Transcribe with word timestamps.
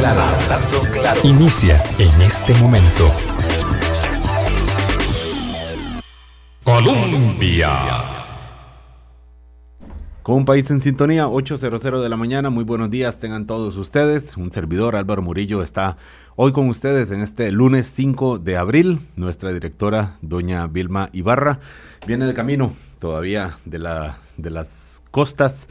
claro, 0.00 0.22
hablando 0.22 0.80
claro. 0.92 1.20
Inicia 1.24 1.82
en 1.98 2.22
este 2.22 2.54
momento. 2.54 3.10
Colombia. 6.64 7.68
Con 10.22 10.36
un 10.36 10.44
país 10.46 10.70
en 10.70 10.80
sintonía, 10.80 11.26
8.00 11.26 12.00
de 12.00 12.08
la 12.08 12.16
mañana. 12.16 12.48
Muy 12.48 12.64
buenos 12.64 12.88
días, 12.88 13.18
tengan 13.20 13.46
todos 13.46 13.76
ustedes. 13.76 14.36
Un 14.38 14.50
servidor, 14.50 14.96
Álvaro 14.96 15.20
Murillo, 15.20 15.62
está 15.62 15.98
hoy 16.36 16.52
con 16.52 16.68
ustedes 16.70 17.10
en 17.10 17.20
este 17.20 17.52
lunes 17.52 17.86
5 17.88 18.38
de 18.38 18.56
abril. 18.56 19.00
Nuestra 19.16 19.52
directora, 19.52 20.16
doña 20.22 20.66
Vilma 20.66 21.10
Ibarra, 21.12 21.60
viene 22.06 22.24
de 22.24 22.32
camino 22.32 22.72
todavía 22.98 23.58
de, 23.66 23.78
la, 23.78 24.18
de 24.38 24.50
las 24.50 25.02
costas, 25.10 25.68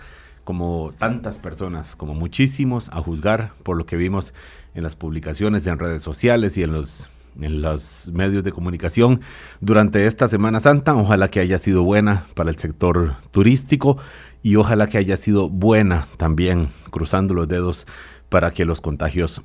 como 0.49 0.95
tantas 0.97 1.37
personas, 1.37 1.95
como 1.95 2.15
muchísimos, 2.15 2.89
a 2.89 3.03
juzgar 3.03 3.53
por 3.61 3.77
lo 3.77 3.85
que 3.85 3.95
vimos 3.95 4.33
en 4.73 4.81
las 4.81 4.95
publicaciones 4.95 5.67
en 5.67 5.77
redes 5.77 6.01
sociales 6.01 6.57
y 6.57 6.63
en 6.63 6.71
los 6.71 7.07
en 7.39 7.61
los 7.61 8.09
medios 8.11 8.43
de 8.43 8.51
comunicación 8.51 9.21
durante 9.61 10.07
esta 10.07 10.27
Semana 10.27 10.59
Santa. 10.59 10.95
Ojalá 10.95 11.29
que 11.29 11.39
haya 11.39 11.59
sido 11.59 11.83
buena 11.83 12.25
para 12.33 12.49
el 12.49 12.57
sector 12.57 13.17
turístico 13.29 13.99
y 14.41 14.55
ojalá 14.55 14.87
que 14.87 14.97
haya 14.97 15.17
sido 15.17 15.49
buena 15.49 16.07
también, 16.17 16.69
cruzando 16.89 17.35
los 17.35 17.47
dedos, 17.47 17.85
para 18.29 18.49
que 18.49 18.65
los 18.65 18.81
contagios 18.81 19.43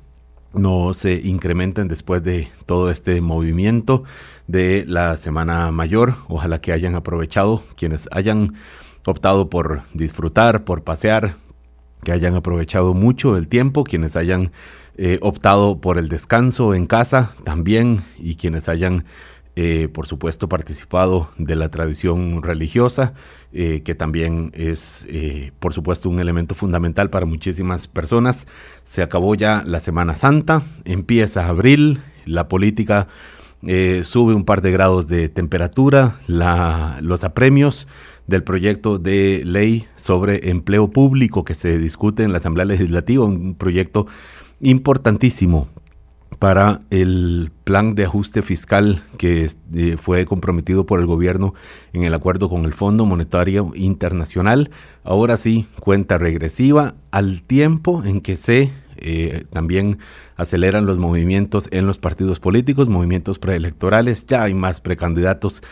no 0.53 0.95
se 0.95 1.13
incrementen 1.13 1.87
después 1.87 2.23
de 2.23 2.47
todo 2.65 2.89
este 2.89 3.21
movimiento 3.21 4.05
de 4.47 4.85
la 4.87 5.17
Semana 5.17 5.69
Mayor. 5.69 6.15
Ojalá 6.29 6.61
que 6.61 6.73
hayan 6.73 6.95
aprovechado 6.95 7.61
quienes 7.75 8.09
hayan 8.11 8.55
optado 9.05 9.49
por 9.49 9.83
disfrutar, 9.93 10.63
por 10.63 10.83
pasear, 10.83 11.35
que 12.03 12.11
hayan 12.11 12.35
aprovechado 12.35 12.93
mucho 12.93 13.35
el 13.35 13.47
tiempo, 13.47 13.83
quienes 13.83 14.15
hayan 14.15 14.51
eh, 14.97 15.17
optado 15.21 15.81
por 15.81 15.97
el 15.97 16.07
descanso 16.07 16.73
en 16.73 16.87
casa 16.87 17.33
también 17.43 18.01
y 18.17 18.35
quienes 18.35 18.69
hayan, 18.69 19.03
eh, 19.57 19.89
por 19.91 20.07
supuesto, 20.07 20.47
participado 20.47 21.29
de 21.37 21.55
la 21.55 21.69
tradición 21.69 22.41
religiosa, 22.43 23.13
eh, 23.51 23.81
que 23.83 23.95
también 23.95 24.51
es, 24.53 25.07
por 25.59 25.73
supuesto, 25.73 26.09
un 26.09 26.19
elemento 26.19 26.55
fundamental 26.55 27.09
para 27.09 27.25
muchísimas 27.25 27.87
personas. 27.87 28.45
Se 28.83 29.01
acabó 29.01 29.35
ya 29.35 29.63
la 29.65 29.79
Semana 29.79 30.15
Santa, 30.15 30.61
empieza 30.85 31.47
abril, 31.47 32.01
la 32.25 32.47
política 32.47 33.07
sube 34.03 34.35
un 34.35 34.45
par 34.45 34.61
de 34.61 34.71
grados 34.71 35.07
de 35.07 35.27
temperatura, 35.27 36.19
la, 36.27 36.99
los 37.01 37.23
apremios 37.23 37.87
del 38.27 38.43
proyecto 38.43 38.97
de 38.97 39.43
ley 39.45 39.87
sobre 39.97 40.49
empleo 40.49 40.89
público 40.89 41.45
que 41.45 41.55
se 41.55 41.77
discute 41.77 42.23
en 42.23 42.31
la 42.31 42.39
Asamblea 42.39 42.65
Legislativa, 42.65 43.25
un 43.25 43.55
proyecto 43.55 44.07
importantísimo 44.59 45.67
para 46.39 46.81
el 46.89 47.51
plan 47.63 47.95
de 47.95 48.05
ajuste 48.05 48.41
fiscal 48.41 49.03
que 49.17 49.49
eh, 49.73 49.97
fue 49.97 50.25
comprometido 50.25 50.85
por 50.85 50.99
el 50.99 51.05
gobierno 51.05 51.53
en 51.93 52.03
el 52.03 52.13
acuerdo 52.13 52.49
con 52.49 52.65
el 52.65 52.73
Fondo 52.73 53.05
Monetario 53.05 53.71
Internacional. 53.75 54.69
Ahora 55.03 55.37
sí, 55.37 55.67
cuenta 55.79 56.17
regresiva 56.17 56.95
al 57.11 57.41
tiempo 57.43 58.03
en 58.03 58.21
que 58.21 58.35
se 58.35 58.73
eh, 58.97 59.45
también 59.51 59.99
aceleran 60.35 60.85
los 60.85 60.97
movimientos 60.97 61.67
en 61.71 61.87
los 61.87 61.97
partidos 61.97 62.39
políticos, 62.39 62.89
movimientos 62.89 63.39
preelectorales, 63.39 64.25
ya 64.25 64.43
hay 64.43 64.53
más 64.53 64.81
precandidatos 64.81 65.63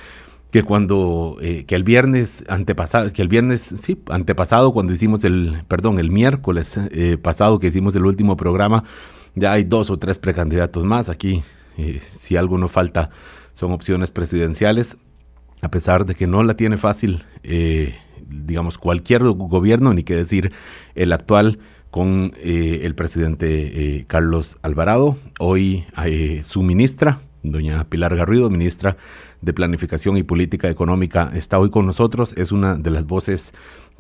que 0.54 0.62
cuando 0.62 1.38
eh, 1.42 1.66
que 1.66 1.74
el 1.74 1.84
viernes 1.84 2.44
antepasado 2.48 3.12
que 3.12 3.24
el 3.24 3.28
viernes 3.28 3.74
sí 3.76 4.00
antepasado 4.12 4.72
cuando 4.72 4.94
hicimos 4.94 5.24
el 5.24 5.64
perdón 5.68 5.98
el 5.98 6.12
miércoles 6.12 6.78
eh, 6.92 7.18
pasado 7.20 7.58
que 7.58 7.66
hicimos 7.66 7.96
el 7.96 8.06
último 8.06 8.38
programa 8.38 8.84
ya 9.34 9.52
hay 9.52 9.64
dos 9.64 9.90
o 9.90 9.98
tres 9.98 10.20
precandidatos 10.20 10.84
más. 10.84 11.10
Aquí 11.10 11.42
eh, 11.80 12.02
si 12.08 12.38
algo 12.38 12.60
no 12.60 12.68
falta 12.68 13.10
son 13.56 13.72
opciones 13.72 14.12
presidenciales. 14.12 14.98
A 15.64 15.72
pesar 15.72 16.06
de 16.06 16.14
que 16.14 16.28
no 16.28 16.44
la 16.44 16.54
tiene 16.56 16.78
fácil 16.78 17.24
digamos 18.28 18.78
cualquier 18.78 19.24
gobierno 19.24 19.92
ni 19.96 20.04
que 20.04 20.16
decir 20.16 20.52
el 20.94 21.14
actual 21.14 21.58
con 21.90 22.34
el 22.44 22.94
presidente 22.94 24.06
Carlos 24.08 24.58
Alvarado. 24.62 25.18
Hoy 25.40 25.86
su 26.44 26.62
ministra 26.62 27.22
doña 27.44 27.86
Pilar 27.86 28.16
Garrido 28.16 28.50
ministra 28.50 28.98
de 29.44 29.54
Planificación 29.54 30.18
y 30.18 30.24
Política 30.24 30.70
Económica 30.70 31.32
está 31.34 31.60
hoy 31.60 31.70
con 31.70 31.86
nosotros. 31.86 32.34
Es 32.38 32.52
una 32.52 32.76
de 32.76 32.90
las 32.90 33.06
voces 33.06 33.54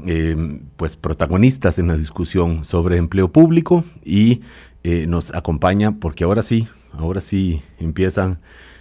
eh, 0.05 0.59
pues 0.77 0.95
protagonistas 0.95 1.79
en 1.79 1.87
la 1.87 1.97
discusión 1.97 2.65
sobre 2.65 2.97
empleo 2.97 3.31
público 3.31 3.83
y 4.03 4.41
eh, 4.83 5.05
nos 5.07 5.33
acompaña 5.33 5.99
porque 5.99 6.23
ahora 6.23 6.43
sí, 6.43 6.67
ahora 6.93 7.21
sí 7.21 7.61
empiezan 7.79 8.39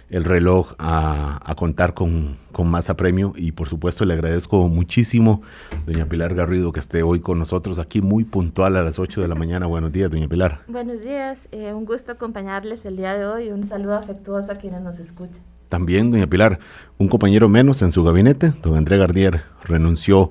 el 0.09 0.23
reloj 0.25 0.73
a, 0.77 1.53
contar 1.57 1.93
con, 1.93 2.37
con, 2.51 2.69
más 2.69 2.89
apremio 2.89 3.33
y 3.35 3.51
por 3.51 3.67
supuesto 3.67 4.05
le 4.05 4.13
agradezco 4.13 4.67
muchísimo 4.67 5.41
doña 5.87 6.05
Pilar 6.05 6.35
Garrido 6.35 6.71
que 6.71 6.79
esté 6.79 7.01
hoy 7.01 7.19
con 7.19 7.39
nosotros 7.39 7.79
aquí 7.79 8.01
muy 8.01 8.23
puntual 8.23 8.75
a 8.77 8.83
las 8.83 8.99
8 8.99 9.21
de 9.21 9.27
la 9.27 9.35
mañana. 9.35 9.65
Buenos 9.65 9.91
días, 9.91 10.11
doña 10.11 10.27
Pilar. 10.27 10.61
Buenos 10.67 11.01
días, 11.01 11.47
eh, 11.51 11.73
un 11.73 11.85
gusto 11.85 12.11
acompañarles 12.11 12.85
el 12.85 12.97
día 12.97 13.15
de 13.15 13.25
hoy 13.25 13.49
un 13.49 13.65
saludo 13.65 13.95
afectuoso 13.95 14.51
a 14.51 14.55
quienes 14.55 14.81
nos 14.81 14.99
escuchan. 14.99 15.41
También, 15.73 16.11
doña 16.11 16.27
Pilar, 16.27 16.59
un 16.99 17.07
compañero 17.07 17.49
menos 17.49 17.81
en 17.81 17.91
su 17.91 18.03
gabinete, 18.03 18.53
don 18.61 18.77
André 18.77 18.99
Gardier, 18.99 19.41
renunció 19.63 20.29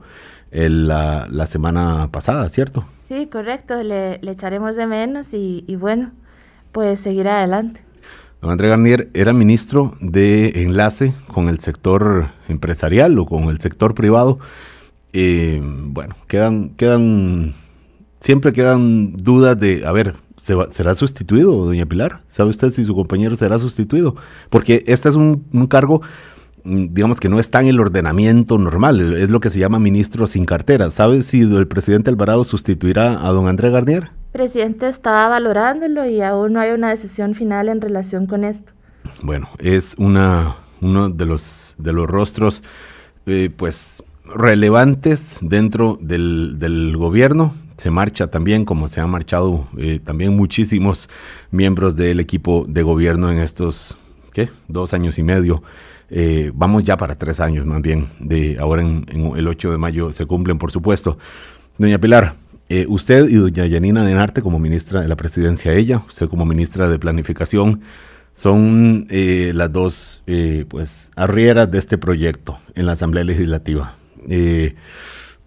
la, 0.53 1.47
semana 1.48 2.10
pasada, 2.12 2.48
¿cierto? 2.48 2.84
Sí, 3.08 3.26
correcto, 3.26 3.82
le, 3.82 4.20
echaremos 4.22 4.76
de 4.76 4.86
menos 4.86 5.34
y, 5.34 5.64
bueno, 5.75 6.12
pues 6.70 7.00
seguir 7.00 7.26
adelante. 7.26 7.81
Don 8.41 8.52
André 8.52 8.69
Garnier 8.69 9.10
era 9.14 9.32
ministro 9.32 9.94
de 10.00 10.62
enlace 10.62 11.12
con 11.26 11.48
el 11.48 11.58
sector 11.58 12.28
empresarial 12.48 13.19
o 13.19 13.26
con 13.26 13.48
el 13.48 13.58
sector 13.58 13.97
privado. 13.97 14.38
Eh, 15.12 15.60
bueno, 15.60 16.14
quedan, 16.28 16.69
quedan, 16.76 17.52
siempre 18.22 18.52
quedan 18.52 19.16
dudas 19.16 19.58
de, 19.58 19.84
a 19.84 19.92
ver, 19.92 20.14
¿será 20.36 20.94
sustituido, 20.94 21.64
doña 21.64 21.86
Pilar? 21.86 22.20
¿Sabe 22.28 22.50
usted 22.50 22.70
si 22.70 22.84
su 22.84 22.94
compañero 22.94 23.34
será 23.34 23.58
sustituido? 23.58 24.14
Porque 24.48 24.84
este 24.86 25.08
es 25.08 25.16
un, 25.16 25.44
cargo, 25.68 26.02
mm, 26.62 26.86
digamos 26.94 27.18
que 27.18 27.28
no 27.28 27.40
está 27.40 27.60
en 27.60 27.66
el 27.66 27.80
ordenamiento 27.80 28.58
normal, 28.58 29.16
es 29.16 29.28
lo 29.28 29.40
que 29.40 29.50
se 29.50 29.58
llama 29.58 29.80
ministro 29.80 30.26
sin 30.28 30.44
cartera. 30.44 30.90
¿Sabe 30.90 31.22
si 31.22 31.40
el 31.40 31.66
presidente 31.66 32.10
Alvarado 32.10 32.44
sustituirá 32.44 33.26
a 33.26 33.32
don 33.32 33.48
André 33.48 33.70
Garnier? 33.70 34.04
El 34.04 34.40
presidente 34.40 34.88
estaba 34.88 35.28
valorándolo 35.28 36.06
y 36.06 36.22
aún 36.22 36.54
no 36.54 36.60
hay 36.60 36.70
una 36.70 36.90
decisión 36.90 37.34
final 37.34 37.68
en 37.68 37.80
relación 37.80 38.26
con 38.26 38.44
esto. 38.44 38.72
Bueno, 39.20 39.48
es 39.58 39.96
una, 39.98 40.56
uno 40.80 41.10
de 41.10 41.26
los, 41.26 41.74
de 41.76 41.92
los 41.92 42.08
rostros, 42.08 42.62
eh, 43.26 43.50
pues, 43.54 44.02
relevantes 44.24 45.38
dentro 45.42 45.98
del, 46.00 46.60
del 46.60 46.96
gobierno 46.96 47.52
se 47.82 47.91
marcha 47.91 48.28
también, 48.28 48.65
como 48.65 48.87
se 48.87 49.00
han 49.00 49.10
marchado 49.10 49.66
eh, 49.76 49.98
también 49.98 50.37
muchísimos 50.37 51.09
miembros 51.50 51.97
del 51.97 52.20
equipo 52.20 52.65
de 52.69 52.84
gobierno 52.84 53.32
en 53.32 53.38
estos, 53.38 53.97
¿qué? 54.32 54.50
Dos 54.69 54.94
años 54.94 55.19
y 55.19 55.25
medio. 55.25 55.65
Eh, 56.09 56.53
vamos 56.54 56.84
ya 56.84 56.97
para 56.97 57.16
tres 57.16 57.41
años 57.41 57.66
más 57.66 57.82
bien, 57.82 58.06
de 58.20 58.56
ahora 58.60 58.82
en, 58.82 59.04
el 59.37 59.48
8 59.48 59.72
de 59.72 59.78
mayo 59.78 60.12
se 60.12 60.26
cumplen, 60.26 60.59
por 60.59 60.70
supuesto. 60.70 61.19
Doña 61.76 61.98
Pilar, 61.98 62.37
eh, 62.69 62.87
usted 62.88 63.28
y 63.28 63.34
doña 63.34 63.66
Yanina 63.66 64.04
Denarte 64.04 64.43
como 64.43 64.60
ministra 64.60 65.00
de 65.00 65.09
la 65.09 65.16
presidencia, 65.16 65.72
ella, 65.72 66.03
usted 66.06 66.28
como 66.28 66.44
ministra 66.44 66.88
de 66.88 67.00
planificación, 67.00 67.81
son 68.34 69.09
las 69.10 69.72
dos 69.72 70.22
pues 70.69 71.10
arrieras 71.16 71.69
de 71.70 71.78
este 71.78 71.99
proyecto 71.99 72.59
en 72.76 72.87
la 72.87 72.93
Asamblea 72.93 73.25
Legislativa. 73.25 73.97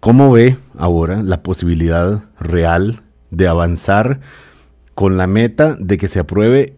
¿Cómo 0.06 0.30
ve 0.30 0.56
ahora 0.78 1.24
la 1.24 1.42
posibilidad 1.42 2.22
real 2.38 3.02
de 3.32 3.48
avanzar 3.48 4.20
con 4.94 5.16
la 5.16 5.26
meta 5.26 5.76
de 5.80 5.98
que 5.98 6.06
se 6.06 6.20
apruebe 6.20 6.76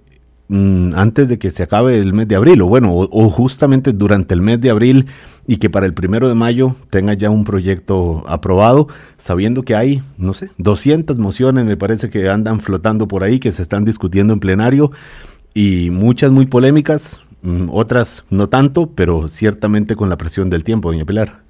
mm, 0.48 0.94
antes 0.94 1.28
de 1.28 1.38
que 1.38 1.50
se 1.50 1.62
acabe 1.62 1.98
el 1.98 2.14
mes 2.14 2.26
de 2.26 2.36
abril, 2.36 2.62
o 2.62 2.68
bueno, 2.68 2.94
o, 2.94 3.28
justamente 3.28 3.92
durante 3.92 4.32
el 4.32 4.40
mes 4.40 4.62
de 4.62 4.70
abril 4.70 5.08
y 5.46 5.58
que 5.58 5.68
para 5.68 5.84
el 5.84 5.92
primero 5.92 6.26
de 6.30 6.36
mayo 6.36 6.74
tenga 6.88 7.12
ya 7.12 7.28
un 7.28 7.44
proyecto 7.44 8.24
aprobado, 8.26 8.88
sabiendo 9.18 9.62
que 9.62 9.76
hay, 9.76 10.02
no 10.16 10.32
sé, 10.32 10.48
200 10.56 11.18
mociones, 11.18 11.66
me 11.66 11.76
parece 11.76 12.08
que 12.08 12.30
andan 12.30 12.60
flotando 12.60 13.08
por 13.08 13.24
ahí, 13.24 13.40
que 13.40 13.52
se 13.52 13.60
están 13.60 13.84
discutiendo 13.84 14.32
en 14.32 14.40
plenario 14.40 14.90
y 15.52 15.90
muchas 15.90 16.30
muy 16.30 16.46
polémicas, 16.46 17.20
mm, 17.42 17.68
otras 17.70 18.24
no 18.30 18.48
tanto, 18.48 18.86
pero 18.94 19.28
ciertamente 19.28 19.96
con 19.96 20.08
la 20.08 20.16
presión 20.16 20.48
del 20.48 20.64
tiempo, 20.64 20.90
doña 20.90 21.04
Pilar. 21.04 21.47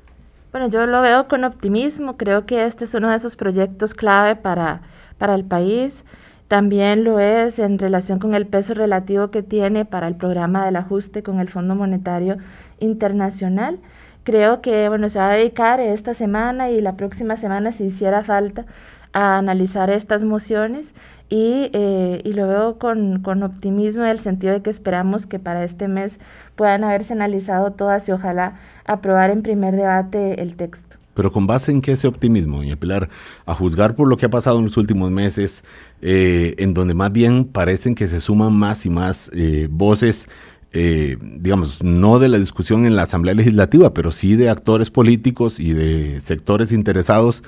Bueno, 0.50 0.68
yo 0.68 0.86
lo 0.86 1.02
veo 1.02 1.28
con 1.28 1.44
optimismo. 1.44 2.16
Creo 2.16 2.46
que 2.46 2.64
este 2.64 2.84
es 2.84 2.94
uno 2.94 3.10
de 3.10 3.16
esos 3.16 3.36
proyectos 3.36 3.92
clave 3.92 4.34
para, 4.34 4.80
para 5.18 5.34
el 5.34 5.44
país. 5.44 6.04
También 6.48 7.04
lo 7.04 7.20
es 7.20 7.58
en 7.58 7.78
relación 7.78 8.18
con 8.18 8.34
el 8.34 8.46
peso 8.46 8.72
relativo 8.72 9.30
que 9.30 9.42
tiene 9.42 9.84
para 9.84 10.08
el 10.08 10.16
programa 10.16 10.64
del 10.64 10.76
ajuste 10.76 11.22
con 11.22 11.40
el 11.40 11.50
Fondo 11.50 11.74
Monetario 11.74 12.38
Internacional. 12.78 13.78
Creo 14.24 14.62
que 14.62 14.88
bueno, 14.88 15.10
se 15.10 15.18
va 15.18 15.30
a 15.30 15.36
dedicar 15.36 15.80
esta 15.80 16.14
semana 16.14 16.70
y 16.70 16.80
la 16.80 16.96
próxima 16.96 17.36
semana, 17.36 17.72
si 17.72 17.84
hiciera 17.84 18.24
falta, 18.24 18.64
a 19.12 19.36
analizar 19.36 19.90
estas 19.90 20.24
mociones 20.24 20.94
y, 21.28 21.70
eh, 21.72 22.22
y 22.24 22.32
lo 22.32 22.48
veo 22.48 22.78
con, 22.78 23.20
con, 23.22 23.42
optimismo 23.42 24.04
en 24.04 24.10
el 24.10 24.20
sentido 24.20 24.54
de 24.54 24.62
que 24.62 24.70
esperamos 24.70 25.26
que 25.26 25.38
para 25.38 25.64
este 25.64 25.88
mes 25.88 26.18
puedan 26.56 26.84
haberse 26.84 27.12
analizado 27.12 27.72
todas 27.72 28.08
y 28.08 28.12
ojalá 28.12 28.54
aprobar 28.84 29.30
en 29.30 29.42
primer 29.42 29.76
debate 29.76 30.40
el 30.42 30.56
texto. 30.56 30.96
Pero 31.18 31.32
con 31.32 31.48
base 31.48 31.72
en 31.72 31.82
qué 31.82 31.92
ese 31.92 32.06
optimismo, 32.06 32.58
doña 32.58 32.76
Pilar, 32.76 33.08
a 33.44 33.52
juzgar 33.52 33.96
por 33.96 34.06
lo 34.06 34.16
que 34.16 34.26
ha 34.26 34.30
pasado 34.30 34.58
en 34.60 34.66
los 34.66 34.76
últimos 34.76 35.10
meses, 35.10 35.64
eh, 36.00 36.54
en 36.58 36.74
donde 36.74 36.94
más 36.94 37.10
bien 37.10 37.44
parecen 37.44 37.96
que 37.96 38.06
se 38.06 38.20
suman 38.20 38.52
más 38.52 38.86
y 38.86 38.90
más 38.90 39.28
eh, 39.34 39.66
voces, 39.68 40.28
eh, 40.72 41.16
digamos, 41.20 41.82
no 41.82 42.20
de 42.20 42.28
la 42.28 42.38
discusión 42.38 42.86
en 42.86 42.94
la 42.94 43.02
Asamblea 43.02 43.34
Legislativa, 43.34 43.92
pero 43.94 44.12
sí 44.12 44.36
de 44.36 44.48
actores 44.48 44.90
políticos 44.90 45.58
y 45.58 45.72
de 45.72 46.20
sectores 46.20 46.70
interesados 46.70 47.42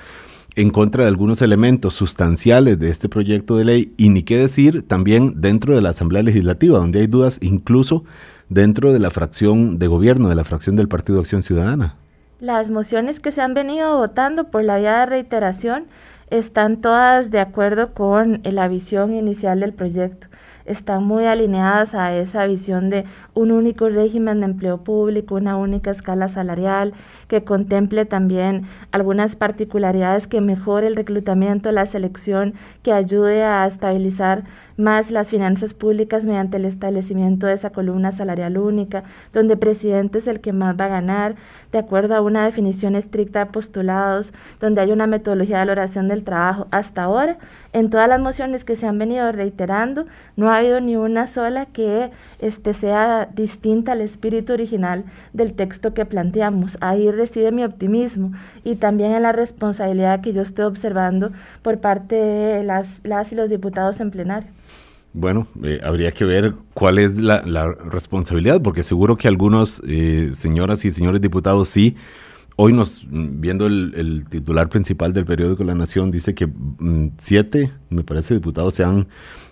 en 0.55 0.69
contra 0.69 1.03
de 1.03 1.09
algunos 1.09 1.41
elementos 1.41 1.93
sustanciales 1.93 2.77
de 2.79 2.89
este 2.89 3.09
proyecto 3.09 3.57
de 3.57 3.65
ley 3.65 3.93
y 3.97 4.09
ni 4.09 4.23
qué 4.23 4.37
decir 4.37 4.85
también 4.87 5.39
dentro 5.39 5.75
de 5.75 5.81
la 5.81 5.89
Asamblea 5.89 6.23
Legislativa, 6.23 6.77
donde 6.77 6.99
hay 6.99 7.07
dudas 7.07 7.37
incluso 7.41 8.03
dentro 8.49 8.91
de 8.91 8.99
la 8.99 9.11
fracción 9.11 9.79
de 9.79 9.87
gobierno, 9.87 10.29
de 10.29 10.35
la 10.35 10.43
fracción 10.43 10.75
del 10.75 10.89
Partido 10.89 11.19
Acción 11.19 11.41
Ciudadana. 11.41 11.95
Las 12.39 12.69
mociones 12.69 13.19
que 13.19 13.31
se 13.31 13.41
han 13.41 13.53
venido 13.53 13.97
votando 13.97 14.45
por 14.45 14.63
la 14.63 14.77
vía 14.77 14.99
de 14.99 15.05
reiteración 15.05 15.85
están 16.29 16.81
todas 16.81 17.31
de 17.31 17.39
acuerdo 17.39 17.93
con 17.93 18.41
la 18.43 18.67
visión 18.67 19.13
inicial 19.13 19.59
del 19.59 19.73
proyecto 19.73 20.27
están 20.65 21.03
muy 21.03 21.25
alineadas 21.25 21.95
a 21.95 22.15
esa 22.15 22.45
visión 22.45 22.89
de 22.89 23.05
un 23.33 23.51
único 23.51 23.89
régimen 23.89 24.39
de 24.39 24.45
empleo 24.45 24.83
público, 24.83 25.35
una 25.35 25.57
única 25.57 25.91
escala 25.91 26.29
salarial, 26.29 26.93
que 27.31 27.45
contemple 27.45 28.03
también 28.03 28.63
algunas 28.91 29.37
particularidades 29.37 30.27
que 30.27 30.41
mejore 30.41 30.87
el 30.87 30.97
reclutamiento, 30.97 31.71
la 31.71 31.85
selección, 31.85 32.55
que 32.83 32.91
ayude 32.91 33.41
a 33.41 33.65
estabilizar 33.65 34.43
más 34.75 35.11
las 35.11 35.29
finanzas 35.29 35.73
públicas 35.73 36.25
mediante 36.25 36.57
el 36.57 36.65
establecimiento 36.65 37.47
de 37.47 37.53
esa 37.53 37.69
columna 37.69 38.11
salarial 38.11 38.57
única, 38.57 39.03
donde 39.31 39.55
presidente 39.55 40.17
es 40.17 40.27
el 40.27 40.41
que 40.41 40.51
más 40.51 40.77
va 40.77 40.85
a 40.85 40.89
ganar, 40.89 41.35
de 41.71 41.77
acuerdo 41.77 42.15
a 42.15 42.21
una 42.21 42.43
definición 42.43 42.95
estricta 42.95 43.45
de 43.45 43.51
postulados, 43.51 44.33
donde 44.59 44.81
hay 44.81 44.91
una 44.91 45.07
metodología 45.07 45.59
de 45.59 45.61
valoración 45.61 46.09
del 46.09 46.25
trabajo. 46.25 46.67
Hasta 46.71 47.03
ahora, 47.03 47.37
en 47.71 47.89
todas 47.89 48.09
las 48.09 48.19
mociones 48.19 48.65
que 48.65 48.75
se 48.75 48.87
han 48.87 48.97
venido 48.97 49.31
reiterando, 49.31 50.05
no 50.35 50.49
ha 50.49 50.57
habido 50.57 50.81
ni 50.81 50.97
una 50.97 51.27
sola 51.27 51.67
que 51.67 52.11
este, 52.39 52.73
sea 52.73 53.29
distinta 53.33 53.93
al 53.93 54.01
espíritu 54.01 54.51
original 54.51 55.05
del 55.31 55.53
texto 55.53 55.93
que 55.93 56.05
planteamos. 56.05 56.77
Ahí 56.81 57.09
reside 57.21 57.51
mi 57.51 57.63
optimismo 57.63 58.31
y 58.63 58.75
también 58.75 59.11
en 59.11 59.23
la 59.23 59.31
responsabilidad 59.31 60.21
que 60.21 60.33
yo 60.33 60.41
estoy 60.41 60.65
observando 60.65 61.31
por 61.61 61.79
parte 61.79 62.15
de 62.15 62.63
las, 62.63 62.99
las 63.03 63.31
y 63.31 63.35
los 63.35 63.49
diputados 63.49 63.99
en 63.99 64.11
plenario. 64.11 64.49
Bueno, 65.13 65.47
eh, 65.63 65.81
habría 65.83 66.11
que 66.11 66.23
ver 66.23 66.53
cuál 66.73 66.97
es 66.97 67.19
la, 67.19 67.41
responsabilidad, 67.85 68.61
porque 68.61 68.81
seguro 68.81 69.17
que 69.17 69.27
algunos 69.27 69.81
eh, 69.85 70.31
señoras 70.33 70.85
y 70.85 70.91
señores 70.91 71.21
diputados 71.21 71.69
sí. 71.69 71.95
Hoy 72.55 72.73
nos, 72.73 73.05
viendo 73.09 73.65
el, 73.65 74.25
titular 74.29 74.69
principal 74.69 75.13
del 75.13 75.25
periódico 75.25 75.63
La 75.63 75.75
Nación, 75.75 76.11
dice 76.11 76.33
que 76.33 76.47
mm, 76.47 77.11
siete, 77.21 77.71
me 77.89 78.03
parece, 78.03 78.35
diputados 78.35 78.75
se 78.75 78.83
han 78.83 79.07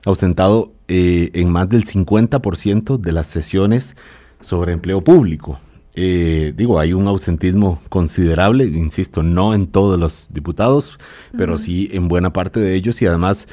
ausentado 0.06 0.74
eh, 0.88 1.32
en 1.34 1.52
más 1.52 1.68
del 1.68 1.86
50% 1.86 2.98
de 2.98 3.12
las 3.12 3.28
sesiones 3.28 3.96
sobre 4.42 4.74
empleo 4.74 5.02
público. 5.02 5.60
Digo, 5.96 6.80
hay 6.80 6.94
un 6.94 7.08
ausentismo 7.08 7.82
considerable, 7.90 8.64
insisto, 8.64 9.22
no 9.22 9.54
en 9.54 9.68
todos 9.68 10.00
los 10.00 10.30
diputados, 10.32 10.98
pero 11.38 11.58
sí 11.58 11.90
en 11.92 12.08
buena 12.08 12.32
parte 12.32 12.60
de 12.62 12.76
ellos 12.76 13.02
y 13.02 13.06
además 13.06 13.48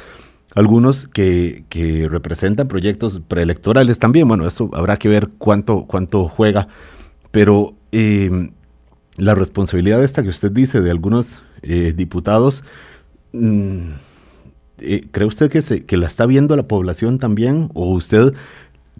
algunos 0.56 1.06
que, 1.06 1.64
que, 1.68 2.08
representan 2.08 2.66
proyectos 2.66 3.20
preelectorales 3.28 3.98
también. 3.98 4.26
Bueno, 4.26 4.46
eso 4.46 4.70
habrá 4.72 4.96
que 4.96 5.08
ver 5.08 5.28
cuánto, 5.38 5.84
cuánto 5.86 6.28
juega, 6.28 6.68
pero 7.30 7.74
eh, 7.92 8.50
la 9.16 9.34
responsabilidad 9.34 10.02
esta 10.02 10.22
que 10.22 10.30
usted 10.30 10.50
dice 10.50 10.80
de 10.80 10.90
algunos 10.90 11.38
eh, 11.62 11.92
diputados, 11.94 12.64
mm, 13.32 13.90
eh, 14.78 15.06
¿cree 15.10 15.26
usted 15.26 15.50
que, 15.50 15.60
se, 15.60 15.84
que 15.84 15.98
la 15.98 16.06
está 16.06 16.24
viendo 16.24 16.56
la 16.56 16.66
población 16.66 17.18
también? 17.18 17.68
¿O 17.74 17.92
usted, 17.92 18.32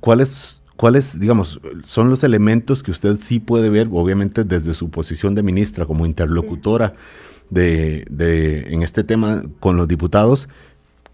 cuáles, 0.01 0.56
cuáles, 0.77 1.19
digamos, 1.19 1.61
son 1.83 2.11
los 2.11 2.23
elementos 2.25 2.83
que 2.83 2.91
usted 2.91 3.17
sí 3.21 3.41
puede 3.41 3.71
ver, 3.71 3.89
obviamente 3.93 4.45
desde 4.45 4.75
su 4.75 4.91
posición 4.91 5.35
de 5.35 5.43
ministra 5.43 5.87
como 5.87 6.07
interlocutora 6.07 6.95
de, 7.51 8.05
de, 8.11 8.73
en 8.73 8.83
este 8.83 9.05
tema 9.05 9.43
con 9.61 9.77
los 9.77 9.89
diputados? 9.89 10.49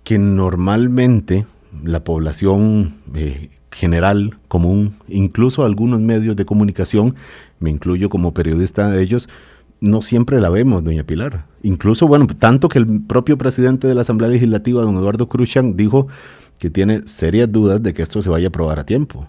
que 0.04 0.18
normalmente 0.18 1.46
la 1.84 2.04
población 2.04 2.94
eh, 3.14 3.50
general, 3.70 4.38
común, 4.48 4.94
incluso 5.08 5.64
algunos 5.64 6.00
medios 6.00 6.36
de 6.36 6.44
comunicación, 6.44 7.14
me 7.60 7.70
incluyo 7.70 8.08
como 8.10 8.34
periodista 8.34 8.90
de 8.90 9.02
ellos, 9.02 9.28
no 9.80 10.02
siempre 10.02 10.40
la 10.40 10.50
vemos, 10.50 10.84
doña 10.84 11.04
Pilar. 11.04 11.46
Incluso, 11.62 12.06
bueno, 12.06 12.26
tanto 12.38 12.68
que 12.68 12.78
el 12.78 13.00
propio 13.02 13.38
presidente 13.38 13.86
de 13.88 13.94
la 13.94 14.02
Asamblea 14.02 14.30
Legislativa, 14.30 14.82
don 14.82 14.96
Eduardo 14.96 15.28
Cruzan, 15.28 15.76
dijo 15.76 16.08
que 16.58 16.70
tiene 16.70 17.06
serias 17.06 17.50
dudas 17.50 17.82
de 17.82 17.92
que 17.92 18.02
esto 18.02 18.22
se 18.22 18.28
vaya 18.28 18.46
a 18.46 18.50
aprobar 18.50 18.78
a 18.78 18.86
tiempo. 18.86 19.26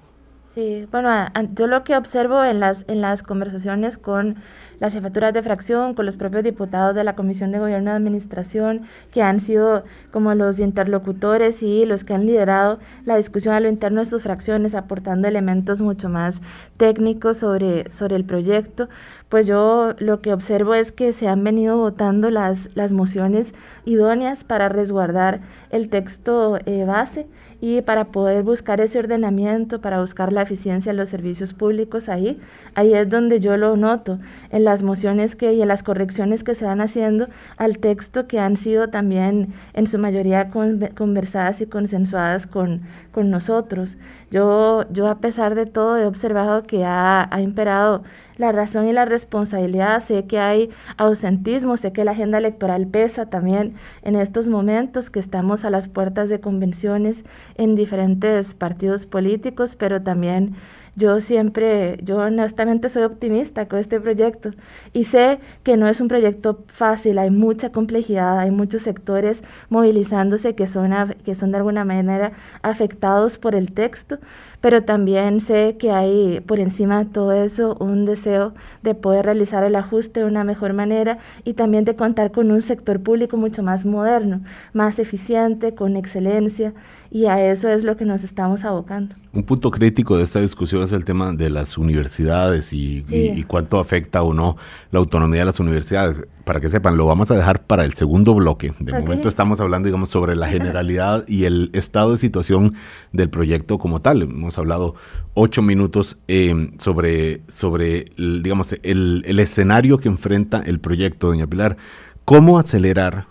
Sí, 0.53 0.87
bueno, 0.91 1.09
yo 1.55 1.65
lo 1.65 1.83
que 1.83 1.97
observo 1.97 2.43
en 2.43 2.59
las, 2.59 2.85
en 2.87 3.01
las 3.01 3.23
conversaciones 3.23 3.97
con 3.97 4.35
las 4.79 4.93
jefaturas 4.93 5.33
de 5.33 5.41
fracción, 5.41 5.95
con 5.95 6.05
los 6.05 6.15
propios 6.15 6.43
diputados 6.43 6.93
de 6.93 7.03
la 7.03 7.15
Comisión 7.15 7.51
de 7.51 7.57
Gobierno 7.57 7.89
y 7.89 7.95
Administración, 7.95 8.81
que 9.11 9.23
han 9.23 9.39
sido 9.39 9.83
como 10.11 10.35
los 10.35 10.59
interlocutores 10.59 11.63
y 11.63 11.87
los 11.87 12.03
que 12.03 12.13
han 12.13 12.27
liderado 12.27 12.77
la 13.03 13.17
discusión 13.17 13.55
a 13.55 13.61
lo 13.61 13.67
interno 13.67 14.01
de 14.01 14.05
sus 14.05 14.21
fracciones, 14.21 14.75
aportando 14.75 15.27
elementos 15.27 15.81
mucho 15.81 16.07
más 16.07 16.39
técnicos 16.77 17.37
sobre, 17.37 17.91
sobre 17.91 18.15
el 18.15 18.23
proyecto, 18.23 18.89
pues 19.29 19.47
yo 19.47 19.95
lo 19.97 20.21
que 20.21 20.33
observo 20.33 20.75
es 20.75 20.91
que 20.91 21.13
se 21.13 21.27
han 21.27 21.43
venido 21.43 21.77
votando 21.77 22.29
las, 22.29 22.69
las 22.75 22.91
mociones 22.91 23.55
idóneas 23.85 24.43
para 24.43 24.69
resguardar 24.69 25.41
el 25.71 25.89
texto 25.89 26.59
eh, 26.67 26.83
base 26.85 27.25
y 27.63 27.81
para 27.81 28.11
poder 28.11 28.43
buscar 28.43 28.81
ese 28.81 28.99
ordenamiento, 28.99 29.79
para 29.79 30.01
buscar 30.01 30.33
la 30.33 30.41
eficiencia 30.41 30.91
de 30.91 30.97
los 30.97 31.07
servicios 31.07 31.53
públicos 31.53 32.09
ahí, 32.09 32.37
ahí 32.75 32.93
es 32.93 33.09
donde 33.09 33.39
yo 33.39 33.55
lo 33.55 33.77
noto, 33.77 34.19
en 34.49 34.65
las 34.65 34.83
mociones 34.83 35.37
que, 35.37 35.53
y 35.53 35.61
en 35.61 35.69
las 35.69 35.81
correcciones 35.81 36.43
que 36.43 36.55
se 36.55 36.65
van 36.65 36.81
haciendo 36.81 37.29
al 37.55 37.77
texto 37.77 38.27
que 38.27 38.37
han 38.37 38.57
sido 38.57 38.89
también 38.89 39.53
en 39.73 39.87
su 39.87 39.97
mayoría 39.97 40.51
conversadas 40.93 41.61
y 41.61 41.65
consensuadas 41.65 42.47
con, 42.47 42.81
con 43.13 43.29
nosotros. 43.29 43.95
Yo, 44.31 44.83
yo 44.91 45.07
a 45.07 45.19
pesar 45.19 45.55
de 45.55 45.65
todo 45.65 45.97
he 45.97 46.05
observado 46.05 46.63
que 46.63 46.83
ha, 46.83 47.29
ha 47.33 47.41
imperado 47.41 48.03
la 48.35 48.51
razón 48.51 48.87
y 48.87 48.93
la 48.93 49.05
responsabilidad. 49.05 50.01
Sé 50.01 50.25
que 50.25 50.39
hay 50.39 50.69
ausentismo, 50.97 51.77
sé 51.77 51.93
que 51.93 52.03
la 52.03 52.11
agenda 52.11 52.39
electoral 52.39 52.87
pesa 52.87 53.27
también 53.27 53.75
en 54.01 54.15
estos 54.15 54.47
momentos, 54.47 55.09
que 55.09 55.19
estamos 55.19 55.63
a 55.63 55.69
las 55.69 55.87
puertas 55.87 56.27
de 56.27 56.41
convenciones 56.41 57.23
en 57.55 57.75
diferentes 57.75 58.53
partidos 58.55 59.05
políticos, 59.05 59.75
pero 59.77 60.01
también 60.01 60.55
yo 60.95 61.21
siempre, 61.21 61.97
yo 62.03 62.17
honestamente 62.17 62.87
soy 62.89 63.03
optimista 63.03 63.67
con 63.67 63.79
este 63.79 63.99
proyecto 63.99 64.51
y 64.93 65.05
sé 65.05 65.39
que 65.63 65.75
no 65.75 65.87
es 65.87 65.99
un 66.01 66.07
proyecto 66.07 66.63
fácil, 66.67 67.17
hay 67.17 67.31
mucha 67.31 67.71
complejidad, 67.71 68.39
hay 68.39 68.51
muchos 68.51 68.83
sectores 68.83 69.43
movilizándose 69.69 70.53
que 70.53 70.67
son, 70.67 70.93
que 71.25 71.33
son 71.33 71.51
de 71.51 71.57
alguna 71.57 71.83
manera 71.83 72.33
afectados 72.61 73.39
por 73.39 73.55
el 73.55 73.71
texto, 73.71 74.19
pero 74.61 74.83
también 74.83 75.41
sé 75.41 75.77
que 75.77 75.91
hay 75.91 76.39
por 76.41 76.59
encima 76.59 77.03
de 77.03 77.09
todo 77.09 77.31
eso 77.33 77.75
un 77.79 78.05
deseo 78.05 78.53
de 78.83 78.93
poder 78.95 79.25
realizar 79.25 79.63
el 79.63 79.75
ajuste 79.75 80.21
de 80.21 80.25
una 80.25 80.43
mejor 80.43 80.73
manera 80.73 81.17
y 81.43 81.53
también 81.53 81.85
de 81.85 81.95
contar 81.95 82.31
con 82.31 82.51
un 82.51 82.61
sector 82.61 83.01
público 83.01 83.35
mucho 83.35 83.63
más 83.63 83.83
moderno, 83.83 84.41
más 84.73 84.99
eficiente, 84.99 85.73
con 85.73 85.97
excelencia 85.97 86.73
y 87.13 87.27
a 87.27 87.51
eso 87.51 87.69
es 87.69 87.83
lo 87.83 87.95
que 87.95 88.05
nos 88.05 88.23
estamos 88.23 88.63
abocando. 88.63 89.13
Un 89.33 89.43
punto 89.43 89.69
crítico 89.69 90.17
de 90.17 90.23
esta 90.23 90.41
discusión 90.41 90.81
es 90.81 90.91
el 90.91 91.05
tema 91.05 91.31
de 91.31 91.51
las 91.51 91.77
universidades 91.77 92.73
y, 92.73 93.45
cuánto 93.47 93.79
afecta 93.79 94.23
o 94.23 94.33
no 94.33 94.57
la 94.89 94.97
autonomía 94.97 95.41
de 95.41 95.45
las 95.45 95.59
universidades. 95.59 96.25
Para 96.43 96.59
que 96.59 96.69
sepan, 96.69 96.97
lo 96.97 97.05
vamos 97.05 97.29
a 97.29 97.35
dejar 97.35 97.61
para 97.65 97.85
el 97.85 97.93
segundo 97.93 98.33
bloque. 98.33 98.73
De 98.79 98.99
momento 98.99 99.29
estamos 99.29 99.61
hablando, 99.61 99.85
digamos, 99.85 100.09
sobre 100.09 100.35
la 100.35 100.47
generalidad 100.47 101.23
y 101.27 101.45
el 101.45 101.69
estado 101.73 102.13
de 102.13 102.17
situación 102.17 102.73
del 103.11 103.29
proyecto 103.29 103.77
como 103.77 104.01
tal. 104.01 104.23
Hemos 104.23 104.57
hablado 104.57 104.95
ocho 105.35 105.61
minutos 105.61 106.17
eh, 106.27 106.71
sobre, 106.79 107.41
sobre 107.47 108.05
digamos, 108.17 108.75
el, 108.81 109.39
escenario 109.39 109.99
que 109.99 110.07
enfrenta 110.07 110.63
el 110.65 110.79
proyecto, 110.79 111.27
doña 111.27 111.45
Pilar. 111.45 111.77
¿Cómo 112.25 112.57
acelerar 112.57 113.27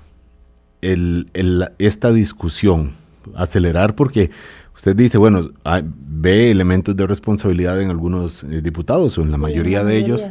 el, 0.82 1.26
esta 1.80 2.12
discusión? 2.12 3.01
Acelerar 3.34 3.94
porque 3.94 4.30
usted 4.74 4.96
dice, 4.96 5.18
bueno, 5.18 5.50
ve 5.84 6.50
elementos 6.50 6.96
de 6.96 7.06
responsabilidad 7.06 7.80
en 7.80 7.90
algunos 7.90 8.44
eh, 8.44 8.60
diputados 8.62 9.18
o 9.18 9.22
en 9.22 9.30
la 9.30 9.36
mayoría, 9.36 9.84
de 9.84 9.98
ellos. 9.98 10.28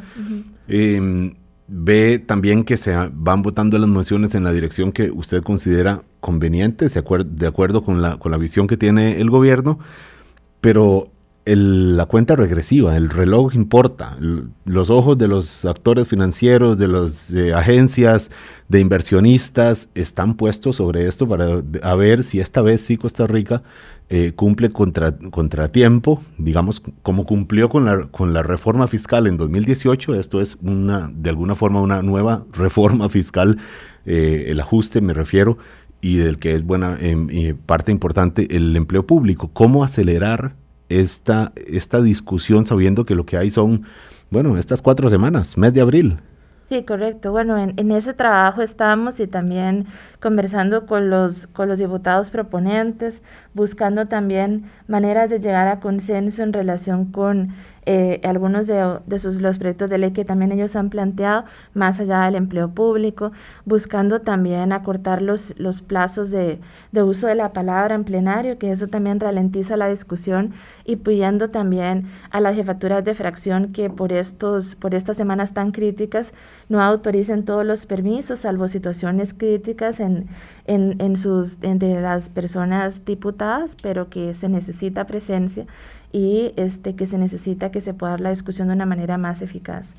Em, 0.68 1.34
ve 1.68 2.20
también 2.20 2.64
que 2.64 2.78
se 2.78 2.96
van 3.14 3.42
votando 3.42 3.78
las 3.78 3.90
mociones 3.90 4.36
en 4.36 4.44
la 4.44 4.52
dirección 4.52 4.92
que 4.92 5.10
usted 5.12 5.42
considera 5.42 6.04
conveniente, 6.20 6.88
de 6.90 7.48
acuerdo 7.48 7.84
con 7.84 8.02
la, 8.02 8.18
con 8.18 8.32
la 8.32 8.38
visión 8.38 8.68
que 8.68 8.78
tiene 8.78 9.22
el 9.22 9.30
gobierno, 9.30 9.80
pero 10.60 11.12
la 11.46 12.06
cuenta 12.06 12.36
regresiva, 12.36 12.96
el 12.96 13.10
reloj 13.10 13.56
importa, 13.56 14.18
los 14.66 14.90
ojos 14.90 15.18
de 15.18 15.28
los 15.28 15.66
actores 15.66 16.08
financieros, 16.08 16.78
de 16.78 16.88
las 16.88 17.32
eh, 17.32 17.54
agencias, 17.54 18.30
de 18.72 18.80
inversionistas, 18.80 19.90
están 19.96 20.36
puestos 20.36 20.78
sobre 20.78 21.06
esto 21.06 21.28
para 21.28 21.62
ver 21.96 22.24
si 22.24 22.40
esta 22.40 22.62
vez 22.62 22.80
sí 22.80 22.96
Costa 22.96 23.28
Rica 23.28 23.64
eh, 24.10 24.32
cumple 24.34 24.72
contra, 24.72 25.12
contratiempo, 25.18 26.24
digamos, 26.38 26.82
como 27.04 27.26
cumplió 27.26 27.68
con 27.68 27.84
la, 27.84 28.06
con 28.06 28.34
la 28.34 28.44
reforma 28.44 28.88
fiscal 28.88 29.28
en 29.28 29.36
2018, 29.36 30.16
esto 30.16 30.40
es 30.40 30.58
una, 30.62 31.12
de 31.14 31.30
alguna 31.30 31.56
forma 31.56 31.82
una 31.82 32.02
nueva 32.02 32.46
reforma 32.54 33.10
fiscal, 33.10 33.58
eh, 34.06 34.46
el 34.48 34.62
ajuste 34.62 35.02
me 35.02 35.14
refiero, 35.14 35.58
y 36.00 36.16
del 36.16 36.40
que 36.40 36.56
es 36.56 36.64
buena 36.64 36.98
eh, 37.02 37.54
parte 37.66 37.92
importante 37.92 38.56
el 38.56 38.74
empleo 38.78 39.06
público. 39.06 39.50
¿Cómo 39.52 39.84
acelerar 39.84 40.56
esta, 40.88 41.52
esta 41.56 42.02
discusión 42.02 42.64
sabiendo 42.64 43.06
que 43.06 43.16
lo 43.16 43.26
que 43.26 43.36
hay 43.36 43.52
son, 43.52 43.84
bueno, 44.30 44.58
estas 44.58 44.82
cuatro 44.82 45.10
semanas, 45.10 45.58
mes 45.58 45.74
de 45.74 45.82
abril? 45.82 46.20
Sí, 46.72 46.84
correcto. 46.86 47.34
Bueno, 47.34 47.58
en, 47.58 47.74
en, 47.76 47.92
ese 47.92 48.14
trabajo 48.14 48.62
estamos 48.62 49.20
y 49.20 49.28
también 49.28 49.88
conversando 50.22 50.86
con 50.86 51.10
los, 51.10 51.48
con 51.48 51.68
los 51.68 51.80
diputados 51.80 52.30
proponentes, 52.30 53.22
buscando 53.54 54.08
también 54.08 54.72
maneras 54.88 55.30
de 55.30 55.42
llegar 55.42 55.68
a 55.68 55.82
consenso 55.82 56.44
en 56.44 56.54
relación 56.54 57.12
con 57.12 57.50
eh, 57.86 58.22
algunos 58.24 58.68
de, 58.68 59.00
de 59.08 59.20
sus, 59.20 59.42
los 59.42 59.58
proyectos 59.58 59.90
de 59.90 59.98
ley 59.98 60.12
que 60.12 60.24
también 60.24 60.52
ellos 60.52 60.76
han 60.76 60.90
planteado, 60.90 61.46
más 61.74 62.00
allá 62.00 62.22
del 62.26 62.36
empleo 62.36 62.70
público, 62.70 63.32
buscando 63.66 64.22
también 64.22 64.72
acortar 64.72 65.22
los, 65.22 65.54
los 65.58 65.82
plazos 65.82 66.30
de, 66.30 66.60
de 66.92 67.04
uso 67.04 67.28
de 67.28 67.36
la 67.36 67.54
palabra 67.54 67.96
en 67.96 68.04
plenario, 68.04 68.58
que 68.60 68.72
eso 68.72 68.88
también 68.88 69.20
ralentiza 69.20 69.78
la 69.78 69.88
discusión, 69.88 70.54
y 70.86 70.98
pidiendo 70.98 71.50
también 71.50 72.06
a 72.30 72.40
las 72.40 72.56
jefaturas 72.56 73.04
de 73.04 73.16
fracción 73.16 73.72
que 73.72 73.90
por, 73.90 74.14
estos, 74.14 74.76
por 74.76 74.94
estas 74.94 75.18
semanas 75.18 75.54
tan 75.54 75.72
críticas 75.72 76.34
no 76.70 76.82
autoricen 76.82 77.46
todos 77.46 77.66
los 77.66 77.86
permisos, 77.86 78.42
salvo 78.42 78.68
situaciones 78.68 79.34
críticas 79.34 80.00
en, 80.00 80.28
en, 80.66 80.96
en 81.00 81.18
sus, 81.18 81.60
de 81.60 82.02
las 82.02 82.30
personas 82.30 83.06
diputadas, 83.06 83.76
pero 83.82 84.10
que 84.10 84.34
se 84.34 84.50
necesita 84.50 85.06
presencia 85.06 85.66
y 86.12 86.54
este, 86.56 86.96
que 86.96 87.06
se 87.06 87.18
necesita 87.18 87.72
que 87.72 87.82
se 87.82 87.94
pueda 87.94 88.12
dar 88.12 88.22
la 88.22 88.30
discusión 88.30 88.68
de 88.68 88.74
una 88.74 88.86
manera 88.86 89.18
más 89.18 89.42
eficaz. 89.42 89.94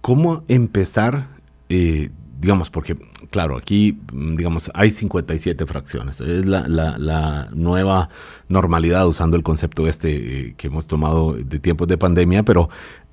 ¿Cómo 0.00 0.44
empezar, 0.48 1.26
eh, 1.68 2.10
digamos, 2.40 2.70
porque, 2.70 2.96
claro, 3.30 3.56
aquí, 3.56 4.00
digamos, 4.12 4.70
hay 4.74 4.90
57 4.90 5.66
fracciones, 5.66 6.20
es 6.20 6.46
la, 6.46 6.66
la, 6.68 6.96
la 6.98 7.48
nueva 7.52 8.08
normalidad 8.48 9.06
usando 9.06 9.36
el 9.36 9.42
concepto 9.42 9.86
este 9.86 10.48
eh, 10.48 10.54
que 10.56 10.68
hemos 10.68 10.86
tomado 10.86 11.34
de 11.34 11.58
tiempos 11.58 11.86
de 11.86 11.98
pandemia, 11.98 12.42
pero 12.42 12.70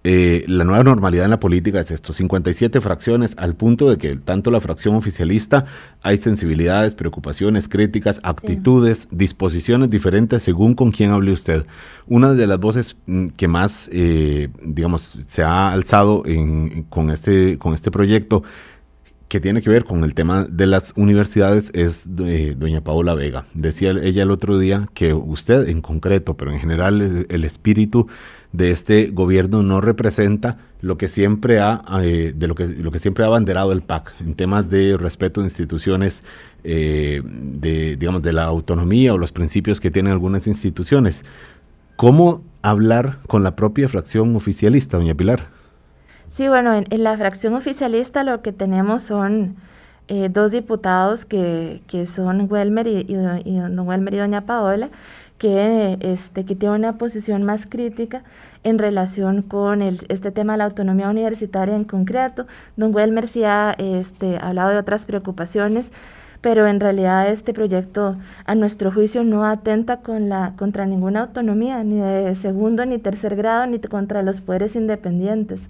eh, 0.09 0.45
la 0.47 0.63
nueva 0.63 0.85
normalidad 0.85 1.25
en 1.25 1.31
la 1.31 1.41
política 1.41 1.81
es 1.81 1.91
esto, 1.91 2.13
57 2.13 2.79
fracciones, 2.79 3.33
al 3.37 3.55
punto 3.55 3.89
de 3.89 3.97
que 3.97 4.15
tanto 4.15 4.51
la 4.51 4.61
fracción 4.61 4.95
oficialista 4.95 5.65
hay 6.01 6.15
sensibilidades, 6.15 6.95
preocupaciones, 6.95 7.67
críticas, 7.67 8.21
actitudes, 8.23 9.09
disposiciones 9.11 9.89
diferentes 9.89 10.43
según 10.43 10.75
con 10.75 10.91
quién 10.91 11.11
hable 11.11 11.33
usted. 11.33 11.65
Una 12.05 12.33
de 12.35 12.47
las 12.47 12.57
voces 12.57 12.95
mm, 13.05 13.27
que 13.35 13.49
más, 13.49 13.89
eh, 13.91 14.47
digamos, 14.63 15.19
se 15.27 15.43
ha 15.43 15.73
alzado 15.73 16.23
con, 16.87 17.09
este, 17.09 17.57
con 17.57 17.73
este 17.73 17.91
proyecto 17.91 18.43
que 19.27 19.41
tiene 19.41 19.61
que 19.61 19.69
ver 19.69 19.83
con 19.83 20.03
el 20.03 20.13
tema 20.13 20.45
de 20.45 20.67
las 20.67 20.93
universidades 20.95 21.71
es 21.73 22.15
doña 22.15 22.83
Paola 22.83 23.13
Vega. 23.13 23.45
Decía 23.53 23.91
ella 23.91 24.23
el 24.23 24.31
otro 24.31 24.57
día 24.57 24.87
que 24.93 25.13
usted 25.13 25.67
en 25.67 25.81
concreto, 25.81 26.35
pero 26.35 26.51
en 26.51 26.59
general 26.59 27.25
el 27.27 27.43
espíritu 27.43 28.07
de 28.53 28.71
este 28.71 29.07
gobierno 29.07 29.63
no 29.63 29.81
representa 29.81 30.57
lo 30.79 30.97
que 30.97 31.09
siempre 31.09 31.59
ha 31.59 31.81
eh, 32.01 32.33
de 32.35 32.47
lo 32.47 32.55
que 32.55 32.67
lo 32.67 32.91
que 32.91 32.99
siempre 32.99 33.25
ha 33.25 33.27
abanderado 33.27 33.73
el 33.73 33.81
PAC 33.81 34.15
en 34.21 34.35
temas 34.35 34.69
de 34.69 34.95
respeto 34.95 35.41
de 35.41 35.47
instituciones 35.47 36.23
eh, 36.63 37.21
de 37.23 37.97
digamos 37.97 38.21
de 38.21 38.31
la 38.31 38.45
autonomía 38.45 39.13
o 39.13 39.17
los 39.17 39.31
principios 39.31 39.81
que 39.81 39.91
tienen 39.91 40.13
algunas 40.13 40.47
instituciones 40.47 41.25
cómo 41.97 42.43
hablar 42.61 43.19
con 43.27 43.43
la 43.43 43.55
propia 43.55 43.89
fracción 43.89 44.35
oficialista 44.35 44.97
doña 44.97 45.15
Pilar 45.15 45.56
sí 46.29 46.47
bueno 46.47 46.73
en, 46.73 47.03
la 47.03 47.17
fracción 47.17 47.53
oficialista 47.53 48.23
lo 48.23 48.41
que 48.41 48.51
tenemos 48.51 49.03
son 49.03 49.55
eh, 50.07 50.29
dos 50.29 50.51
diputados 50.51 51.25
que, 51.25 51.81
que 51.87 52.05
son 52.05 52.47
Welmer 52.49 52.87
y, 52.87 53.03
don 53.13 53.79
Welmer 53.79 54.13
y 54.13 54.17
doña 54.17 54.45
Paola 54.45 54.89
que, 55.37 55.97
este, 56.01 56.45
que 56.45 56.55
tiene 56.55 56.75
una 56.75 56.97
posición 56.97 57.43
más 57.43 57.65
crítica 57.67 58.23
en 58.63 58.79
relación 58.79 59.41
con 59.41 59.81
el, 59.81 59.99
este 60.09 60.31
tema 60.31 60.53
de 60.53 60.57
la 60.57 60.65
autonomía 60.65 61.09
universitaria 61.09 61.75
en 61.75 61.83
concreto. 61.83 62.47
Don 62.75 62.93
Welmer 62.93 63.27
sí 63.27 63.43
ha 63.43 63.75
este, 63.77 64.37
hablado 64.41 64.71
de 64.71 64.77
otras 64.77 65.05
preocupaciones, 65.05 65.91
pero 66.41 66.67
en 66.67 66.79
realidad 66.79 67.29
este 67.29 67.53
proyecto, 67.53 68.17
a 68.45 68.55
nuestro 68.55 68.91
juicio, 68.91 69.23
no 69.23 69.45
atenta 69.45 69.97
con 69.97 70.29
la, 70.29 70.53
contra 70.57 70.85
ninguna 70.85 71.21
autonomía, 71.21 71.83
ni 71.83 71.99
de 71.99 72.35
segundo 72.35 72.85
ni 72.85 72.97
tercer 72.99 73.35
grado, 73.35 73.67
ni 73.67 73.79
contra 73.79 74.23
los 74.23 74.41
poderes 74.41 74.75
independientes. 74.75 75.69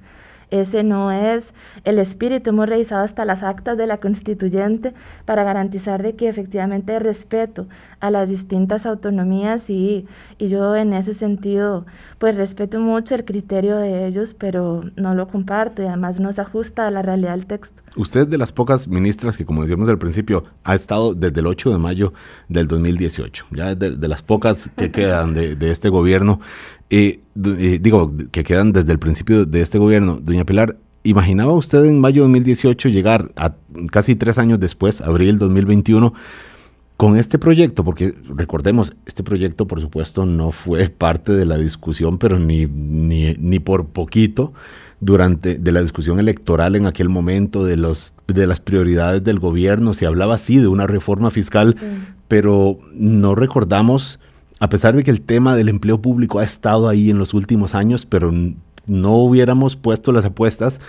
Ese 0.49 0.83
no 0.83 1.11
es 1.11 1.53
el 1.83 1.99
espíritu. 1.99 2.51
Hemos 2.51 2.69
revisado 2.69 3.03
hasta 3.03 3.25
las 3.25 3.43
actas 3.43 3.77
de 3.77 3.87
la 3.87 3.97
constituyente 3.97 4.93
para 5.25 5.43
garantizar 5.43 6.01
de 6.01 6.15
que 6.15 6.29
efectivamente 6.29 6.93
hay 6.93 6.99
respeto 6.99 7.67
a 7.99 8.11
las 8.11 8.29
distintas 8.29 8.85
autonomías 8.85 9.69
y, 9.69 10.07
y 10.37 10.47
yo 10.47 10.75
en 10.75 10.93
ese 10.93 11.13
sentido 11.13 11.85
pues 12.17 12.35
respeto 12.35 12.79
mucho 12.79 13.15
el 13.15 13.25
criterio 13.25 13.77
de 13.77 14.07
ellos, 14.07 14.33
pero 14.33 14.83
no 14.95 15.13
lo 15.15 15.27
comparto 15.27 15.83
y 15.83 15.85
además 15.85 16.19
no 16.19 16.31
se 16.31 16.41
ajusta 16.41 16.87
a 16.87 16.91
la 16.91 17.01
realidad 17.01 17.31
del 17.31 17.45
texto. 17.45 17.81
Usted 17.95 18.27
de 18.27 18.37
las 18.37 18.51
pocas 18.51 18.87
ministras 18.87 19.37
que, 19.37 19.45
como 19.45 19.63
decíamos 19.63 19.89
al 19.89 19.97
principio, 19.97 20.43
ha 20.63 20.75
estado 20.75 21.15
desde 21.15 21.39
el 21.39 21.47
8 21.47 21.71
de 21.71 21.77
mayo 21.79 22.13
del 22.47 22.67
2018, 22.67 23.47
ya 23.51 23.73
de, 23.73 23.97
de 23.97 24.07
las 24.07 24.21
pocas 24.21 24.69
que 24.77 24.91
quedan 24.91 25.33
de, 25.33 25.55
de 25.55 25.71
este 25.71 25.89
gobierno. 25.89 26.39
Eh, 26.89 27.19
eh, 27.43 27.79
digo, 27.81 28.13
que 28.31 28.43
quedan 28.43 28.71
desde 28.71 28.91
el 28.91 28.99
principio 28.99 29.45
de 29.45 29.61
este 29.61 29.77
gobierno. 29.77 30.19
Doña 30.21 30.45
Pilar, 30.45 30.77
¿imaginaba 31.03 31.53
usted 31.53 31.83
en 31.85 31.99
mayo 31.99 32.23
de 32.23 32.29
2018 32.29 32.89
llegar 32.89 33.31
a 33.35 33.53
casi 33.91 34.15
tres 34.15 34.37
años 34.37 34.59
después, 34.59 35.01
abril 35.01 35.37
2021, 35.37 36.13
con 36.95 37.17
este 37.17 37.39
proyecto? 37.39 37.83
Porque 37.83 38.15
recordemos, 38.35 38.93
este 39.05 39.23
proyecto 39.23 39.67
por 39.67 39.81
supuesto 39.81 40.25
no 40.25 40.51
fue 40.51 40.89
parte 40.97 41.33
de 41.33 41.45
la 41.45 41.57
discusión, 41.57 42.17
pero 42.17 42.39
ni, 42.39 42.65
ni, 42.65 43.33
ni 43.33 43.59
por 43.59 43.87
poquito 43.87 44.53
durante 44.99 45.55
de 45.55 45.71
la 45.71 45.83
discusión 45.83 46.19
electoral 46.19 46.75
en 46.75 46.87
aquel 46.87 47.09
momento 47.09 47.63
de 47.63 47.77
los 47.77 48.15
de 48.27 48.47
las 48.47 48.59
prioridades 48.59 49.23
del 49.23 49.37
gobierno 49.37 49.93
se 49.93 50.07
hablaba 50.07 50.33
así 50.33 50.57
de 50.57 50.67
una 50.67 50.87
reforma 50.87 51.29
fiscal 51.29 51.75
pero 52.27 52.79
no 52.95 53.35
recordamos 53.35 54.19
a 54.59 54.69
pesar 54.69 54.95
de 54.95 55.03
que 55.03 55.11
el 55.11 55.21
tema 55.21 55.55
del 55.55 55.69
empleo 55.69 56.01
público 56.01 56.39
ha 56.39 56.43
estado 56.43 56.89
ahí 56.89 57.09
en 57.09 57.17
los 57.17 57.33
últimos 57.33 57.75
años, 57.75 58.05
pero 58.05 58.31
no 58.85 59.15
hubiéramos 59.15 59.75
puesto 59.75 60.11
las 60.11 60.25
apuestas 60.25 60.79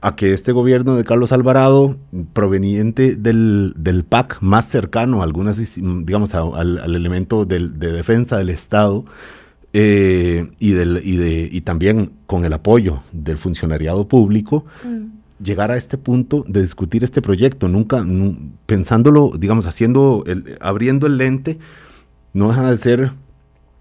a 0.00 0.14
que 0.14 0.32
este 0.32 0.52
gobierno 0.52 0.94
de 0.94 1.02
Carlos 1.02 1.32
Alvarado, 1.32 1.96
proveniente 2.32 3.16
del, 3.16 3.74
del 3.76 4.04
PAC 4.04 4.38
más 4.40 4.66
cercano 4.66 5.20
a 5.20 5.24
algunas, 5.24 5.60
digamos, 5.76 6.34
al, 6.34 6.94
elemento 6.94 7.44
de 7.44 7.68
defensa 7.68 8.38
del 8.38 8.50
Estado, 8.50 9.04
eh, 9.74 10.48
y, 10.58 10.70
del, 10.70 11.02
y, 11.04 11.16
de, 11.16 11.48
y 11.52 11.60
también 11.60 12.12
con 12.26 12.46
el 12.46 12.54
apoyo 12.54 13.02
del 13.12 13.36
funcionariado 13.36 14.08
público, 14.08 14.64
mm. 14.82 15.44
llegar 15.44 15.70
a 15.70 15.76
este 15.76 15.98
punto 15.98 16.42
de 16.48 16.62
discutir 16.62 17.04
este 17.04 17.20
proyecto, 17.20 17.68
nunca 17.68 18.04
pensándolo, 18.64 19.32
digamos, 19.38 19.66
haciendo, 19.66 20.24
el, 20.26 20.56
abriendo 20.60 21.06
el 21.06 21.18
lente 21.18 21.58
no 22.32 22.48
deja 22.48 22.70
de 22.70 22.76
ser 22.76 23.12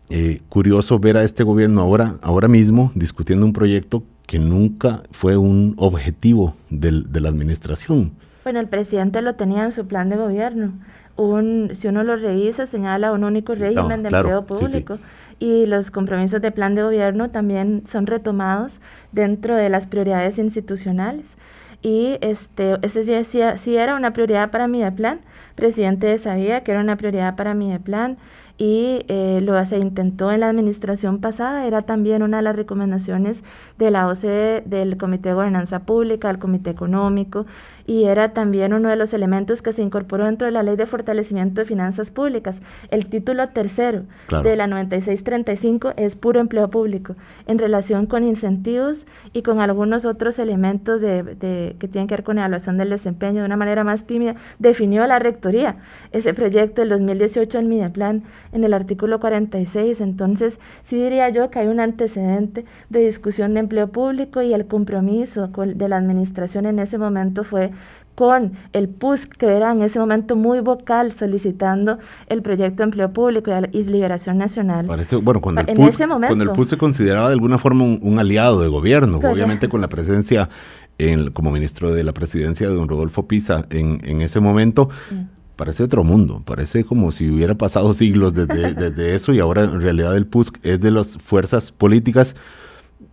eh, 0.09 0.41
curioso 0.49 0.99
ver 0.99 1.17
a 1.17 1.23
este 1.23 1.43
gobierno 1.43 1.81
ahora, 1.81 2.15
ahora 2.21 2.47
mismo 2.47 2.91
discutiendo 2.95 3.45
un 3.45 3.53
proyecto 3.53 4.03
que 4.25 4.39
nunca 4.39 5.03
fue 5.11 5.37
un 5.37 5.73
objetivo 5.77 6.55
del, 6.69 7.11
de 7.11 7.21
la 7.21 7.29
administración. 7.29 8.11
Bueno, 8.43 8.59
el 8.59 8.67
presidente 8.67 9.21
lo 9.21 9.35
tenía 9.35 9.65
en 9.65 9.71
su 9.71 9.87
plan 9.87 10.09
de 10.09 10.15
gobierno. 10.15 10.73
Un, 11.17 11.71
si 11.73 11.87
uno 11.87 12.03
lo 12.03 12.15
revisa, 12.15 12.65
señala 12.65 13.11
un 13.11 13.23
único 13.23 13.53
régimen 13.55 14.03
de 14.03 14.09
empleo 14.09 14.45
público. 14.45 14.99
Y 15.39 15.65
los 15.65 15.91
compromisos 15.91 16.41
de 16.41 16.51
plan 16.51 16.75
de 16.75 16.83
gobierno 16.83 17.29
también 17.29 17.83
son 17.85 18.05
retomados 18.07 18.79
dentro 19.11 19.55
de 19.55 19.69
las 19.69 19.87
prioridades 19.87 20.37
institucionales. 20.37 21.35
Y 21.81 22.17
este, 22.21 22.77
ese 22.83 23.23
sí, 23.23 23.41
sí, 23.57 23.75
era 23.75 23.95
una 23.95 24.13
prioridad 24.13 24.51
para 24.51 24.67
mi 24.67 24.89
plan. 24.91 25.19
El 25.49 25.55
presidente 25.55 26.17
sabía 26.17 26.63
que 26.63 26.71
era 26.71 26.79
una 26.79 26.97
prioridad 26.97 27.35
para 27.35 27.53
mi 27.53 27.77
plan 27.79 28.17
y 28.57 29.05
eh, 29.07 29.39
lo 29.43 29.63
se 29.65 29.77
intentó 29.77 30.31
en 30.31 30.39
la 30.39 30.49
administración 30.49 31.19
pasada, 31.19 31.67
era 31.67 31.83
también 31.83 32.23
una 32.23 32.37
de 32.37 32.43
las 32.43 32.55
recomendaciones 32.55 33.43
de 33.77 33.91
la 33.91 34.07
OCDE, 34.07 34.63
del 34.65 34.97
Comité 34.97 35.29
de 35.29 35.35
Gobernanza 35.35 35.79
Pública, 35.79 36.27
del 36.27 36.39
Comité 36.39 36.71
Económico, 36.71 37.45
y 37.87 38.03
era 38.03 38.33
también 38.33 38.73
uno 38.73 38.89
de 38.89 38.97
los 38.97 39.13
elementos 39.13 39.61
que 39.61 39.71
se 39.71 39.81
incorporó 39.81 40.25
dentro 40.25 40.45
de 40.45 40.51
la 40.51 40.61
Ley 40.61 40.75
de 40.75 40.85
Fortalecimiento 40.85 41.61
de 41.61 41.65
Finanzas 41.65 42.11
Públicas. 42.11 42.61
El 42.91 43.07
título 43.07 43.47
tercero 43.49 44.03
de 44.43 44.55
la 44.57 44.67
9635 44.67 45.93
es 45.95 46.17
puro 46.17 46.41
empleo 46.41 46.69
público, 46.69 47.15
en 47.47 47.57
relación 47.57 48.05
con 48.05 48.25
incentivos 48.25 49.07
y 49.31 49.41
con 49.41 49.61
algunos 49.61 50.03
otros 50.03 50.37
elementos 50.37 50.99
de, 50.99 51.75
que 51.79 51.87
tienen 51.87 52.07
que 52.07 52.15
ver 52.15 52.23
con 52.23 52.37
evaluación 52.37 52.77
del 52.77 52.89
desempeño 52.89 53.39
de 53.39 53.45
una 53.45 53.55
manera 53.55 53.85
más 53.85 54.03
tímida, 54.03 54.35
definió 54.59 55.07
la 55.07 55.19
Rectoría 55.19 55.77
ese 56.11 56.33
proyecto 56.33 56.81
del 56.81 56.89
2018 56.89 57.57
en 57.57 57.69
Mideplan 57.69 58.23
en 58.51 58.63
el 58.65 58.73
artículo 58.73 59.21
46. 59.21 60.01
Entonces, 60.01 60.59
sí 60.83 61.01
diría 61.01 61.29
yo 61.29 61.49
que 61.49 61.59
hay 61.59 61.67
un 61.67 61.79
antecedente 61.79 62.65
de 62.89 62.99
discusión 62.99 63.53
de 63.53 63.61
empleo 63.61 63.87
público 63.87 64.41
y 64.41 64.53
el 64.53 64.67
compromiso 64.67 65.47
de 65.47 65.89
la 65.89 65.95
administración 65.95 66.65
en 66.65 66.79
ese 66.79 66.97
momento 66.97 67.45
fue 67.45 67.71
con 68.17 68.53
el 68.73 68.89
PUSC, 68.89 69.29
que 69.37 69.45
era 69.45 69.71
en 69.71 69.83
ese 69.83 69.99
momento 69.99 70.35
muy 70.35 70.59
vocal 70.59 71.13
solicitando 71.13 71.99
el 72.25 72.41
proyecto 72.41 72.77
de 72.77 72.85
empleo 72.85 73.13
público 73.13 73.51
y, 73.71 73.83
liberación 73.83 74.39
nacional. 74.39 74.87
Parece, 74.87 75.17
bueno, 75.17 75.39
cuando 75.39 75.61
el, 75.61 75.75
PUSC, 75.75 76.07
cuando 76.07 76.43
el 76.43 76.49
PUSC 76.49 76.71
se 76.71 76.77
consideraba 76.79 77.27
de 77.27 77.33
alguna 77.33 77.59
forma 77.59 77.83
un, 77.83 78.17
aliado 78.17 78.59
de 78.59 78.69
gobierno, 78.69 79.17
obviamente 79.17 79.69
con 79.69 79.81
la 79.81 79.87
presencia 79.87 80.49
en, 80.97 81.29
como 81.29 81.51
ministro 81.51 81.93
de 81.93 82.03
la 82.03 82.11
presidencia 82.11 82.67
de 82.67 82.73
don 82.73 82.87
Rodolfo 82.87 83.27
Pisa 83.27 83.67
en, 83.69 84.01
en 84.03 84.21
ese 84.23 84.39
momento. 84.39 84.89
Mm. 85.11 85.55
Parece 85.55 85.83
otro 85.83 86.03
mundo, 86.03 86.41
parece 86.43 86.85
como 86.85 87.11
si 87.11 87.29
hubiera 87.29 87.53
pasado 87.53 87.93
siglos 87.93 88.33
desde, 88.33 88.73
desde 88.73 89.13
eso 89.13 89.31
y 89.31 89.39
ahora 89.39 89.63
en 89.63 89.79
realidad 89.79 90.17
el 90.17 90.25
PUSC 90.25 90.57
es 90.63 90.79
de 90.79 90.89
las 90.89 91.19
fuerzas 91.19 91.71
políticas 91.71 92.35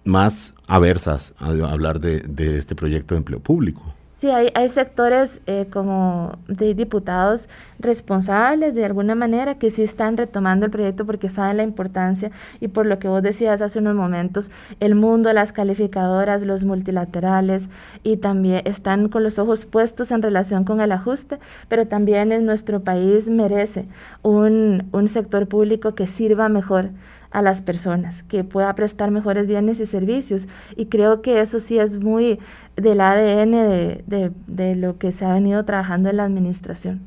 más 0.04 0.54
aversas 0.66 1.34
a 1.38 1.50
hablar 1.50 2.00
de, 2.00 2.20
de 2.20 2.56
este 2.56 2.75
proyecto 2.75 3.14
de 3.14 3.18
empleo 3.18 3.40
público. 3.40 3.94
Sí, 4.25 4.31
hay, 4.31 4.50
hay 4.54 4.71
sectores 4.71 5.43
eh, 5.45 5.66
como 5.71 6.38
de 6.49 6.73
diputados 6.73 7.47
responsables 7.78 8.75
de 8.75 8.87
alguna 8.87 9.14
manera 9.14 9.59
que 9.59 9.71
sí 9.71 9.83
están 9.83 10.16
retomando 10.16 10.64
el 10.64 10.73
proyecto 10.73 11.04
porque 11.04 11.28
saben 11.28 11.59
la 11.59 11.62
importancia 11.62 12.31
y 12.59 12.69
por 12.69 12.87
lo 12.87 12.99
que 12.99 13.07
vos 13.07 13.23
decías 13.23 13.61
hace 13.61 13.81
unos 13.81 13.95
momentos, 13.95 14.50
el 14.81 14.95
mundo, 14.95 15.31
las 15.35 15.52
calificadoras, 15.52 16.43
los 16.43 16.64
multilaterales 16.64 17.69
y 18.02 18.16
también 18.16 18.62
están 18.64 19.11
con 19.11 19.25
los 19.25 19.38
ojos 19.38 19.66
puestos 19.66 20.11
en 20.11 20.23
relación 20.23 20.64
con 20.64 20.81
el 20.81 20.93
ajuste, 20.93 21.38
pero 21.69 21.87
también 21.87 22.33
en 22.33 22.47
nuestro 22.47 22.81
país 22.81 23.28
merece 23.28 23.85
un, 24.23 24.88
un 24.93 25.07
sector 25.09 25.49
público 25.49 25.95
que 25.95 26.07
sirva 26.07 26.49
mejor 26.49 26.93
a 27.35 27.43
las 27.43 27.61
personas, 27.61 28.23
que 28.23 28.45
pueda 28.45 28.75
prestar 28.76 29.11
mejores 29.11 29.47
bienes 29.49 29.81
y 29.81 29.87
servicios. 29.87 30.47
Y 30.76 30.87
creo 30.87 31.21
que 31.21 31.41
eso 31.41 31.59
sí 31.59 31.79
es 31.79 31.99
muy 31.99 32.38
del 32.76 33.00
ADN 33.00 33.50
de, 33.50 34.33
de, 34.47 34.76
lo 34.76 34.99
que 34.99 35.11
se 35.11 35.25
ha 35.25 35.35
venido 35.35 35.64
trabajando 35.64 36.09
en 36.09 36.17
la 36.19 36.25
administración. 36.25 37.00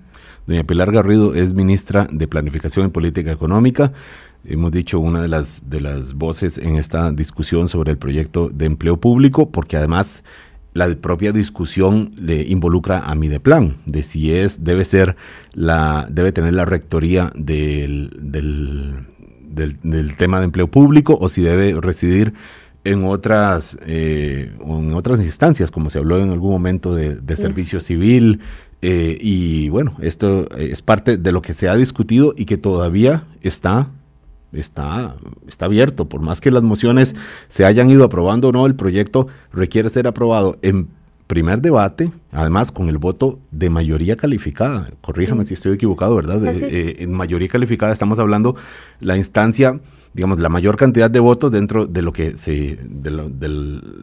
Doña 0.46 0.66
Pilar 0.66 0.92
Garrido 0.92 1.34
es 1.34 1.54
ministra 1.54 2.08
de 2.12 2.28
Planificación 2.28 2.88
y 2.88 2.90
Política 2.90 3.32
Económica. 3.32 3.94
Hemos 4.44 4.72
dicho 4.72 5.00
una 5.00 5.22
de 5.22 5.30
las, 5.30 5.70
de 5.70 5.80
las 5.80 6.14
voces 6.14 6.58
en 6.58 6.76
esta 6.76 7.12
discusión 7.14 7.70
sobre 7.70 7.92
el 7.92 7.98
proyecto 7.98 8.50
de 8.50 8.66
empleo 8.66 8.98
público, 8.98 9.50
porque 9.50 9.78
además 9.78 10.24
la 10.74 10.94
propia 10.96 11.32
discusión 11.32 12.12
le 12.18 12.44
involucra 12.44 13.00
a 13.00 13.16
Mideplan, 13.16 13.78
de 13.86 14.04
si 14.04 14.34
es, 14.34 14.64
debe 14.66 14.84
ser 14.84 15.16
la, 15.54 16.06
debe 16.10 16.34
tener 16.34 16.54
la 16.54 16.66
rectoría 16.66 17.32
del, 17.34 18.16
del 18.22 19.08
del, 19.48 20.16
tema 20.16 20.40
de 20.40 20.46
empleo 20.46 20.68
público 20.68 21.18
o 21.20 21.30
si 21.30 21.42
debe 21.42 21.80
residir 21.80 22.34
en 22.84 23.04
otras, 23.04 23.78
eh, 23.86 24.54
en 24.60 24.94
otras 24.94 25.20
instancias, 25.20 25.72
como 25.72 25.90
se 25.90 25.98
habló 25.98 26.20
en 26.20 26.32
algún 26.32 26.52
momento 26.52 26.96
de, 26.96 27.36
servicio 27.36 27.82
civil. 27.82 28.40
Eh, 28.82 29.18
y 29.20 29.70
bueno, 29.70 29.98
esto 30.02 30.48
es 30.56 30.82
parte 30.82 31.18
de 31.18 31.32
lo 31.32 31.42
que 31.42 31.54
se 31.54 31.68
ha 31.68 31.76
discutido 31.76 32.34
y 32.38 32.46
que 32.46 32.58
todavía 32.58 33.24
está, 33.42 33.90
está, 34.54 35.16
está 35.48 35.66
abierto. 35.66 36.08
Por 36.08 36.22
más 36.22 36.40
que 36.40 36.52
las 36.52 36.64
mociones 36.64 37.16
se 37.48 37.66
hayan 37.66 37.90
ido 37.90 38.04
aprobando 38.04 38.50
o 38.50 38.52
no, 38.52 38.66
el 38.66 38.76
proyecto 38.76 39.28
requiere 39.52 39.90
ser 39.90 40.08
aprobado 40.08 40.58
en 40.62 40.88
primer 41.28 41.62
debate, 41.62 42.10
además 42.32 42.72
con 42.72 42.90
el 42.90 42.98
voto 42.98 43.40
de 43.52 43.70
mayoría 43.70 44.16
calificada. 44.16 44.90
Corríjame 45.02 45.46
si 45.46 45.54
estoy 45.54 45.74
equivocado, 45.74 46.16
¿verdad? 46.16 46.42
Eh, 46.46 46.96
en 47.00 47.14
mayoría 47.14 47.50
calificada 47.50 47.92
estamos 47.92 48.18
hablando 48.18 48.56
la 49.02 49.18
instancia, 49.18 49.80
digamos, 50.14 50.40
la 50.40 50.48
mayor 50.50 50.78
cantidad 50.78 51.12
de 51.12 51.20
votos 51.20 51.52
dentro 51.52 51.86
de 51.86 52.02
lo 52.02 52.14
que 52.14 52.38
se, 52.38 52.80
de, 52.82 53.12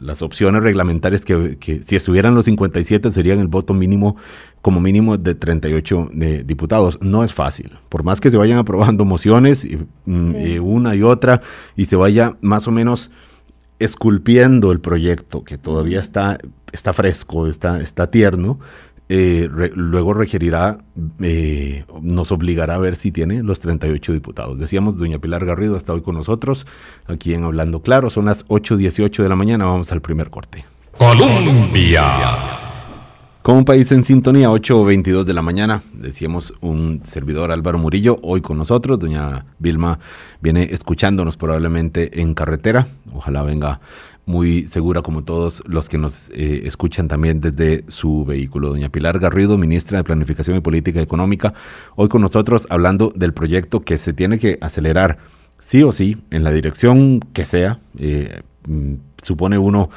las 0.03 0.21
opciones 0.21 0.63
reglamentarias 0.63 1.25
que, 1.25 1.81
si 1.83 1.97
estuvieran 1.97 2.35
los 2.35 2.45
57 2.45 3.11
serían 3.11 3.41
el 3.41 3.49
voto 3.49 3.73
mínimo, 3.73 4.17
como 4.61 4.81
mínimo 4.81 5.17
de 5.17 5.35
38 5.35 6.11
de 6.13 6.45
diputados. 6.45 6.99
No 7.01 7.25
es 7.25 7.33
fácil. 7.33 7.73
Por 7.89 8.05
más 8.05 8.21
que 8.21 8.31
se 8.31 8.37
vayan 8.37 8.59
aprobando 8.59 9.05
mociones, 9.07 9.67
mm, 10.05 10.35
eh, 10.37 10.61
una 10.61 10.95
y 10.95 11.03
otra, 11.03 11.41
y 11.75 11.87
se 11.87 11.97
vaya 11.97 12.37
más 12.43 12.69
o 12.69 12.71
menos 12.71 13.11
esculpiendo 13.79 14.73
el 14.73 14.81
proyecto, 14.81 15.45
que 15.45 15.59
todavía 15.59 16.01
está, 16.01 16.39
está 16.73 16.93
fresco, 16.93 17.47
está, 17.47 17.81
está 17.81 18.11
tierno, 18.11 18.59
eh, 19.09 19.49
luego 19.75 20.15
requerirá, 20.15 20.79
eh, 21.21 21.85
nos 22.01 22.33
obligará 22.33 22.77
a 22.77 22.79
ver 22.79 22.97
si 22.97 23.13
tiene 23.13 23.43
los 23.43 23.61
38 23.61 24.13
diputados. 24.13 24.59
Decíamos, 24.59 24.97
doña 24.97 25.19
Pilar 25.19 25.45
Garrido 25.45 25.77
está 25.77 25.93
hoy 25.93 26.01
con 26.01 26.15
nosotros, 26.15 26.67
aquí 27.07 27.35
en 27.35 27.45
Hablando 27.45 27.83
Claro, 27.83 28.09
son 28.11 28.25
las 28.25 28.47
8.18 28.49 29.23
de 29.23 29.29
la 29.29 29.37
mañana, 29.37 29.67
vamos 29.67 29.93
al 29.93 30.01
primer 30.01 30.31
corte. 30.31 30.65
Colombia. 30.97 32.64
Como 33.45 33.59
un 33.59 33.67
país 33.67 33.93
en 33.93 34.05
sintonía, 34.05 34.49
8.22 34.49 35.25
de 35.25 35.35
la 35.35 35.43
mañana, 35.43 35.83
decíamos 35.93 36.55
un 36.63 37.03
servidor 37.05 37.53
Álvaro 37.53 37.77
Murillo, 37.77 38.19
hoy 38.23 38.41
con 38.41 38.57
nosotros, 38.57 38.99
doña 38.99 39.45
Vilma 39.59 39.99
viene 40.41 40.71
escuchándonos 40.73 41.37
probablemente 41.37 42.23
en 42.23 42.33
carretera, 42.33 42.87
ojalá 43.13 43.43
venga 43.43 43.81
muy 44.25 44.67
segura 44.67 45.03
como 45.03 45.25
todos 45.25 45.63
los 45.67 45.91
que 45.91 45.99
nos 45.99 46.31
eh, 46.31 46.63
escuchan 46.65 47.07
también 47.07 47.43
desde 47.43 47.85
su 47.89 48.25
vehículo. 48.25 48.71
Doña 48.71 48.89
Pilar 48.89 49.19
Garrido, 49.19 49.59
ministra 49.59 49.99
de 49.99 50.05
Planificación 50.05 50.57
y 50.57 50.61
Política 50.61 51.03
Económica, 51.03 51.53
hoy 51.97 52.09
con 52.09 52.23
nosotros 52.23 52.67
hablando 52.71 53.13
del 53.15 53.35
proyecto 53.35 53.81
que 53.81 53.99
se 53.99 54.15
tiene 54.15 54.39
que 54.39 54.57
acelerar 54.63 55.19
sí 55.59 55.83
o 55.83 55.93
sí 55.93 56.17
en 56.31 56.45
la 56.45 56.51
dirección 56.51 57.21
que 57.35 57.45
sea. 57.45 57.79
Eh, 57.99 58.41
mm, 58.67 58.95
supone 59.21 59.59
uno 59.59 59.91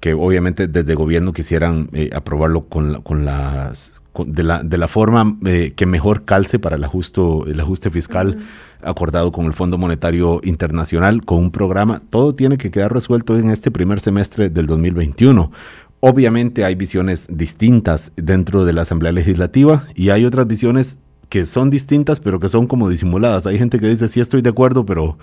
que 0.00 0.14
obviamente 0.14 0.66
desde 0.66 0.94
gobierno 0.94 1.32
quisieran 1.32 1.88
eh, 1.92 2.10
aprobarlo 2.12 2.62
con, 2.62 3.02
con 3.02 3.24
las 3.24 3.92
de, 4.26 4.42
la, 4.42 4.62
de 4.62 4.78
la 4.78 4.88
forma 4.88 5.36
eh, 5.46 5.72
que 5.76 5.86
mejor 5.86 6.24
calce 6.24 6.58
para 6.58 6.76
el, 6.76 6.84
ajusto, 6.84 7.46
el 7.46 7.60
ajuste 7.60 7.90
fiscal 7.90 8.38
acordado 8.82 9.30
con 9.30 9.46
el 9.46 9.52
Fondo 9.52 9.78
Monetario 9.78 10.40
Internacional, 10.42 11.24
con 11.24 11.38
un 11.38 11.50
programa. 11.50 12.02
Todo 12.10 12.34
tiene 12.34 12.56
que 12.58 12.70
quedar 12.70 12.92
resuelto 12.92 13.38
en 13.38 13.50
este 13.50 13.70
primer 13.70 14.00
semestre 14.00 14.48
del 14.48 14.66
2021. 14.66 15.52
Obviamente 16.00 16.64
hay 16.64 16.74
visiones 16.74 17.26
distintas 17.30 18.10
dentro 18.16 18.64
de 18.64 18.72
la 18.72 18.82
Asamblea 18.82 19.12
Legislativa 19.12 19.84
y 19.94 20.08
hay 20.08 20.24
otras 20.24 20.46
visiones 20.46 20.98
que 21.28 21.44
son 21.44 21.70
distintas, 21.70 22.20
pero 22.20 22.40
que 22.40 22.48
son 22.48 22.66
como 22.66 22.88
disimuladas. 22.88 23.46
Hay 23.46 23.58
gente 23.58 23.78
que 23.78 23.88
dice, 23.88 24.08
sí 24.08 24.18
estoy 24.20 24.40
de 24.40 24.48
acuerdo, 24.48 24.86
pero 24.86 25.18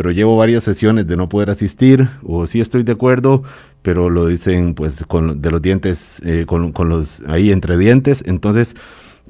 pero 0.00 0.12
llevo 0.12 0.34
varias 0.34 0.64
sesiones 0.64 1.06
de 1.06 1.14
no 1.14 1.28
poder 1.28 1.50
asistir, 1.50 2.08
o 2.22 2.46
sí 2.46 2.58
estoy 2.58 2.84
de 2.84 2.92
acuerdo, 2.92 3.42
pero 3.82 4.08
lo 4.08 4.26
dicen 4.26 4.72
pues 4.72 5.04
con 5.06 5.42
de 5.42 5.50
los 5.50 5.60
dientes, 5.60 6.22
eh, 6.24 6.46
con, 6.46 6.72
los 6.88 7.22
ahí 7.28 7.52
entre 7.52 7.76
dientes. 7.76 8.24
Entonces, 8.26 8.74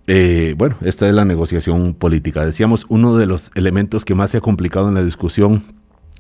eh, 0.07 0.55
bueno, 0.57 0.77
esta 0.83 1.09
es 1.09 1.13
la 1.13 1.25
negociación 1.25 1.95
política. 1.95 2.47
Decíamos, 2.47 2.87
uno 2.89 3.17
de 3.17 3.27
los 3.27 3.51
elementos 3.57 4.05
que 4.05 4.15
más 4.15 4.31
se 4.31 4.37
ha 4.37 4.41
complicado 4.41 4.87
en 4.87 4.95
la 4.95 5.03
discusión 5.03 5.65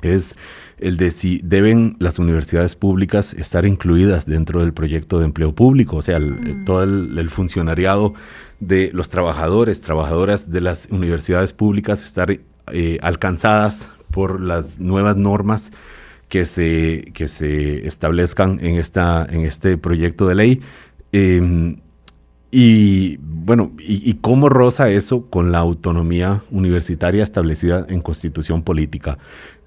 es 0.03 0.35
el 0.79 0.97
de 0.97 1.13
si 1.13 1.41
deben 1.45 1.95
las 2.01 2.19
universidades 2.19 2.75
públicas 2.75 3.33
estar 3.35 3.65
incluidas 3.67 4.27
dentro 4.27 4.63
del 4.63 4.73
proyecto 4.73 5.21
de 5.21 5.27
empleo 5.27 5.55
público, 5.55 5.99
o 5.99 6.03
sea, 6.03 6.19
todo 6.67 6.83
el, 6.83 7.31
funcionariado 7.31 8.15
de 8.59 8.91
los 8.95 9.11
trabajadores, 9.11 9.81
trabajadoras 9.81 10.51
de 10.51 10.61
las 10.61 10.89
universidades 10.91 11.53
públicas 11.53 12.03
estar 12.03 12.37
eh, 12.73 12.99
alcanzadas 13.01 13.89
por 14.11 14.40
las 14.40 14.81
nuevas 14.81 15.16
normas 15.16 15.73
que 16.29 16.46
se, 16.46 17.11
que 17.14 17.29
se 17.29 17.87
establezcan 17.87 18.59
en, 18.62 18.77
esta, 18.77 19.27
en 19.29 19.40
este 19.40 19.77
proyecto 19.77 20.27
de 20.29 20.35
ley. 20.35 20.61
Em, 21.12 21.79
y 22.53 23.18
bueno, 23.18 23.73
y, 23.79 24.14
cómo 24.14 24.49
roza 24.49 24.90
eso 24.90 25.27
con 25.27 25.53
la 25.53 25.59
autonomía 25.59 26.42
universitaria 26.51 27.23
establecida 27.23 27.87
en 27.88 28.01
constitución 28.01 28.62
política. 28.62 29.18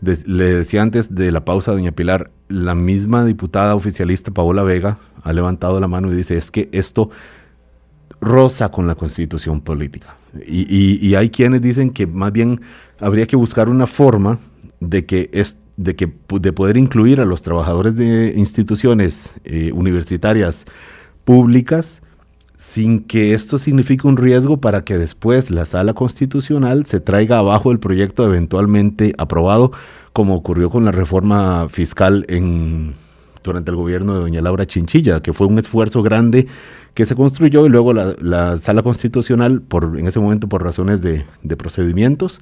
le 0.02 0.54
decía 0.54 0.82
antes 0.82 1.16
de 1.16 1.32
la 1.32 1.46
pausa, 1.46 1.72
doña 1.72 1.94
Pilar, 1.94 2.30
la 2.50 2.76
misma 2.76 3.24
diputada 3.24 3.76
oficialista 3.76 4.32
Paola 4.32 4.64
Vega 4.64 4.98
ha 5.24 5.32
levantado 5.32 5.80
la 5.80 5.88
mano 5.88 6.12
y 6.12 6.16
dice, 6.16 6.36
es 6.36 6.52
que 6.52 6.68
esto 6.74 7.10
rosa 8.20 8.70
con 8.70 8.86
la 8.86 8.96
constitución 8.96 9.62
política. 9.62 10.16
Y, 10.46 11.14
hay 11.16 11.30
quienes 11.30 11.62
dicen 11.62 11.92
que 11.92 12.08
más 12.08 12.32
bien 12.32 12.62
habría 13.04 13.28
que 13.28 13.36
buscar 13.36 13.70
una 13.70 13.88
forma 13.88 14.40
de 14.80 15.06
que 15.06 15.30
es 15.34 15.58
de 15.76 15.96
que 15.96 16.12
de 16.40 16.54
poder 16.54 16.78
incluir 16.78 17.20
a 17.20 17.26
los 17.26 17.42
trabajadores 17.42 17.96
de 17.96 18.34
instituciones 18.38 19.34
eh, 19.44 19.72
universitarias 19.74 20.66
públicas 21.24 22.04
sin 22.58 23.02
que 23.02 23.34
esto 23.34 23.58
signifique 23.58 24.08
un 24.08 24.18
riesgo 24.18 24.58
para 24.58 24.84
que 24.84 24.98
después 24.98 25.50
la 25.50 25.66
sala 25.66 25.94
constitucional 25.94 26.86
se 26.86 27.00
traiga 27.00 27.40
abajo 27.40 27.72
el 27.72 27.80
proyecto 27.80 28.26
eventualmente 28.26 29.14
aprobado, 29.18 29.72
como 30.14 30.36
ocurrió 30.36 30.70
con 30.70 30.86
la 30.86 30.92
reforma 30.92 31.68
fiscal 31.70 32.26
en, 32.30 32.94
durante 33.44 33.72
el 33.72 33.78
gobierno 33.78 34.14
de 34.14 34.22
doña 34.22 34.42
Laura 34.42 34.66
Chinchilla, 34.66 35.22
que 35.22 35.34
fue 35.34 35.48
un 35.48 35.60
esfuerzo 35.60 36.04
grande 36.04 36.48
que 36.94 37.06
se 37.06 37.16
construyó 37.16 37.66
y 37.66 37.70
luego 37.70 37.94
la, 37.94 38.58
sala 38.60 38.84
constitucional, 38.84 39.62
por, 39.62 39.98
en 39.98 40.08
ese 40.08 40.20
momento 40.20 40.48
por 40.48 40.64
razones 40.64 41.02
de, 41.02 41.26
procedimientos, 41.58 42.40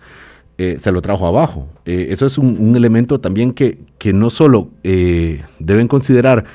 eh, 0.57 0.77
se 0.79 0.91
lo 0.91 1.01
trajo 1.01 1.27
abajo. 1.27 1.67
Eh, 1.85 2.07
eso 2.09 2.25
es 2.25 2.37
un, 2.37 2.75
elemento 2.75 3.19
también 3.19 3.53
que, 3.53 3.79
que 3.97 4.13
no 4.13 4.29
solo 4.29 4.69
eh, 4.83 5.43
deben 5.59 5.87
considerar 5.87 6.45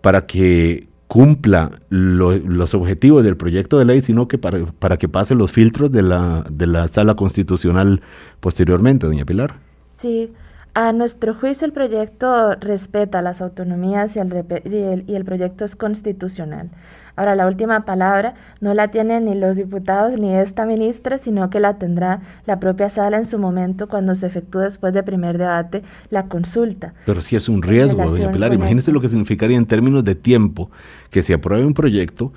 para 0.00 0.26
que 0.26 0.88
cumpla 1.08 1.70
los 1.88 2.74
objetivos 2.74 3.24
del 3.24 3.36
proyecto 3.36 3.78
de 3.78 3.84
ley, 3.84 4.02
sino 4.02 4.28
que 4.28 4.38
para, 4.38 4.64
para 4.66 4.96
que 4.96 5.08
pase 5.08 5.34
los 5.34 5.50
filtros 5.50 5.90
de 5.92 6.02
la, 6.02 6.44
de 6.50 6.66
la 6.66 6.88
sala 6.88 7.14
constitucional 7.14 8.02
posteriormente, 8.40 9.06
doña 9.06 9.24
Pilar. 9.24 9.54
Sí, 9.96 10.32
a 10.74 10.92
nuestro 10.92 11.34
juicio 11.34 11.66
el 11.66 11.72
proyecto 11.72 12.54
respeta 12.56 13.22
las 13.22 13.40
autonomías 13.40 14.16
y 14.16 14.18
el, 14.18 15.04
y 15.06 15.14
el 15.14 15.24
proyecto 15.24 15.64
es 15.64 15.74
constitucional. 15.76 16.70
Ahora, 17.16 17.34
la 17.34 17.46
última 17.46 17.84
palabra 17.84 18.34
no 18.60 18.74
la 18.74 18.88
tienen 18.88 19.24
ni 19.24 19.34
los 19.34 19.56
diputados 19.56 20.18
ni 20.18 20.34
esta 20.34 20.66
ministra, 20.66 21.18
sino 21.18 21.50
que 21.50 21.60
la 21.60 21.78
tendrá 21.78 22.20
la 22.46 22.60
propia 22.60 22.90
sala 22.90 23.16
en 23.16 23.24
su 23.24 23.38
momento 23.38 23.88
cuando 23.88 24.14
se 24.14 24.26
efectúe 24.26 24.60
después 24.60 24.92
del 24.92 25.04
primer 25.04 25.38
debate 25.38 25.82
la 26.10 26.26
consulta. 26.26 26.94
Pero 27.06 27.20
sí 27.20 27.36
es 27.36 27.48
un 27.48 27.62
riesgo, 27.62 28.04
doña 28.08 28.30
Pilar. 28.30 28.52
Imagínese 28.52 28.92
lo 28.92 29.00
que 29.00 29.08
significaría 29.08 29.56
en 29.56 29.66
términos 29.66 30.04
de 30.04 30.14
tiempo 30.14 30.70
que 31.10 31.22
se 31.22 31.34
apruebe 31.34 31.64
un 31.64 31.74
proyecto 31.74 32.32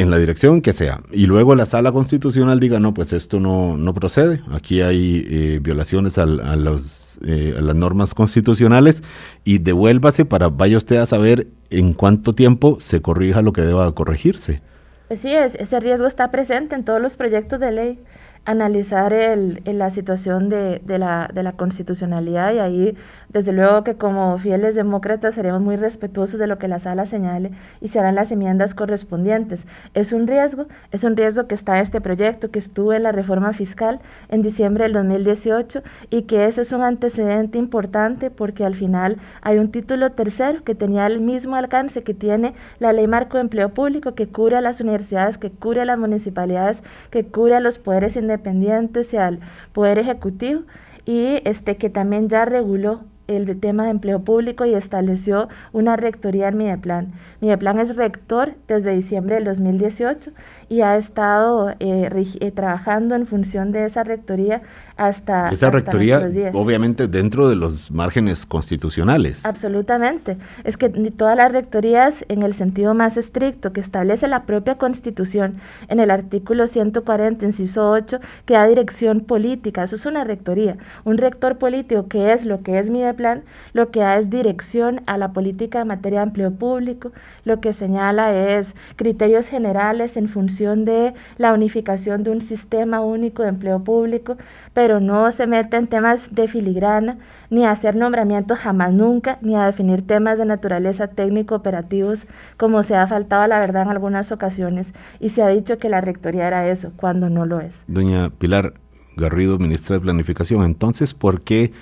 en 0.00 0.10
la 0.10 0.18
dirección 0.18 0.62
que 0.62 0.72
sea, 0.72 1.00
y 1.12 1.26
luego 1.26 1.54
la 1.54 1.66
sala 1.66 1.92
constitucional 1.92 2.60
diga, 2.60 2.80
no, 2.80 2.94
pues 2.94 3.12
esto 3.12 3.40
no, 3.40 3.76
no 3.76 3.94
procede, 3.94 4.42
aquí 4.52 4.80
hay 4.80 5.26
eh, 5.28 5.58
violaciones 5.62 6.18
a 6.18 6.26
los 6.26 7.06
eh, 7.24 7.56
las 7.60 7.74
normas 7.74 8.12
constitucionales 8.12 9.02
y 9.42 9.58
devuélvase 9.58 10.26
para 10.26 10.48
vaya 10.48 10.76
usted 10.76 10.96
a 10.96 11.06
saber 11.06 11.46
en 11.70 11.94
cuánto 11.94 12.34
tiempo 12.34 12.76
se 12.78 13.00
corrija 13.00 13.40
lo 13.40 13.54
que 13.54 13.62
deba 13.62 13.90
corregirse. 13.94 14.60
Pues 15.08 15.20
sí, 15.20 15.32
ese 15.32 15.80
riesgo 15.80 16.06
está 16.06 16.30
presente 16.30 16.74
en 16.74 16.84
todos 16.84 17.00
los 17.00 17.16
proyectos 17.16 17.58
de 17.58 17.72
ley 17.72 18.00
analizar 18.46 19.12
el, 19.12 19.60
la 19.64 19.90
situación 19.90 20.48
de, 20.48 20.80
de, 20.84 20.98
la, 20.98 21.28
de, 21.34 21.42
la, 21.42 21.52
constitucionalidad 21.52 22.54
y 22.54 22.60
ahí 22.60 22.96
desde 23.28 23.52
luego 23.52 23.82
que 23.82 23.96
como 23.96 24.38
fieles 24.38 24.76
demócratas 24.76 25.34
seremos 25.34 25.60
muy 25.60 25.74
respetuosos 25.74 26.38
de 26.38 26.46
lo 26.46 26.56
que 26.56 26.68
la 26.68 26.78
sala 26.78 27.06
señale 27.06 27.50
y 27.80 27.88
se 27.88 27.98
harán 27.98 28.14
las 28.14 28.30
enmiendas 28.30 28.74
correspondientes. 28.74 29.66
Es 29.94 30.12
un 30.12 30.28
riesgo, 30.28 30.66
es 30.92 31.02
un 31.02 31.16
riesgo 31.16 31.48
que 31.48 31.56
está 31.56 31.80
este 31.80 32.00
proyecto 32.00 32.52
que 32.52 32.60
estuvo 32.60 32.92
en 32.92 33.02
la 33.02 33.10
reforma 33.10 33.52
fiscal 33.52 34.00
en 34.28 34.42
diciembre 34.42 34.84
del 34.84 34.92
2018 34.92 35.82
y 36.10 36.22
que 36.22 36.46
ese 36.46 36.62
es 36.62 36.70
un 36.70 36.82
antecedente 36.82 37.58
importante 37.58 38.30
porque 38.30 38.64
al 38.64 38.76
final 38.76 39.16
hay 39.42 39.58
un 39.58 39.72
título 39.72 40.12
tercero 40.12 40.62
que 40.62 40.76
tenía 40.76 41.06
el 41.08 41.20
mismo 41.20 41.56
alcance 41.56 42.04
que 42.04 42.14
tiene 42.14 42.54
la 42.78 42.92
ley 42.92 43.08
marco 43.08 43.38
de 43.38 43.42
empleo 43.42 43.70
público 43.70 44.14
que 44.14 44.28
cubre 44.28 44.54
a 44.54 44.60
las 44.60 44.80
universidades, 44.80 45.36
que 45.36 45.50
cubre 45.50 45.80
a 45.80 45.84
las 45.84 45.98
municipalidades, 45.98 46.84
que 47.10 47.26
cubre 47.26 47.56
a 47.56 47.60
los 47.60 47.78
poderes 47.78 48.14
independientes 48.14 48.35
independientes 48.36 49.12
y 49.12 49.16
al 49.16 49.40
Poder 49.72 49.98
Ejecutivo 49.98 50.62
y 51.04 51.40
este 51.44 51.76
que 51.76 51.90
también 51.90 52.28
ya 52.28 52.44
reguló 52.44 53.04
el 53.28 53.58
tema 53.58 53.84
de 53.84 53.90
empleo 53.90 54.20
público 54.20 54.64
y 54.66 54.74
estableció 54.74 55.48
una 55.72 55.96
rectoría 55.96 56.48
en 56.48 56.58
Mideplan. 56.58 57.12
Mideplan 57.40 57.80
es 57.80 57.96
rector 57.96 58.54
desde 58.68 58.94
diciembre 58.94 59.36
del 59.36 59.44
2018 59.44 60.30
y 60.68 60.80
ha 60.80 60.96
estado 60.96 61.70
eh, 61.78 62.10
eh, 62.40 62.50
trabajando 62.50 63.14
en 63.14 63.26
función 63.26 63.70
de 63.70 63.84
esa 63.84 64.02
rectoría 64.02 64.62
hasta 64.96 65.50
esa 65.50 65.70
rectoría 65.70 66.26
obviamente 66.54 67.06
dentro 67.06 67.48
de 67.48 67.54
los 67.54 67.90
márgenes 67.90 68.46
constitucionales. 68.46 69.44
Absolutamente. 69.44 70.38
Es 70.64 70.76
que 70.76 70.88
todas 70.88 71.36
las 71.36 71.52
rectorías 71.52 72.24
en 72.28 72.42
el 72.42 72.54
sentido 72.54 72.94
más 72.94 73.16
estricto 73.16 73.72
que 73.72 73.80
establece 73.80 74.26
la 74.26 74.44
propia 74.44 74.76
constitución 74.76 75.60
en 75.88 76.00
el 76.00 76.10
artículo 76.10 76.66
140 76.66 77.44
inciso 77.44 77.90
8 77.90 78.18
que 78.46 78.54
da 78.54 78.66
dirección 78.66 79.20
política. 79.20 79.84
Eso 79.84 79.96
es 79.96 80.06
una 80.06 80.24
rectoría. 80.24 80.78
Un 81.04 81.18
rector 81.18 81.58
político 81.58 82.08
que 82.08 82.32
es 82.32 82.44
lo 82.44 82.62
que 82.62 82.78
es 82.78 82.90
Mideplan 82.90 83.44
lo 83.72 83.90
que 83.90 84.00
da 84.00 84.16
es 84.16 84.30
dirección 84.30 85.02
a 85.06 85.18
la 85.18 85.32
política 85.32 85.82
en 85.82 85.88
materia 85.88 86.20
de 86.20 86.26
empleo 86.26 86.50
público 86.50 87.12
lo 87.44 87.60
que 87.60 87.72
señala 87.72 88.34
es 88.34 88.74
criterios 88.96 89.46
generales 89.46 90.16
en 90.16 90.28
función 90.28 90.55
de 90.58 91.14
la 91.38 91.52
unificación 91.52 92.22
de 92.22 92.30
un 92.30 92.40
sistema 92.40 93.00
único 93.00 93.42
de 93.42 93.50
empleo 93.50 93.84
público, 93.84 94.36
pero 94.72 95.00
no 95.00 95.30
se 95.32 95.46
mete 95.46 95.76
en 95.76 95.86
temas 95.86 96.34
de 96.34 96.48
filigrana, 96.48 97.18
ni 97.50 97.64
a 97.64 97.70
hacer 97.70 97.94
nombramientos 97.94 98.58
jamás 98.58 98.92
nunca, 98.92 99.38
ni 99.42 99.54
a 99.54 99.66
definir 99.66 100.06
temas 100.06 100.38
de 100.38 100.46
naturaleza 100.46 101.08
técnico-operativos, 101.08 102.26
como 102.56 102.82
se 102.82 102.96
ha 102.96 103.06
faltado 103.06 103.42
a 103.42 103.48
la 103.48 103.60
verdad 103.60 103.82
en 103.82 103.90
algunas 103.90 104.32
ocasiones, 104.32 104.92
y 105.20 105.30
se 105.30 105.42
ha 105.42 105.48
dicho 105.48 105.78
que 105.78 105.88
la 105.88 106.00
rectoría 106.00 106.46
era 106.46 106.68
eso, 106.68 106.92
cuando 106.96 107.28
no 107.28 107.44
lo 107.44 107.60
es. 107.60 107.84
Doña 107.86 108.30
Pilar 108.30 108.74
Garrido, 109.16 109.58
ministra 109.58 109.96
de 109.96 110.00
Planificación, 110.00 110.64
entonces, 110.64 111.12
¿por 111.12 111.42
qué, 111.42 111.72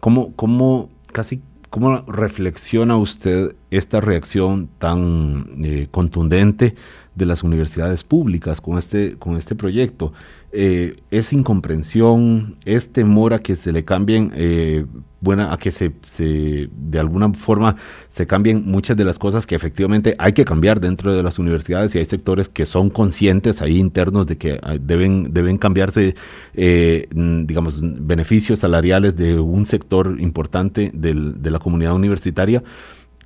cómo, 0.00 0.32
cómo 0.34 0.88
casi 1.12 1.42
¿Cómo 1.76 2.02
reflexiona 2.06 2.96
usted 2.96 3.54
esta 3.70 4.00
reacción 4.00 4.70
tan 4.78 5.62
eh, 5.62 5.88
contundente 5.90 6.74
de 7.16 7.24
las 7.24 7.42
universidades 7.42 8.04
públicas 8.04 8.60
con 8.60 8.78
este, 8.78 9.16
con 9.18 9.36
este 9.36 9.56
proyecto. 9.56 10.12
Eh, 10.52 10.96
es 11.10 11.32
incomprensión, 11.32 12.56
es 12.64 12.92
temor 12.92 13.34
a 13.34 13.40
que 13.40 13.56
se 13.56 13.72
le 13.72 13.84
cambien, 13.84 14.32
eh, 14.34 14.86
buena, 15.20 15.52
a 15.52 15.58
que 15.58 15.70
se, 15.70 15.92
se, 16.02 16.68
de 16.70 16.98
alguna 16.98 17.32
forma 17.32 17.76
se 18.08 18.26
cambien 18.26 18.64
muchas 18.64 18.96
de 18.96 19.04
las 19.04 19.18
cosas 19.18 19.46
que 19.46 19.54
efectivamente 19.54 20.14
hay 20.18 20.34
que 20.34 20.44
cambiar 20.44 20.80
dentro 20.80 21.14
de 21.14 21.22
las 21.22 21.38
universidades 21.38 21.94
y 21.94 21.98
hay 21.98 22.04
sectores 22.04 22.48
que 22.48 22.64
son 22.64 22.90
conscientes 22.90 23.60
ahí 23.60 23.78
internos 23.78 24.26
de 24.26 24.36
que 24.36 24.60
ah, 24.62 24.76
deben, 24.78 25.32
deben 25.32 25.58
cambiarse, 25.58 26.14
eh, 26.54 27.08
digamos, 27.10 27.80
beneficios 27.82 28.60
salariales 28.60 29.16
de 29.16 29.40
un 29.40 29.64
sector 29.66 30.16
importante 30.20 30.90
del, 30.94 31.42
de 31.42 31.50
la 31.50 31.58
comunidad 31.58 31.94
universitaria. 31.94 32.62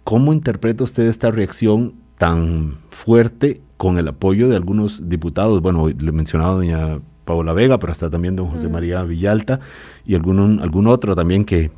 ¿Cómo 0.05 0.33
interpreta 0.33 0.85
usted 0.85 1.07
esta 1.07 1.31
reacción 1.31 1.94
tan 2.20 2.76
fuerte 2.90 3.62
con 3.78 3.96
el 3.96 4.06
apoyo 4.06 4.50
de 4.50 4.56
algunos 4.56 5.09
diputados, 5.09 5.62
bueno, 5.62 5.88
le 5.88 6.11
he 6.11 6.12
mencionado 6.12 6.56
doña 6.56 7.00
Paola 7.24 7.54
Vega, 7.54 7.78
pero 7.78 7.92
hasta 7.92 8.11
también 8.11 8.37
don 8.37 8.48
José 8.48 8.68
María 8.68 9.02
Villalta 9.04 9.61
y 10.04 10.16
algún, 10.16 10.61
algún 10.61 10.87
otro 10.87 11.16
también 11.16 11.46
que 11.46 11.70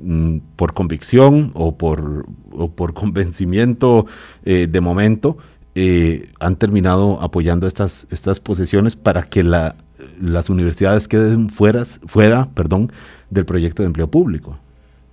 mm, 0.00 0.38
por 0.56 0.74
convicción 0.74 1.52
o 1.54 1.78
por, 1.78 2.26
por 2.74 2.94
convencimiento 3.02 4.06
eh, 4.44 4.66
de 4.68 4.80
momento 4.80 5.38
eh, 5.76 6.28
han 6.40 6.56
terminado 6.56 7.22
apoyando 7.22 7.68
estas, 7.68 8.08
estas 8.10 8.40
posiciones 8.40 8.96
para 8.96 9.22
que 9.22 9.44
la, 9.44 9.76
las 10.20 10.50
universidades 10.50 11.06
queden 11.06 11.48
fuera, 11.48 11.84
fuera 11.84 12.48
perdón, 12.54 12.90
del 13.30 13.44
proyecto 13.44 13.84
de 13.84 13.86
empleo 13.86 14.10
público. 14.10 14.58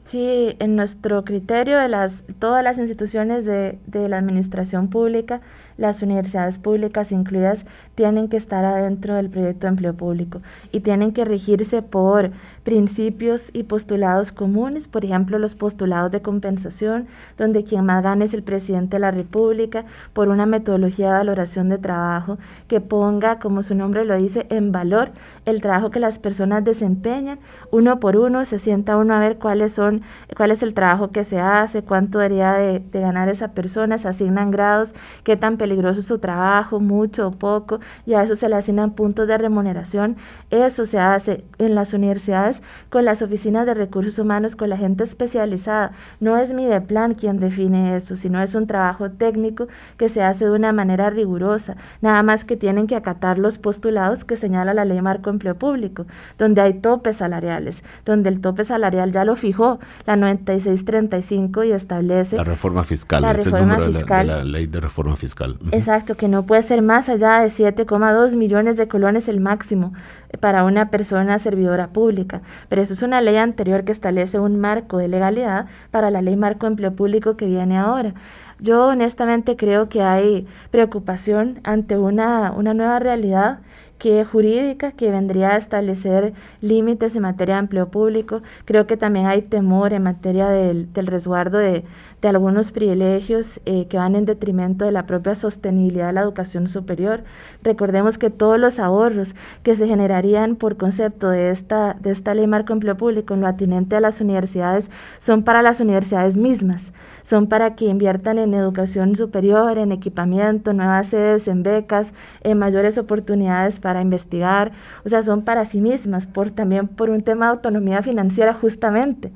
Sí, 0.07 0.55
en 0.59 0.77
nuestro 0.77 1.25
criterio 1.25 1.77
de 1.77 1.89
las, 1.89 2.23
todas 2.39 2.63
las 2.63 2.77
instituciones 2.77 3.43
de, 3.43 3.77
de, 3.87 4.07
la 4.07 4.17
administración 4.17 4.87
pública, 4.87 5.41
las 5.75 6.01
universidades 6.01 6.57
públicas 6.59 7.11
incluidas, 7.11 7.65
tienen 7.93 8.29
que 8.29 8.37
estar 8.37 8.63
adentro 8.63 9.15
del 9.15 9.29
proyecto 9.29 9.67
de 9.67 9.71
empleo 9.71 9.93
público 9.95 10.41
y 10.71 10.79
tienen 10.79 11.11
que 11.11 11.25
regirse 11.25 11.81
por 11.81 12.31
principios 12.67 13.49
y 13.53 13.63
postulados 13.63 14.33
comunes, 14.33 14.89
por 14.89 15.05
ejemplo, 15.05 15.39
los 15.39 15.55
postulados 15.55 16.11
de 16.11 16.21
compensación, 16.21 17.07
donde 17.37 17.63
quien 17.63 17.85
más 17.85 18.03
gana 18.03 18.25
es 18.25 18.33
el 18.33 18.43
presidente 18.43 18.97
de 18.97 18.99
la 18.99 19.11
República, 19.11 19.85
por 20.11 20.27
una 20.27 20.45
metodología 20.45 21.07
de 21.07 21.13
valoración 21.13 21.69
de 21.69 21.77
trabajo 21.77 22.39
que 22.67 22.81
ponga, 22.81 23.39
como 23.39 23.63
su 23.63 23.73
nombre 23.73 24.03
lo 24.03 24.17
dice, 24.17 24.47
en 24.49 24.73
valor 24.73 25.11
el 25.45 25.61
trabajo 25.61 25.91
que 25.91 26.01
las 26.01 26.19
personas 26.19 26.65
desempeñan, 26.65 27.39
uno 27.71 28.01
por 28.01 28.17
uno, 28.17 28.43
se 28.43 28.59
sienta 28.59 28.97
uno 28.97 29.15
a 29.15 29.19
ver 29.19 29.37
cuáles 29.37 29.71
son 29.71 30.01
cuál 30.35 30.51
es 30.51 30.61
el 30.61 30.73
trabajo 30.73 31.11
que 31.11 31.23
se 31.23 31.39
hace, 31.39 31.83
cuánto 31.83 32.19
debería 32.19 32.51
de, 32.51 32.83
ganar 32.91 33.29
esa 33.29 33.53
persona, 33.53 33.97
se 33.97 34.09
asignan 34.09 34.51
grados, 34.51 34.93
qué 35.23 35.37
tan 35.37 35.55
peligroso 35.55 36.01
su 36.01 36.19
trabajo, 36.19 36.81
mucho 36.81 37.27
o 37.29 37.31
poco, 37.31 37.79
y 38.05 38.15
a 38.15 38.23
eso 38.23 38.35
se 38.35 38.49
le 38.49 38.57
asignan 38.57 38.91
puntos 38.91 39.25
de 39.25 39.37
remuneración. 39.37 40.17
Eso 40.49 40.85
se 40.85 40.99
hace 40.99 41.45
en 41.59 41.73
las 41.73 41.93
universidades 41.93 42.56
con 42.89 43.05
las 43.05 43.21
oficinas 43.21 43.65
de 43.65 43.73
recursos 43.73 44.19
humanos, 44.19 44.55
con 44.55 44.69
la 44.69 44.77
gente 44.77 45.03
especializada. 45.03 45.91
No 46.19 46.37
es 46.37 46.53
mi 46.53 46.65
de 46.65 46.81
plan 46.81 47.13
quien 47.13 47.39
define 47.39 47.95
eso, 47.95 48.15
sino 48.15 48.41
es 48.41 48.55
un 48.55 48.67
trabajo 48.67 49.09
técnico 49.11 49.67
que 49.97 50.09
se 50.09 50.23
hace 50.23 50.45
de 50.45 50.51
una 50.51 50.71
manera 50.73 51.09
rigurosa. 51.09 51.75
Nada 52.01 52.23
más 52.23 52.45
que 52.45 52.57
tienen 52.57 52.87
que 52.87 52.95
acatar 52.95 53.37
los 53.37 53.57
postulados 53.57 54.23
que 54.25 54.37
señala 54.37 54.73
la 54.73 54.85
ley 54.85 55.01
marco 55.01 55.29
empleo 55.29 55.55
público, 55.55 56.05
donde 56.37 56.61
hay 56.61 56.73
topes 56.75 57.17
salariales, 57.17 57.83
donde 58.05 58.29
el 58.29 58.41
tope 58.41 58.63
salarial 58.63 59.11
ya 59.11 59.25
lo 59.25 59.35
fijó 59.35 59.79
la 60.05 60.15
9635 60.15 61.63
y 61.63 61.71
establece 61.71 62.37
la 62.37 62.43
reforma 62.43 62.83
fiscal, 62.83 63.21
la 63.21 63.33
reforma 63.33 63.79
fiscal. 63.79 64.27
De, 64.27 64.33
la, 64.33 64.43
ley 64.43 64.67
de 64.67 64.79
reforma 64.79 65.15
fiscal. 65.15 65.57
Exacto, 65.71 66.15
que 66.15 66.27
no 66.27 66.45
puede 66.45 66.61
ser 66.63 66.81
más 66.81 67.09
allá 67.09 67.39
de 67.39 67.47
7,2 67.47 68.35
millones 68.35 68.77
de 68.77 68.87
colones 68.87 69.27
el 69.27 69.39
máximo 69.39 69.93
para 70.39 70.63
una 70.63 70.89
persona 70.89 71.39
servidora 71.39 71.87
pública. 71.87 72.41
Pero 72.69 72.81
eso 72.81 72.93
es 72.93 73.01
una 73.01 73.21
ley 73.21 73.37
anterior 73.37 73.83
que 73.83 73.91
establece 73.91 74.39
un 74.39 74.59
marco 74.59 74.97
de 74.97 75.07
legalidad 75.07 75.67
para 75.91 76.11
la 76.11 76.21
ley 76.21 76.35
marco 76.35 76.67
empleo 76.67 76.93
público 76.93 77.37
que 77.37 77.47
viene 77.47 77.77
ahora. 77.77 78.13
Yo 78.59 78.87
honestamente 78.87 79.55
creo 79.55 79.87
que 79.87 80.01
hay 80.01 80.47
preocupación 80.71 81.59
ante 81.63 81.97
una, 81.97 82.51
una 82.51 82.73
nueva 82.73 82.99
realidad 82.99 83.59
que 83.97 84.23
jurídica 84.25 84.91
que 84.91 85.11
vendría 85.11 85.51
a 85.51 85.57
establecer 85.57 86.33
límites 86.61 87.15
en 87.15 87.23
materia 87.23 87.55
de 87.55 87.59
empleo 87.61 87.89
público. 87.89 88.41
Creo 88.65 88.87
que 88.87 88.97
también 88.97 89.25
hay 89.25 89.41
temor 89.41 89.93
en 89.93 90.03
materia 90.03 90.47
del, 90.49 90.87
resguardo 90.95 91.57
de, 91.57 91.83
algunos 92.23 92.71
privilegios 92.71 93.59
eh, 93.65 93.87
que 93.87 93.97
van 93.97 94.15
en 94.15 94.25
detrimento 94.25 94.85
de 94.85 94.91
la 94.91 95.05
propia 95.05 95.35
sostenibilidad 95.35 96.07
de 96.07 96.13
la 96.13 96.21
educación 96.21 96.67
superior. 96.67 97.23
Recordemos 97.63 98.17
que 98.17 98.29
todos 98.29 98.59
los 98.59 98.79
ahorros 98.79 99.35
que 99.63 99.75
se 99.75 99.87
generarían 99.87 100.55
por 100.55 100.77
concepto 100.77 101.29
de 101.29 101.51
esta, 101.51 101.95
de 101.99 102.11
esta 102.11 102.33
ley 102.33 102.47
marco 102.47 102.73
empleo 102.73 102.97
público 102.97 103.33
en 103.33 103.41
lo 103.41 103.47
atinente 103.47 103.95
a 103.95 104.01
las 104.01 104.19
universidades 104.19 104.89
son 105.19 105.43
para 105.43 105.61
las 105.61 105.79
universidades 105.79 106.37
mismas 106.37 106.91
son 107.27 107.47
para 107.47 107.75
que 107.75 107.83
inviertan 107.83 108.37
en 108.37 108.53
educación 108.53 109.17
superior, 109.17 109.77
en 109.77 109.91
equipamiento, 109.91 110.71
nuevas 110.71 111.07
sedes, 111.07 111.49
en 111.49 111.61
becas, 111.61 112.13
en 112.41 112.57
mayores 112.57 112.97
oportunidades 112.97 113.81
para 113.81 113.99
investigar, 113.99 114.71
o 115.03 115.09
sea, 115.09 115.21
son 115.23 115.41
para 115.41 115.65
sí 115.65 115.81
mismas, 115.81 116.25
por, 116.25 116.51
también 116.51 116.87
por 116.87 117.09
un 117.09 117.23
tema 117.23 117.47
de 117.47 117.51
autonomía 117.51 118.01
financiera 118.01 118.53
justamente. 118.53 119.33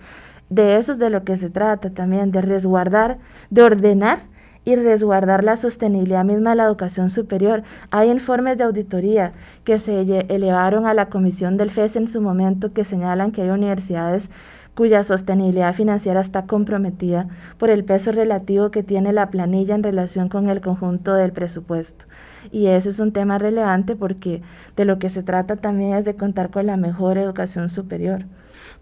De 0.52 0.76
eso 0.76 0.92
es 0.92 1.00
de 1.00 1.10
lo 1.10 1.24
que 1.24 1.38
se 1.38 1.50
trata 1.50 1.92
también, 1.92 2.34
de 2.34 2.42
resguardar, 2.42 3.20
de 3.50 3.62
ordenar 3.62 4.24
y 4.66 4.76
resguardar 4.76 5.46
la 5.46 5.56
sostenibilidad 5.56 6.26
misma 6.26 6.50
de 6.50 6.58
la 6.58 6.66
educación 6.66 7.10
superior. 7.10 7.64
Hay 7.90 8.12
informes 8.12 8.58
de 8.58 8.66
auditoría 8.66 9.32
que 9.64 9.78
se 9.78 10.02
elevaron 10.28 10.86
a 10.88 10.94
la 10.94 11.06
comisión 11.06 11.56
del 11.56 11.72
FES 11.72 11.96
en 11.96 12.08
su 12.10 12.20
momento 12.20 12.74
que 12.74 12.84
señalan 12.84 13.32
que 13.32 13.44
hay 13.44 13.50
universidades 13.50 14.30
cuya 14.76 15.06
sostenibilidad 15.06 15.74
financiera 15.74 16.20
está 16.20 16.48
comprometida 16.48 17.30
por 17.58 17.70
el 17.70 17.86
peso 17.86 18.12
relativo 18.12 18.72
que 18.72 18.84
tiene 18.84 19.14
la 19.14 19.30
planilla 19.30 19.74
en 19.74 19.84
relación 19.84 20.28
con 20.28 20.50
el 20.50 20.60
conjunto 20.60 21.14
del 21.14 21.32
presupuesto. 21.32 22.04
Y 22.52 22.68
ese 22.68 22.90
es 22.90 23.00
un 23.00 23.14
tema 23.14 23.38
relevante 23.38 23.96
porque 23.96 24.42
de 24.76 24.84
lo 24.84 25.00
que 25.00 25.10
se 25.10 25.24
trata 25.24 25.56
también 25.56 25.94
es 25.94 26.04
de 26.04 26.18
contar 26.18 26.50
con 26.50 26.66
la 26.66 26.76
mejor 26.76 27.18
educación 27.18 27.70
superior. 27.70 28.26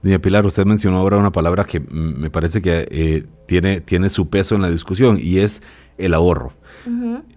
Doña 0.02 0.20
Pilar, 0.20 0.46
usted 0.46 0.66
mencionó 0.66 0.98
ahora 0.98 1.18
una 1.18 1.32
palabra 1.32 1.66
que 1.66 1.80
me 1.80 2.30
parece 2.30 2.62
que 2.62 2.88
eh, 2.90 3.26
tiene, 3.48 3.82
tiene 3.82 4.10
su 4.10 4.30
peso 4.30 4.56
en 4.56 4.62
la 4.62 4.70
discusión 4.70 5.20
y 5.22 5.40
es 5.40 5.62
el 5.98 6.14
ahorro. 6.14 6.54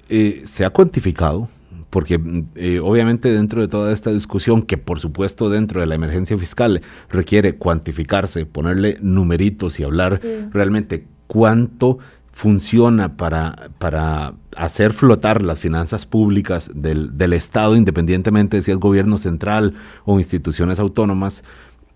Eh, 0.09 0.43
¿Se 0.45 0.65
ha 0.65 0.71
cuantificado? 0.71 1.49
porque 1.91 2.19
eh, 2.55 2.81
obviamente 2.83 3.31
dentro 3.31 3.61
de 3.61 3.69
toda 3.69 3.93
esta 3.93 4.11
discusión, 4.11 4.63
que 4.63 4.79
por 4.79 4.99
supuesto 4.99 5.51
dentro 5.51 5.83
de 5.83 5.87
la 5.87 5.95
emergencia 5.95 6.39
fiscal 6.39 6.81
requiere 7.11 7.57
cuantificarse, 7.57 8.47
ponerle 8.47 8.97
numeritos 9.03 9.79
y 9.79 9.85
hablar 9.85 10.19
realmente 10.53 11.07
cuánto 11.27 11.99
funciona 12.33 13.19
para, 13.19 13.69
para 13.79 14.33
hacer 14.57 14.95
flotar 14.95 15.43
las 15.43 15.59
finanzas 15.59 16.07
públicas 16.07 16.71
del, 16.75 17.19
del, 17.19 17.35
Estado, 17.35 17.77
independientemente 17.77 18.57
de 18.57 18.63
si 18.63 18.71
es 18.71 18.79
gobierno 18.79 19.19
central 19.19 19.75
o 20.07 20.19
instituciones 20.19 20.79
autónomas, 20.79 21.45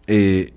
eh, 0.06 0.52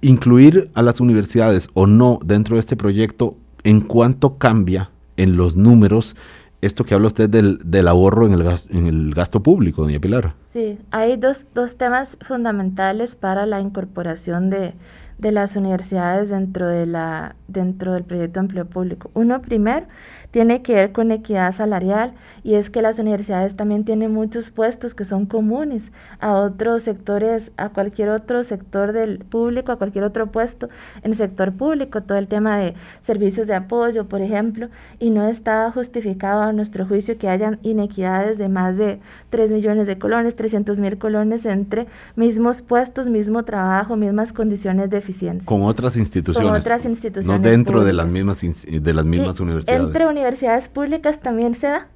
incluir 0.00 0.70
a 0.74 0.82
las 0.82 1.00
universidades 1.00 1.68
o 1.74 1.86
no 1.86 2.18
dentro 2.24 2.56
de 2.56 2.60
este 2.60 2.76
proyecto, 2.76 3.36
en 3.64 3.80
cuánto 3.80 4.38
cambia 4.38 4.90
en 5.16 5.36
los 5.36 5.56
números 5.56 6.16
esto 6.62 6.84
que 6.84 6.94
habla 6.94 7.08
usted 7.08 7.28
del, 7.28 7.58
del 7.64 7.88
ahorro 7.88 8.24
en 8.24 8.32
el, 8.32 8.44
gasto, 8.44 8.72
en 8.72 8.86
el 8.86 9.12
gasto 9.14 9.42
público, 9.42 9.82
doña 9.82 9.98
Pilar. 9.98 10.34
Sí, 10.52 10.78
hay 10.92 11.16
dos, 11.16 11.46
dos 11.54 11.76
temas 11.76 12.16
fundamentales 12.20 13.16
para 13.16 13.46
la 13.46 13.60
incorporación 13.60 14.48
de, 14.48 14.74
de 15.18 15.32
las 15.32 15.56
universidades 15.56 16.30
dentro, 16.30 16.68
de 16.68 16.86
la, 16.86 17.34
dentro 17.52 17.92
del 17.92 18.04
proyecto 18.04 18.40
de 18.40 18.44
empleo 18.44 18.66
público. 18.66 19.10
Uno 19.14 19.40
primero 19.42 19.86
tiene 20.30 20.62
que 20.62 20.74
ver 20.74 20.92
con 20.92 21.10
equidad 21.10 21.52
salarial 21.52 22.14
y 22.42 22.54
es 22.54 22.70
que 22.70 22.82
las 22.82 22.98
universidades 22.98 23.54
también 23.54 23.84
tienen 23.84 24.12
muchos 24.12 24.50
puestos 24.50 24.94
que 24.94 25.04
son 25.04 25.26
comunes 25.26 25.92
a 26.20 26.32
otros 26.32 26.82
sectores, 26.82 27.52
a 27.56 27.68
cualquier 27.68 28.08
otro 28.08 28.42
sector 28.44 28.92
del 28.92 29.18
público, 29.18 29.72
a 29.72 29.76
cualquier 29.76 30.04
otro 30.04 30.28
puesto 30.32 30.68
en 31.02 31.12
el 31.12 31.16
sector 31.16 31.52
público, 31.52 32.02
todo 32.02 32.18
el 32.18 32.28
tema 32.28 32.58
de 32.58 32.74
servicios 33.00 33.46
de 33.46 33.54
apoyo, 33.54 34.08
por 34.08 34.22
ejemplo, 34.22 34.68
y 34.98 35.10
no 35.10 35.28
está 35.28 35.70
justificado 35.70 36.42
a 36.42 36.52
nuestro 36.52 36.86
juicio 36.86 37.18
que 37.18 37.28
hayan 37.28 37.58
inequidades 37.62 38.38
de 38.38 38.48
más 38.48 38.78
de 38.78 39.00
3 39.30 39.50
millones 39.50 39.86
de 39.86 39.98
colones, 39.98 40.34
300 40.36 40.78
mil 40.78 40.98
colones 40.98 41.44
entre 41.44 41.86
mismos 42.16 42.62
puestos, 42.62 43.06
mismo 43.06 43.44
trabajo, 43.44 43.96
mismas 43.96 44.32
condiciones 44.32 44.90
de 44.90 44.98
eficiencia. 44.98 45.46
Con 45.46 45.62
otras 45.62 45.96
instituciones. 45.96 46.48
Con 46.48 46.58
otras 46.58 46.84
instituciones. 46.84 47.40
No 47.40 47.41
dentro 47.42 47.84
de 47.84 47.92
las 47.92 48.08
mismas, 48.08 48.40
de 48.40 48.94
las 48.94 49.04
mismas 49.04 49.40
universidades. 49.40 49.82
Entre 49.84 50.06
universidades 50.06 50.68
públicas 50.68 51.20
también 51.20 51.54
se 51.54 51.68
da, 51.68 51.88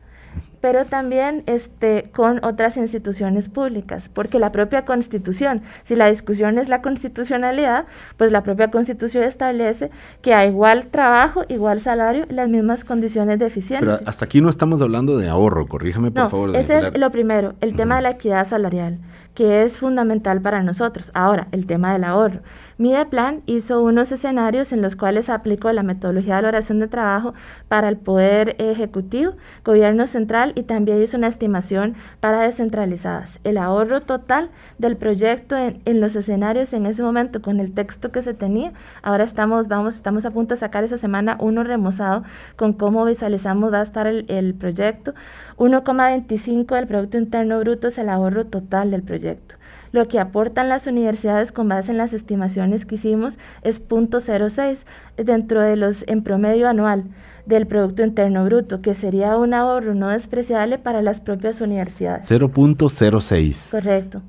pero 0.60 0.84
también 0.84 1.42
este, 1.46 2.10
con 2.14 2.44
otras 2.44 2.76
instituciones 2.76 3.48
públicas, 3.48 4.10
porque 4.12 4.38
la 4.38 4.52
propia 4.52 4.84
constitución, 4.84 5.62
si 5.84 5.94
la 5.94 6.08
discusión 6.08 6.58
es 6.58 6.68
la 6.68 6.82
constitucionalidad, 6.82 7.86
pues 8.16 8.32
la 8.32 8.42
propia 8.42 8.70
constitución 8.70 9.24
establece 9.24 9.90
que 10.22 10.34
a 10.34 10.44
igual 10.46 10.88
trabajo, 10.90 11.44
igual 11.48 11.80
salario, 11.80 12.26
las 12.28 12.48
mismas 12.48 12.84
condiciones 12.84 13.38
de 13.38 13.46
eficiencia. 13.46 13.80
Pero 13.80 14.08
hasta 14.08 14.24
aquí 14.24 14.40
no 14.40 14.50
estamos 14.50 14.82
hablando 14.82 15.16
de 15.18 15.28
ahorro, 15.28 15.66
corríjame 15.66 16.10
por 16.10 16.30
favor. 16.30 16.56
Ese 16.56 16.78
es 16.78 16.98
lo 16.98 17.10
primero, 17.10 17.54
el 17.60 17.76
tema 17.76 17.96
de 17.96 18.02
la 18.02 18.10
equidad 18.10 18.46
salarial 18.46 18.98
que 19.36 19.62
es 19.62 19.76
fundamental 19.76 20.40
para 20.40 20.62
nosotros. 20.62 21.12
Ahora, 21.14 21.46
el 21.52 21.66
tema 21.66 21.92
del 21.92 22.04
ahorro. 22.04 22.40
Mideplan 22.78 23.42
hizo 23.46 23.80
unos 23.80 24.12
escenarios 24.12 24.70
en 24.70 24.82
los 24.82 24.96
cuales 24.96 25.30
aplicó 25.30 25.72
la 25.72 25.82
metodología 25.82 26.36
de 26.36 26.42
valoración 26.42 26.78
de 26.78 26.88
trabajo 26.88 27.32
para 27.68 27.88
el 27.88 27.96
Poder 27.96 28.54
Ejecutivo, 28.58 29.32
Gobierno 29.64 30.06
Central 30.06 30.52
y 30.54 30.64
también 30.64 31.02
hizo 31.02 31.16
una 31.16 31.28
estimación 31.28 31.94
para 32.20 32.42
descentralizadas. 32.42 33.38
El 33.44 33.56
ahorro 33.56 34.02
total 34.02 34.50
del 34.76 34.98
proyecto 34.98 35.56
en, 35.56 36.00
los 36.02 36.16
escenarios 36.16 36.74
en 36.74 36.84
ese 36.84 37.02
momento 37.02 37.40
con 37.40 37.60
el 37.60 37.72
texto 37.72 38.12
que 38.12 38.20
se 38.20 38.34
tenía, 38.34 38.74
ahora 39.02 39.24
estamos, 39.24 39.68
vamos, 39.68 39.94
estamos 39.94 40.26
a 40.26 40.30
punto 40.30 40.54
de 40.54 40.60
sacar 40.60 40.84
esa 40.84 40.98
semana 40.98 41.38
uno 41.40 41.64
remozado 41.64 42.24
con 42.56 42.74
cómo 42.74 43.06
visualizamos 43.06 43.72
va 43.72 43.80
a 43.80 43.84
estar 43.84 44.06
el, 44.06 44.26
el 44.28 44.52
proyecto. 44.52 45.14
1,25 45.56 46.74
del 46.74 46.86
Producto 46.86 47.16
Interno 47.16 47.58
Bruto 47.60 47.88
es 47.88 47.96
el 47.96 48.10
ahorro 48.10 48.44
total 48.44 48.90
del 48.90 49.02
proyecto. 49.02 49.54
Lo 49.96 50.08
que 50.08 50.18
aportan 50.18 50.68
las 50.68 50.86
universidades 50.86 51.52
con 51.52 51.70
base 51.70 51.90
en 51.90 51.96
las 51.96 52.12
estimaciones 52.12 52.84
que 52.84 52.96
hicimos 52.96 53.38
es 53.62 53.80
0.06 53.80 54.80
dentro 55.16 55.62
de 55.62 55.76
los 55.76 56.04
en 56.06 56.22
promedio 56.22 56.68
anual 56.68 57.04
del 57.46 57.66
Producto 57.66 58.02
Interno 58.02 58.44
Bruto, 58.44 58.82
que 58.82 58.94
sería 58.94 59.38
un 59.38 59.54
ahorro 59.54 59.94
no 59.94 60.10
despreciable 60.10 60.76
para 60.76 61.00
las 61.00 61.22
propias 61.22 61.62
universidades. 61.62 62.30
0.06. 62.30 63.70
Correcto. 63.70 64.20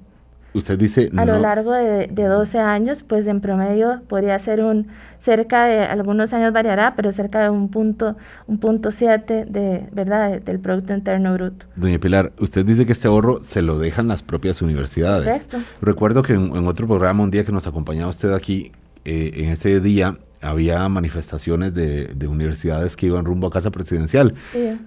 Usted 0.57 0.77
dice... 0.77 1.09
A 1.15 1.25
lo 1.25 1.37
largo 1.39 1.71
de, 1.71 2.07
de, 2.07 2.23
12 2.23 2.59
años, 2.59 3.03
pues 3.03 3.27
en 3.27 3.41
promedio 3.41 4.01
podría 4.07 4.37
ser 4.39 4.61
un 4.61 4.87
cerca 5.19 5.65
de, 5.65 5.79
algunos 5.81 6.33
años 6.33 6.53
variará, 6.53 6.95
pero 6.95 7.11
cerca 7.11 7.41
de 7.41 7.49
un 7.49 7.69
punto, 7.69 8.15
un 8.47 8.57
punto 8.57 8.91
siete 8.91 9.45
de, 9.45 9.87
¿verdad? 9.91 10.41
del 10.41 10.59
Producto 10.59 10.93
Interno 10.93 11.33
Bruto. 11.33 11.65
Doña 11.75 11.99
Pilar, 11.99 12.31
usted 12.39 12.65
dice 12.65 12.85
que 12.85 12.91
este 12.91 13.07
ahorro 13.07 13.41
se 13.43 13.61
lo 13.61 13.79
dejan 13.79 14.07
las 14.07 14.23
propias 14.23 14.61
universidades. 14.61 15.25
Correcto. 15.25 15.57
Recuerdo 15.81 16.23
que 16.23 16.33
en, 16.33 16.55
en 16.55 16.67
otro 16.67 16.87
programa, 16.87 17.23
un 17.23 17.31
día 17.31 17.45
que 17.45 17.51
nos 17.51 17.67
acompañaba 17.67 18.09
usted 18.09 18.33
aquí, 18.33 18.71
eh, 19.05 19.31
en 19.35 19.51
ese 19.51 19.79
día 19.79 20.17
había 20.41 20.88
manifestaciones 20.89 21.73
de, 21.73 22.28
universidades 22.28 22.97
que 22.97 23.06
iban 23.06 23.26
rumbo 23.26 23.47
a 23.47 23.52
casa 23.52 23.71
presidencial. 23.71 24.36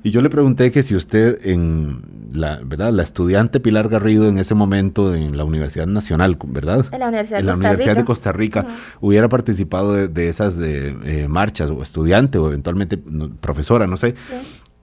Y 0.02 0.10
yo 0.10 0.20
le 0.20 0.30
pregunté 0.30 0.70
que 0.70 0.82
si 0.82 0.94
usted 0.94 1.46
en 1.46 2.02
la, 2.32 2.60
¿verdad? 2.64 2.92
La 2.92 3.02
estudiante 3.02 3.60
Pilar 3.60 3.88
Garrido 3.88 4.28
en 4.28 4.38
ese 4.38 4.54
momento 4.54 5.14
en 5.14 5.36
la 5.36 5.44
Universidad 5.44 5.86
Nacional, 5.86 6.38
¿verdad? 6.46 6.86
En 6.92 7.00
la 7.00 7.08
Universidad, 7.08 7.40
en 7.40 7.46
la 7.46 7.54
Universidad 7.54 7.96
de 7.96 8.04
Costa 8.04 8.32
Rica, 8.32 8.66
hubiera 9.00 9.28
participado 9.28 10.08
de, 10.08 10.28
esas 10.28 10.56
de, 10.56 10.96
eh, 11.04 11.28
marchas 11.28 11.70
o 11.70 11.82
estudiante 11.82 12.38
o 12.38 12.48
eventualmente 12.48 12.98
profesora, 13.40 13.86
no 13.86 13.96
sé. 13.96 14.14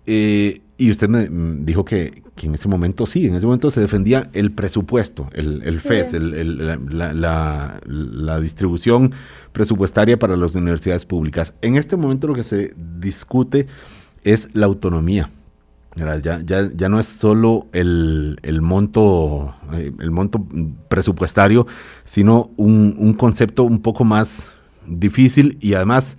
Eh, 0.07 0.61
y 0.77 0.89
usted 0.89 1.09
me 1.09 1.27
dijo 1.65 1.83
que, 1.83 2.23
en 2.41 2.53
ese 2.53 2.69
momento 2.69 3.05
sí, 3.05 3.27
en 3.27 3.35
ese 3.35 3.45
momento 3.45 3.69
se 3.71 3.81
defendía 3.81 4.29
el 4.33 4.51
presupuesto, 4.51 5.29
el, 5.33 5.61
el 5.63 5.79
FES, 5.79 6.13
la, 6.13 8.39
distribución 8.39 9.13
presupuestaria 9.51 10.17
para 10.17 10.37
las 10.37 10.55
universidades 10.55 11.05
públicas. 11.05 11.53
En 11.61 11.75
este 11.75 11.97
momento 11.97 12.27
lo 12.27 12.35
que 12.35 12.43
se 12.43 12.73
discute 12.99 13.67
es 14.23 14.49
la 14.53 14.67
autonomía. 14.67 15.29
Ya, 15.95 16.19
ya, 16.19 16.69
ya 16.75 16.89
no 16.89 16.99
es 16.99 17.07
solo 17.07 17.65
el, 17.73 18.37
monto, 18.61 19.55
eh, 19.73 19.91
el 19.99 20.11
monto 20.11 20.45
presupuestario, 20.89 21.65
sino 22.03 22.51
un, 22.55 22.95
un 22.99 23.15
concepto 23.15 23.63
un 23.63 23.81
poco 23.81 24.05
más 24.05 24.51
difícil 24.85 25.57
y 25.59 25.73
además 25.73 26.17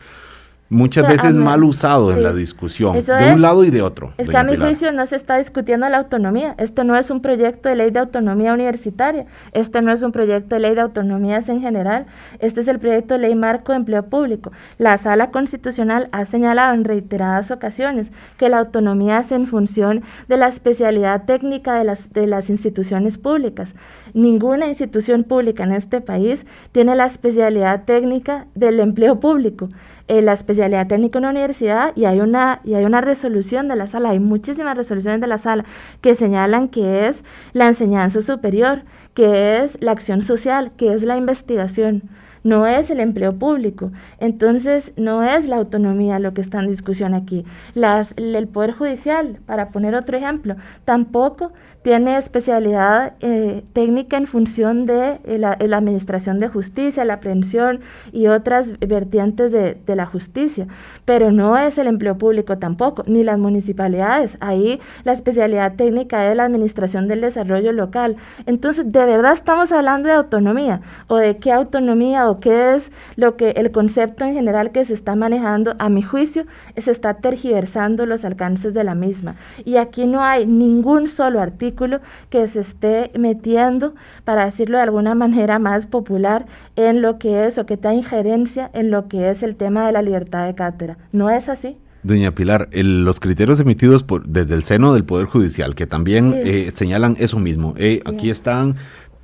muchas 0.71 1.09
veces 1.09 1.35
mal 1.35 1.65
usado 1.65 2.13
en 2.13 2.23
la 2.23 2.33
discusión, 2.33 2.95
de 2.95 3.33
un 3.33 3.41
lado 3.41 3.65
y 3.65 3.71
de 3.71 3.83
otro. 3.83 4.13
Es 4.19 4.29
que 4.29 4.37
a 4.37 4.45
mi 4.45 4.57
juicio 4.57 4.93
no 4.93 5.07
se 5.07 5.17
está 5.17 5.39
discutiendo 5.39 5.89
la 5.89 5.99
autonomía. 5.99 6.55
Este 6.59 6.85
no 6.85 6.97
es 6.97 7.11
un 7.11 7.21
proyecto 7.21 7.69
de 7.69 7.77
ley 7.77 7.91
de 7.91 8.01
autonomía 8.01 8.53
universitaria. 8.53 9.27
Este 9.53 9.81
no 9.83 9.93
es 9.93 10.03
un 10.03 10.13
proyecto 10.13 10.55
de 10.55 10.61
ley 10.61 10.75
de 10.75 10.83
autonomías 10.83 11.49
en 11.49 11.61
general. 11.61 12.07
Este 12.39 12.61
es 12.61 12.69
el 12.69 12.79
proyecto 12.79 13.15
de 13.15 13.21
ley 13.21 13.35
marco 13.35 13.73
de 13.73 13.79
empleo 13.79 14.05
público. 14.05 14.53
La 14.77 14.97
sala 14.99 15.31
constitucional 15.31 16.09
ha 16.13 16.25
señalado 16.25 16.75
en 16.75 16.85
reiteradas 16.85 17.51
ocasiones 17.51 18.13
que 18.37 18.49
la 18.49 18.59
autonomía 18.59 19.21
es 19.21 19.33
en 19.33 19.47
función 19.47 20.03
de 20.29 20.37
la 20.37 20.49
especialidad 20.49 21.25
técnica 21.25 21.75
de 21.75 21.85
las, 21.85 22.13
de 22.13 22.27
las 22.27 22.51
instituciones 22.51 23.17
públicas. 23.17 23.75
Ninguna 24.13 24.67
institución 24.67 25.25
pública 25.25 25.65
en 25.65 25.73
este 25.73 26.01
país 26.01 26.45
tiene 26.73 26.95
la 26.95 27.07
especialidad 27.07 27.85
técnica 27.85 28.47
del 28.55 28.81
empleo 28.81 29.21
público. 29.21 29.69
Eh, 30.09 30.23
la 30.23 30.33
especialidad 30.33 30.87
técnica 30.87 31.19
en 31.19 31.25
la 31.25 31.31
universidad 31.31 31.93
y 31.95 32.07
hay, 32.07 32.21
una, 32.21 32.63
y 32.65 32.73
hay 32.73 32.85
una 32.87 33.03
resolución 33.03 33.69
de 33.69 33.77
la 33.77 33.87
sala, 33.89 34.09
hay 34.09 34.21
muchísimas 34.21 34.75
resoluciones 34.75 35.21
de 35.21 35.27
la 35.27 35.37
sala 35.37 35.67
que 36.01 36.15
señalan 36.15 36.69
que 36.69 37.09
es 37.09 37.25
la 37.53 37.67
enseñanza 37.67 38.23
superior, 38.23 38.85
que 39.13 39.59
es 39.59 39.77
la 39.83 39.93
acción 39.93 40.23
social, 40.23 40.73
que 40.79 40.95
es 40.95 41.03
la 41.03 41.19
investigación 41.19 42.05
no 42.43 42.67
es 42.67 42.91
el 42.91 43.01
empleo 43.01 43.35
público. 43.35 43.91
Entonces, 44.19 44.93
no 44.97 45.23
es 45.23 45.47
la 45.47 45.57
autonomía 45.57 46.19
lo 46.19 46.35
que 46.35 46.41
está 46.41 46.61
en 46.61 46.69
discusión 46.69 47.15
aquí. 47.15 47.45
Las, 47.75 48.15
el 48.17 48.49
Poder 48.49 48.73
Judicial, 48.73 49.39
para 49.47 49.71
poner 49.71 49.95
otro 49.95 50.17
ejemplo, 50.17 50.57
tampoco 50.85 51.53
tiene 51.83 52.17
especialidad 52.19 53.15
eh, 53.21 53.63
técnica 53.73 54.17
en 54.17 54.27
función 54.27 54.85
de 54.85 55.21
eh, 55.25 55.39
la, 55.39 55.53
administración 55.53 56.39
de 56.39 56.49
justicia, 56.49 57.05
la 57.05 57.15
aprehensión 57.15 57.81
y 58.13 58.27
otras 58.27 58.79
vertientes 58.81 59.53
de, 59.53 59.75
de, 59.75 59.97
la 59.97 60.05
justicia, 60.05 60.67
pero 61.05 61.31
no 61.31 61.57
es 61.57 61.79
el 61.79 61.87
empleo 61.87 62.19
público 62.19 62.59
tampoco, 62.59 63.05
ni 63.07 63.23
las 63.23 63.39
municipalidades. 63.39 64.37
Ahí 64.41 64.81
la 65.05 65.13
especialidad 65.13 65.77
técnica 65.77 66.31
es 66.31 66.37
la 66.37 66.45
administración 66.45 67.09
del 67.09 67.21
desarrollo 67.21 67.73
local. 67.73 68.17
Entonces, 68.47 68.93
¿de 68.93 69.07
verdad 69.07 69.33
estamos 69.33 69.73
hablando 69.73 70.09
de 70.09 70.15
autonomía? 70.17 70.81
¿O 71.07 71.17
de 71.17 71.39
qué 71.39 71.53
autonomía 71.53 72.28
o 72.29 72.41
qué 72.41 72.75
es 72.75 72.91
lo 73.17 73.37
que 73.37 73.51
el 73.51 73.71
concepto 73.71 74.25
en 74.25 74.35
general 74.35 74.73
que 74.73 74.85
se 74.85 74.95
está 74.95 75.17
manejando? 75.17 75.73
A 75.79 75.89
mi 75.89 76.03
juicio, 76.03 76.45
se 76.77 76.91
está 76.91 77.15
tergiversando 77.15 78.07
los 78.07 78.25
alcances 78.25 78.75
de 78.75 78.85
la 78.85 78.95
misma. 78.95 79.37
Y 79.65 79.77
aquí 79.77 80.07
no 80.07 80.23
hay 80.23 80.47
ningún 80.47 81.09
solo 81.09 81.41
artículo 81.41 82.01
que 82.31 82.47
se 82.47 82.61
esté 82.61 83.11
metiendo, 83.19 83.95
para 84.25 84.45
decirlo 84.45 84.79
de 84.79 84.85
alguna 84.85 85.15
manera 85.15 85.59
más 85.59 85.87
popular, 85.87 86.47
en 86.77 87.03
lo 87.03 87.19
que 87.19 87.47
es 87.47 87.59
o 87.59 87.67
que 87.67 87.77
da 87.77 87.95
injerencia 87.95 88.71
en 88.73 88.91
lo 88.91 89.09
que 89.09 89.31
es 89.31 89.43
el 89.43 89.57
tema 89.57 89.87
de 89.87 89.93
la 89.93 90.03
libertad 90.03 90.47
de 90.47 90.55
cátedra. 90.55 90.99
¿No 91.13 91.31
es 91.31 91.49
así? 91.49 91.77
Doña 92.03 92.35
Pilar, 92.35 92.69
los 92.73 93.19
criterios 93.21 93.59
emitidos 93.61 94.05
por, 94.05 94.27
desde 94.27 94.55
el 94.55 94.63
seno 94.63 94.95
del 94.95 95.05
Poder 95.05 95.27
Judicial, 95.27 95.75
que 95.75 95.87
también 95.87 96.33
eh, 96.37 96.71
señalan 96.73 97.17
eso 97.19 97.39
mismo, 97.39 97.75
eh, 97.77 98.01
aquí 98.05 98.31
están 98.31 98.77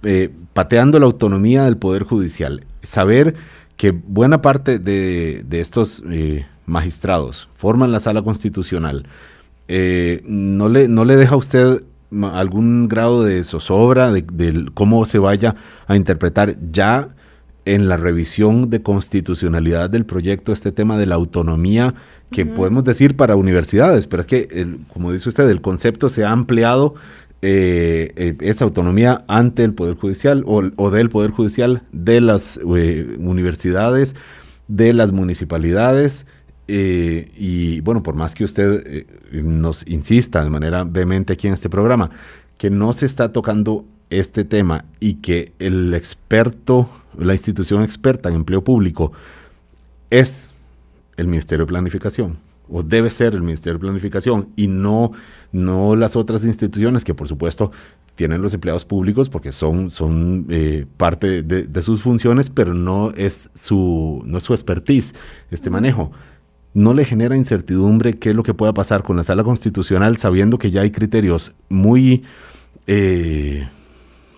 eh, 0.03 0.31
pateando 0.53 0.99
la 0.99 1.07
autonomía 1.07 1.64
del 1.64 1.77
Poder 1.77 2.03
Judicial. 2.03 2.64
Saber 2.85 3.35
que 3.77 3.90
buena 3.90 4.40
parte 4.40 4.79
de, 4.79 5.44
de 5.47 5.61
estos 5.61 6.03
magistrados 6.66 7.49
forman 7.57 7.92
la 7.92 8.01
sala 8.01 8.23
constitucional, 8.23 9.07
no, 9.68 10.68
le, 10.68 10.88
¿no 10.88 11.05
le 11.05 11.16
deja 11.16 11.35
a 11.35 11.38
usted 11.38 11.83
algún 12.23 12.88
grado 12.88 13.25
de 13.25 13.42
zozobra 13.44 14.12
de, 14.12 14.66
cómo 14.75 15.05
se 15.07 15.18
vaya 15.18 15.57
a 15.87 15.97
interpretar 15.97 16.57
ya 16.70 17.09
en 17.64 17.88
la 17.88 17.97
revisión 17.97 18.70
de 18.70 18.83
constitucionalidad 18.83 19.88
del 19.90 20.05
proyecto 20.05 20.53
este 20.53 20.70
tema 20.70 20.99
de 20.99 21.07
la 21.07 21.14
autonomía 21.14 21.94
que 22.31 22.44
podemos 22.44 22.85
decir 22.85 23.16
para 23.16 23.37
universidades, 23.37 24.07
pero 24.07 24.23
es 24.23 24.27
que, 24.27 24.68
como 24.92 25.12
dice 25.12 25.29
usted, 25.29 25.49
el 25.49 25.61
concepto 25.61 26.09
se 26.09 26.25
ha 26.25 26.33
ampliado 26.33 26.94
eh, 27.46 28.11
eh, 28.16 28.37
esa 28.40 28.64
autonomía 28.64 29.22
ante 29.28 29.64
el 29.64 29.74
Poder 29.74 29.96
Judicial 29.96 30.44
o, 30.46 30.90
del 30.90 31.11
Poder 31.11 31.30
Judicial 31.30 31.83
de 31.92 32.22
las 32.22 32.57
eh, 32.57 33.16
universidades, 33.18 34.14
de 34.66 34.94
las 34.94 35.12
municipalidades 35.12 36.24
y 36.66 37.80
bueno, 37.80 38.02
por 38.02 38.14
más 38.14 38.35
que 38.35 38.44
usted 38.44 39.07
nos 39.30 39.87
insista 39.87 40.42
de 40.42 40.48
manera 40.48 40.85
vehemente 40.85 41.35
aquí 41.35 41.46
en 41.46 41.52
este 41.52 41.68
programa, 41.68 42.09
que 42.57 42.70
no 42.70 42.94
se 42.94 43.04
está 43.04 43.30
tocando 43.30 43.85
este 44.09 44.44
tema 44.44 44.87
y 44.98 45.16
que 45.16 45.52
el 45.59 45.92
experto, 45.92 46.88
la 47.18 47.35
institución 47.35 47.83
experta 47.83 48.30
en 48.30 48.37
empleo 48.37 48.64
público 48.64 49.12
es 50.09 50.50
el 51.18 51.26
Ministerio 51.26 51.66
de 51.66 51.72
Planificación 51.72 52.38
o 52.70 52.83
debe 52.83 53.11
ser 53.11 53.35
el 53.35 53.42
Ministerio 53.42 53.74
de 53.74 53.80
Planificación 53.80 54.48
y 54.57 54.68
no, 54.68 55.12
no 55.55 55.97
las 55.97 56.17
otras 56.17 56.45
instituciones 56.45 57.05
que 57.05 57.14
por 57.14 57.29
supuesto 57.29 57.73
tienen 58.14 58.43
los 58.43 58.53
empleados 58.53 58.85
públicos 58.85 59.31
porque 59.31 59.53
son, 59.53 59.90
son 59.90 60.47
eh, 60.51 60.85
parte 60.97 61.43
de, 61.43 61.62
de, 61.62 61.83
sus 61.83 62.03
funciones, 62.03 62.51
pero 62.51 62.75
no 62.75 63.12
es 63.12 63.51
su, 63.55 64.23
no 64.27 64.38
es 64.38 64.45
su 64.45 64.53
expertise 64.53 65.14
este 65.51 65.71
manejo. 65.71 66.12
¿no 66.75 66.93
le 66.93 67.05
genera 67.05 67.37
incertidumbre 67.37 68.19
qué 68.19 68.31
es 68.31 68.37
lo 68.37 68.43
que 68.43 68.53
pueda 68.53 68.75
pasar 68.75 69.05
con 69.05 69.17
la 69.17 69.25
sala 69.25 69.45
constitucional 69.45 70.17
sabiendo 70.17 70.59
que 70.59 70.73
ya 70.73 70.83
hay 70.83 70.90
criterios 70.90 71.53
muy, 71.69 72.25
eh, 72.88 73.69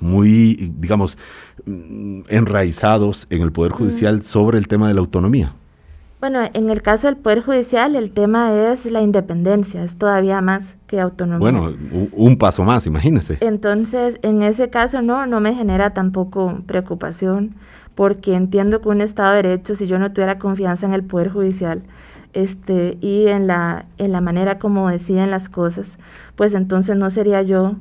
muy, 0.00 0.72
digamos, 0.79 1.16
mm, 1.64 2.20
enraizados 2.29 3.26
en 3.31 3.40
el 3.40 3.52
Poder 3.52 3.72
Judicial 3.72 4.20
sobre 4.22 4.59
el 4.59 4.68
tema 4.68 4.88
de 4.88 4.94
la 4.94 5.00
autonomía? 5.00 5.55
Bueno, 6.18 6.40
en 6.55 6.70
el 6.70 6.81
caso 6.81 7.09
del 7.09 7.16
Poder 7.16 7.42
Judicial 7.42 7.94
el 7.94 8.11
tema 8.11 8.70
es 8.70 8.87
la 8.87 9.02
independencia, 9.02 9.85
es 9.85 9.96
todavía 9.96 10.40
más 10.40 10.74
que 10.87 10.98
autonomía. 10.98 11.38
Bueno, 11.38 11.76
un 12.12 12.38
paso 12.38 12.64
más, 12.64 12.87
imagínese. 12.87 13.37
Entonces, 13.40 14.18
en 14.22 14.42
ese 14.42 14.70
caso 14.70 15.02
no, 15.02 15.26
no 15.26 15.40
me 15.40 15.55
genera 15.55 15.92
tampoco 15.92 16.62
preocupación, 16.66 17.55
porque 17.94 18.35
entiendo 18.35 18.81
que 18.81 18.88
un 18.88 19.02
Estado 19.02 19.35
de 19.35 19.42
Derecho, 19.42 19.74
si 19.74 19.87
yo 19.87 19.98
no 19.98 20.12
tuviera 20.12 20.38
confianza 20.38 20.87
en 20.87 20.94
el 20.94 21.05
Poder 21.05 21.31
Judicial, 21.31 21.83
este, 22.33 22.98
y 23.00 23.29
en 23.29 23.46
la, 23.46 23.87
en 23.98 24.12
la 24.12 24.20
manera 24.20 24.59
como 24.59 24.90
deciden 24.90 25.31
las 25.31 25.48
cosas, 25.48 25.98
pues 26.35 26.55
entonces 26.55 26.96
no 26.96 27.11
sería 27.11 27.42
yo 27.42 27.76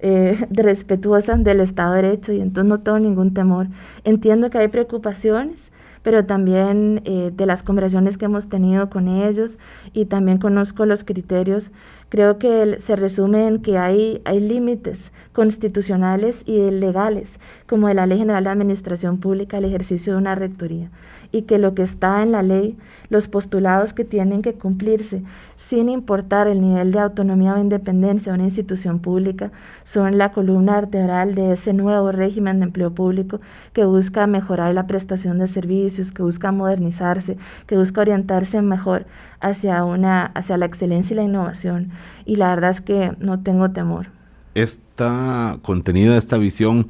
eh, 0.00 0.46
respetuosa 0.50 1.36
del 1.36 1.60
Estado 1.60 1.94
de 1.94 2.02
Derecho 2.02 2.32
y 2.32 2.40
entonces 2.40 2.68
no 2.68 2.80
tengo 2.80 2.98
ningún 2.98 3.34
temor. 3.34 3.68
Entiendo 4.04 4.50
que 4.50 4.58
hay 4.58 4.68
preocupaciones, 4.68 5.70
pero 6.02 6.24
también 6.24 7.02
eh, 7.04 7.30
de 7.34 7.46
las 7.46 7.62
conversaciones 7.62 8.18
que 8.18 8.26
hemos 8.26 8.48
tenido 8.48 8.90
con 8.90 9.08
ellos 9.08 9.58
y 9.92 10.06
también 10.06 10.38
conozco 10.38 10.86
los 10.86 11.04
criterios, 11.04 11.70
creo 12.08 12.38
que 12.38 12.80
se 12.80 12.96
resume 12.96 13.46
en 13.46 13.60
que 13.60 13.78
hay, 13.78 14.22
hay 14.24 14.40
límites 14.40 15.12
constitucionales 15.32 16.42
y 16.46 16.70
legales, 16.70 17.38
como 17.66 17.88
de 17.88 17.94
la 17.94 18.06
Ley 18.06 18.18
General 18.18 18.44
de 18.44 18.50
Administración 18.50 19.18
Pública, 19.18 19.58
el 19.58 19.64
ejercicio 19.64 20.12
de 20.12 20.18
una 20.18 20.34
rectoría 20.34 20.90
y 21.30 21.42
que 21.42 21.58
lo 21.58 21.74
que 21.74 21.82
está 21.82 22.22
en 22.22 22.32
la 22.32 22.42
ley, 22.42 22.76
los 23.10 23.28
postulados 23.28 23.92
que 23.92 24.04
tienen 24.04 24.42
que 24.42 24.54
cumplirse, 24.54 25.22
sin 25.56 25.88
importar 25.88 26.48
el 26.48 26.60
nivel 26.60 26.92
de 26.92 27.00
autonomía 27.00 27.54
o 27.54 27.58
independencia 27.58 28.32
de 28.32 28.38
una 28.38 28.46
institución 28.46 28.98
pública, 28.98 29.52
son 29.84 30.16
la 30.16 30.32
columna 30.32 30.76
vertebral 30.76 31.34
de 31.34 31.52
ese 31.52 31.72
nuevo 31.72 32.12
régimen 32.12 32.60
de 32.60 32.66
empleo 32.66 32.94
público 32.94 33.40
que 33.72 33.84
busca 33.84 34.26
mejorar 34.26 34.72
la 34.74 34.86
prestación 34.86 35.38
de 35.38 35.48
servicios, 35.48 36.12
que 36.12 36.22
busca 36.22 36.50
modernizarse, 36.50 37.36
que 37.66 37.76
busca 37.76 38.00
orientarse 38.00 38.62
mejor 38.62 39.06
hacia, 39.40 39.84
una, 39.84 40.26
hacia 40.26 40.56
la 40.56 40.66
excelencia 40.66 41.14
y 41.14 41.16
la 41.16 41.24
innovación. 41.24 41.90
Y 42.24 42.36
la 42.36 42.54
verdad 42.54 42.70
es 42.70 42.80
que 42.80 43.12
no 43.18 43.40
tengo 43.40 43.70
temor. 43.70 44.08
Está 44.54 45.58
contenida 45.62 46.16
esta 46.16 46.38
visión 46.38 46.88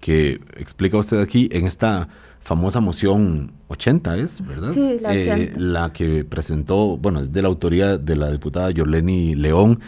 que 0.00 0.40
explica 0.56 0.98
usted 0.98 1.20
aquí 1.20 1.48
en 1.52 1.66
esta 1.66 2.08
famosa 2.48 2.80
moción 2.80 3.52
80 3.68 4.16
es, 4.16 4.46
¿verdad? 4.46 4.72
Sí, 4.72 4.98
la 5.02 5.10
80. 5.10 5.36
Eh, 5.36 5.52
la 5.56 5.92
que 5.92 6.24
presentó, 6.24 6.96
bueno, 6.96 7.26
de 7.26 7.42
la 7.42 7.48
autoría 7.48 7.98
de 7.98 8.16
la 8.16 8.30
diputada 8.30 8.70
Yoleni 8.70 9.34
León. 9.34 9.80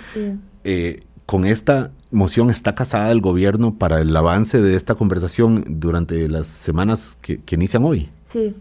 Eh, 0.65 1.01
con 1.25 1.47
esta 1.47 1.91
moción 2.11 2.51
está 2.51 2.75
casada 2.75 3.11
el 3.13 3.23
gobierno 3.23 3.77
para 3.79 4.03
el 4.03 4.15
avance 4.15 4.61
de 4.61 4.75
esta 4.75 4.95
conversación 4.95 5.65
durante 5.81 6.29
las 6.29 6.49
semanas 6.49 7.19
que, 7.23 7.41
inician 7.51 7.83
hoy. 7.83 8.11
Sí, 8.29 8.55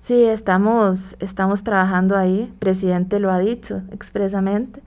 sí, 0.00 0.24
estamos, 0.24 1.16
estamos 1.20 1.62
trabajando 1.62 2.16
ahí. 2.16 2.44
El 2.44 2.58
presidente 2.58 3.20
lo 3.20 3.30
ha 3.30 3.38
dicho 3.38 3.82
expresamente. 3.92 4.80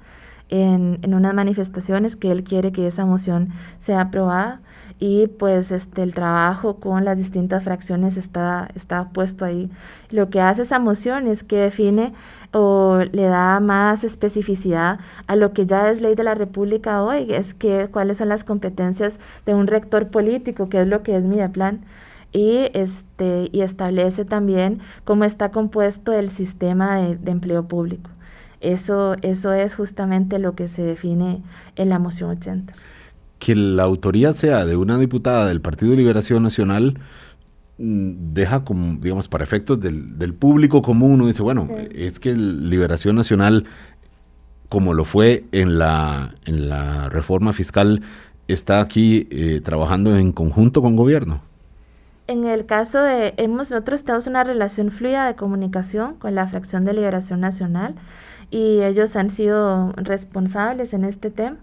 en, 0.50 0.98
en 1.04 1.14
unas 1.14 1.36
manifestaciones 1.36 2.16
que 2.16 2.32
él 2.32 2.44
quiere 2.44 2.72
que 2.72 2.88
esa 2.88 3.06
moción 3.06 3.50
sea 3.78 4.02
aprobada 4.02 4.62
y 5.00 5.28
pues 5.28 5.72
este 5.72 6.04
el 6.04 6.14
trabajo 6.14 6.78
con 6.78 7.04
las 7.06 7.18
distintas 7.18 7.64
fracciones 7.64 8.18
está, 8.18 8.70
está 8.76 9.10
puesto 9.10 9.46
ahí. 9.46 9.70
Lo 10.10 10.30
que 10.30 10.42
hace 10.42 10.62
esa 10.62 10.80
moción 10.80 11.28
es 11.28 11.44
que 11.44 11.58
define 11.58 12.14
o 12.54 13.00
le 13.12 13.24
da 13.24 13.60
más 13.60 14.04
especificidad 14.04 15.00
a 15.28 15.36
lo 15.36 15.54
que 15.54 15.66
ya 15.66 15.90
es 15.90 16.02
ley 16.02 16.16
de 16.16 16.24
la 16.24 16.36
República 16.36 17.04
hoy, 17.04 17.34
es 17.34 17.54
que 17.54 17.90
cuáles 17.92 18.18
son 18.18 18.30
las 18.30 18.44
competencias 18.44 19.20
de 19.46 19.54
un 19.54 19.68
rector 19.68 20.08
político, 20.10 20.70
que 20.70 20.82
es 20.82 20.88
lo 20.88 21.04
que 21.04 21.18
es 21.18 21.26
mi 21.26 21.46
plan 21.50 21.82
y, 22.32 22.70
este, 22.74 23.50
y 23.52 23.62
establece 23.62 24.26
también 24.26 24.80
cómo 25.04 25.26
está 25.26 25.52
compuesto 25.52 26.14
el 26.14 26.30
sistema 26.30 26.98
de, 26.98 27.16
de, 27.18 27.32
empleo 27.32 27.68
público. 27.68 28.10
Eso, 28.62 29.16
eso 29.22 29.54
es 29.54 29.76
justamente 29.76 30.40
lo 30.40 30.56
que 30.56 30.68
se 30.68 30.82
define 30.82 31.44
en 31.76 31.90
la 31.90 32.00
moción 32.00 32.32
80 32.32 32.74
que 33.40 33.56
la 33.56 33.84
autoría 33.84 34.34
sea 34.34 34.66
de 34.66 34.76
una 34.76 34.98
diputada 34.98 35.48
del 35.48 35.62
Partido 35.62 35.92
de 35.92 35.98
Liberación 35.98 36.44
Nacional 36.44 37.00
mm, 37.78 38.34
deja 38.34 38.64
como, 38.64 39.00
digamos, 39.00 39.28
para 39.28 39.44
efectos 39.44 39.80
del, 39.80 40.18
del 40.18 40.34
público 40.34 40.82
común, 40.82 41.14
uno 41.14 41.28
dice, 41.28 41.42
bueno, 41.42 41.68
es 41.94 42.20
que 42.20 42.34
Liberación 42.34 43.16
Nacional, 43.16 43.66
como 44.70 44.94
lo 44.94 45.06
fue 45.06 45.46
en 45.52 45.78
la, 45.78 46.36
en 46.46 46.70
la 46.70 47.10
reforma 47.10 47.54
fiscal, 47.54 48.02
está 48.48 48.82
aquí 48.82 49.28
eh, 49.32 49.62
trabajando 49.64 50.18
en 50.18 50.32
conjunto 50.32 50.82
con 50.82 50.96
gobierno. 50.96 51.42
En 52.28 52.46
el 52.46 52.66
caso 52.66 53.02
de, 53.02 53.36
hemos, 53.38 53.70
nosotros 53.70 54.04
tenemos 54.04 54.26
una 54.26 54.44
relación 54.44 54.90
fluida 54.90 55.28
de 55.28 55.36
comunicación 55.36 56.16
con 56.16 56.34
la 56.34 56.48
fracción 56.48 56.84
de 56.84 56.94
Liberación 56.94 57.40
Nacional 57.40 57.94
y 58.50 58.82
ellos 58.82 59.16
han 59.16 59.30
sido 59.30 59.92
responsables 59.94 60.94
en 60.94 61.06
este 61.06 61.30
tema 61.30 61.58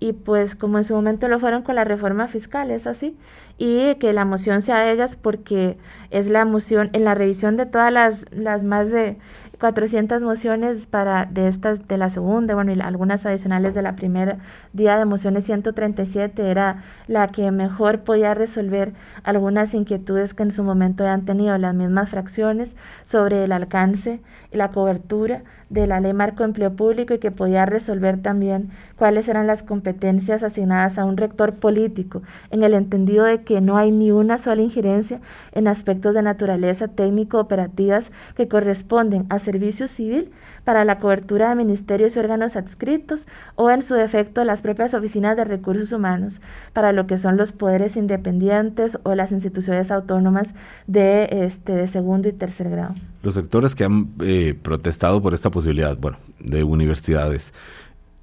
y 0.00 0.12
pues 0.12 0.54
como 0.54 0.78
en 0.78 0.84
su 0.84 0.94
momento 0.94 1.28
lo 1.28 1.40
fueron 1.40 1.62
con 1.62 1.74
la 1.74 1.84
reforma 1.84 2.28
fiscal, 2.28 2.70
es 2.70 2.86
así, 2.86 3.16
y 3.58 3.96
que 3.96 4.12
la 4.12 4.24
moción 4.24 4.62
sea 4.62 4.80
de 4.80 4.92
ellas 4.92 5.16
porque 5.16 5.76
es 6.10 6.28
la 6.28 6.44
moción 6.44 6.90
en 6.92 7.04
la 7.04 7.14
revisión 7.14 7.56
de 7.56 7.66
todas 7.66 7.92
las, 7.92 8.24
las 8.30 8.62
más 8.62 8.90
de 8.90 9.16
400 9.58 10.22
mociones 10.22 10.86
para 10.86 11.24
de 11.24 11.48
estas 11.48 11.86
de 11.88 11.98
la 11.98 12.08
segunda, 12.10 12.54
bueno, 12.54 12.72
y 12.72 12.80
algunas 12.80 13.26
adicionales 13.26 13.74
de 13.74 13.82
la 13.82 13.96
primera 13.96 14.38
día 14.72 14.96
de 14.96 15.04
mociones 15.04 15.44
137 15.44 16.50
era 16.50 16.82
la 17.08 17.28
que 17.28 17.50
mejor 17.50 18.00
podía 18.00 18.34
resolver 18.34 18.92
algunas 19.24 19.74
inquietudes 19.74 20.34
que 20.34 20.44
en 20.44 20.52
su 20.52 20.62
momento 20.62 21.06
han 21.06 21.24
tenido 21.24 21.58
las 21.58 21.74
mismas 21.74 22.08
fracciones 22.08 22.72
sobre 23.04 23.44
el 23.44 23.52
alcance 23.52 24.20
y 24.52 24.56
la 24.56 24.70
cobertura 24.70 25.42
de 25.70 25.86
la 25.86 26.00
ley 26.00 26.12
marco 26.12 26.44
empleo 26.44 26.72
público 26.72 27.14
y 27.14 27.18
que 27.18 27.30
podía 27.30 27.66
resolver 27.66 28.22
también 28.22 28.70
cuáles 28.96 29.28
eran 29.28 29.46
las 29.46 29.62
competencias 29.62 30.42
asignadas 30.42 30.98
a 30.98 31.04
un 31.04 31.16
rector 31.16 31.54
político, 31.54 32.22
en 32.50 32.62
el 32.62 32.74
entendido 32.74 33.24
de 33.24 33.42
que 33.42 33.60
no 33.60 33.76
hay 33.76 33.90
ni 33.90 34.10
una 34.10 34.38
sola 34.38 34.62
injerencia 34.62 35.20
en 35.52 35.68
aspectos 35.68 36.14
de 36.14 36.22
naturaleza 36.22 36.88
técnico-operativas 36.88 38.12
que 38.34 38.48
corresponden 38.48 39.26
a 39.28 39.38
servicio 39.48 39.88
civil 39.88 40.30
para 40.64 40.84
la 40.84 40.98
cobertura 40.98 41.48
de 41.48 41.54
ministerios 41.54 42.14
y 42.14 42.18
órganos 42.18 42.54
adscritos 42.54 43.26
o 43.54 43.70
en 43.70 43.82
su 43.82 43.94
defecto 43.94 44.44
las 44.44 44.60
propias 44.60 44.92
oficinas 44.92 45.38
de 45.38 45.44
recursos 45.44 45.90
humanos 45.92 46.42
para 46.74 46.92
lo 46.92 47.06
que 47.06 47.16
son 47.16 47.38
los 47.38 47.52
poderes 47.52 47.96
independientes 47.96 48.98
o 49.04 49.14
las 49.14 49.32
instituciones 49.32 49.90
autónomas 49.90 50.52
de, 50.86 51.28
este, 51.30 51.72
de 51.72 51.88
segundo 51.88 52.28
y 52.28 52.32
tercer 52.32 52.68
grado. 52.68 52.94
Los 53.22 53.34
sectores 53.34 53.74
que 53.74 53.84
han 53.84 54.10
eh, 54.20 54.54
protestado 54.60 55.22
por 55.22 55.32
esta 55.32 55.50
posibilidad, 55.50 55.96
bueno, 55.96 56.18
de 56.40 56.62
universidades, 56.62 57.54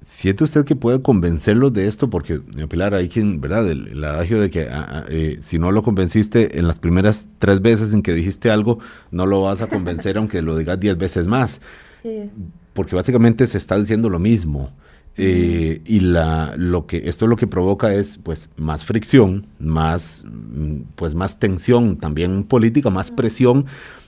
¿siente 0.00 0.44
usted 0.44 0.64
que 0.64 0.76
puede 0.76 1.02
convencerlos 1.02 1.72
de 1.72 1.88
esto? 1.88 2.10
Porque, 2.10 2.40
Pilar, 2.68 2.94
hay 2.94 3.08
quien, 3.08 3.40
¿verdad? 3.40 3.68
El, 3.70 4.02
adagio 4.04 4.40
de 4.40 4.50
que 4.50 4.68
ah, 4.68 4.86
ah, 4.88 5.04
eh, 5.08 5.38
si 5.40 5.58
no 5.58 5.72
lo 5.72 5.82
convenciste 5.82 6.58
en 6.58 6.66
las 6.66 6.78
primeras 6.78 7.28
tres 7.38 7.60
veces 7.60 7.92
en 7.92 8.02
que 8.02 8.14
dijiste 8.14 8.50
algo, 8.50 8.78
no 9.10 9.26
lo 9.26 9.42
vas 9.42 9.62
a 9.62 9.68
convencer 9.68 10.16
aunque 10.18 10.42
lo 10.42 10.56
digas 10.56 10.78
diez 10.78 10.96
veces 10.96 11.26
más. 11.26 11.60
Sí. 12.02 12.30
Porque 12.72 12.94
básicamente 12.94 13.46
se 13.46 13.58
está 13.58 13.78
diciendo 13.78 14.08
lo 14.08 14.18
mismo. 14.18 14.70
Eh, 15.18 15.80
y 15.86 16.00
la, 16.00 16.54
lo 16.58 16.86
que, 16.86 17.08
esto 17.08 17.26
lo 17.26 17.36
que 17.36 17.46
provoca 17.46 17.94
es 17.94 18.18
pues 18.18 18.50
más 18.56 18.84
fricción, 18.84 19.46
más, 19.58 20.24
mm, 20.26 20.80
pues, 20.94 21.14
más 21.14 21.38
tensión 21.38 21.96
también 21.96 22.44
política, 22.44 22.90
más 22.90 23.10
presión 23.10 23.64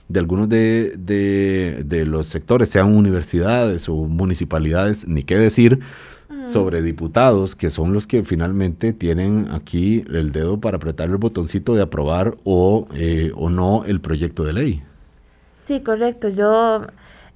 de 0.09 0.19
algunos 0.19 0.49
de, 0.49 0.93
de, 0.97 2.05
los 2.05 2.27
sectores, 2.27 2.69
sean 2.69 2.95
universidades 2.95 3.87
o 3.87 3.93
municipalidades, 3.93 5.07
ni 5.07 5.23
qué 5.23 5.37
decir, 5.37 5.79
mm. 6.29 6.51
sobre 6.51 6.81
diputados, 6.81 7.55
que 7.55 7.69
son 7.69 7.93
los 7.93 8.07
que 8.07 8.23
finalmente 8.23 8.91
tienen 8.91 9.47
aquí 9.51 10.03
el 10.11 10.31
dedo 10.31 10.59
para 10.59 10.77
apretar 10.77 11.09
el 11.09 11.17
botoncito 11.17 11.75
de 11.75 11.83
aprobar 11.83 12.37
o, 12.43 12.87
eh, 12.95 13.31
o 13.35 13.51
no 13.51 13.85
el 13.85 14.01
proyecto 14.01 14.43
de 14.43 14.53
ley. 14.53 14.83
Sí, 15.65 15.81
correcto. 15.81 16.29
Yo 16.29 16.87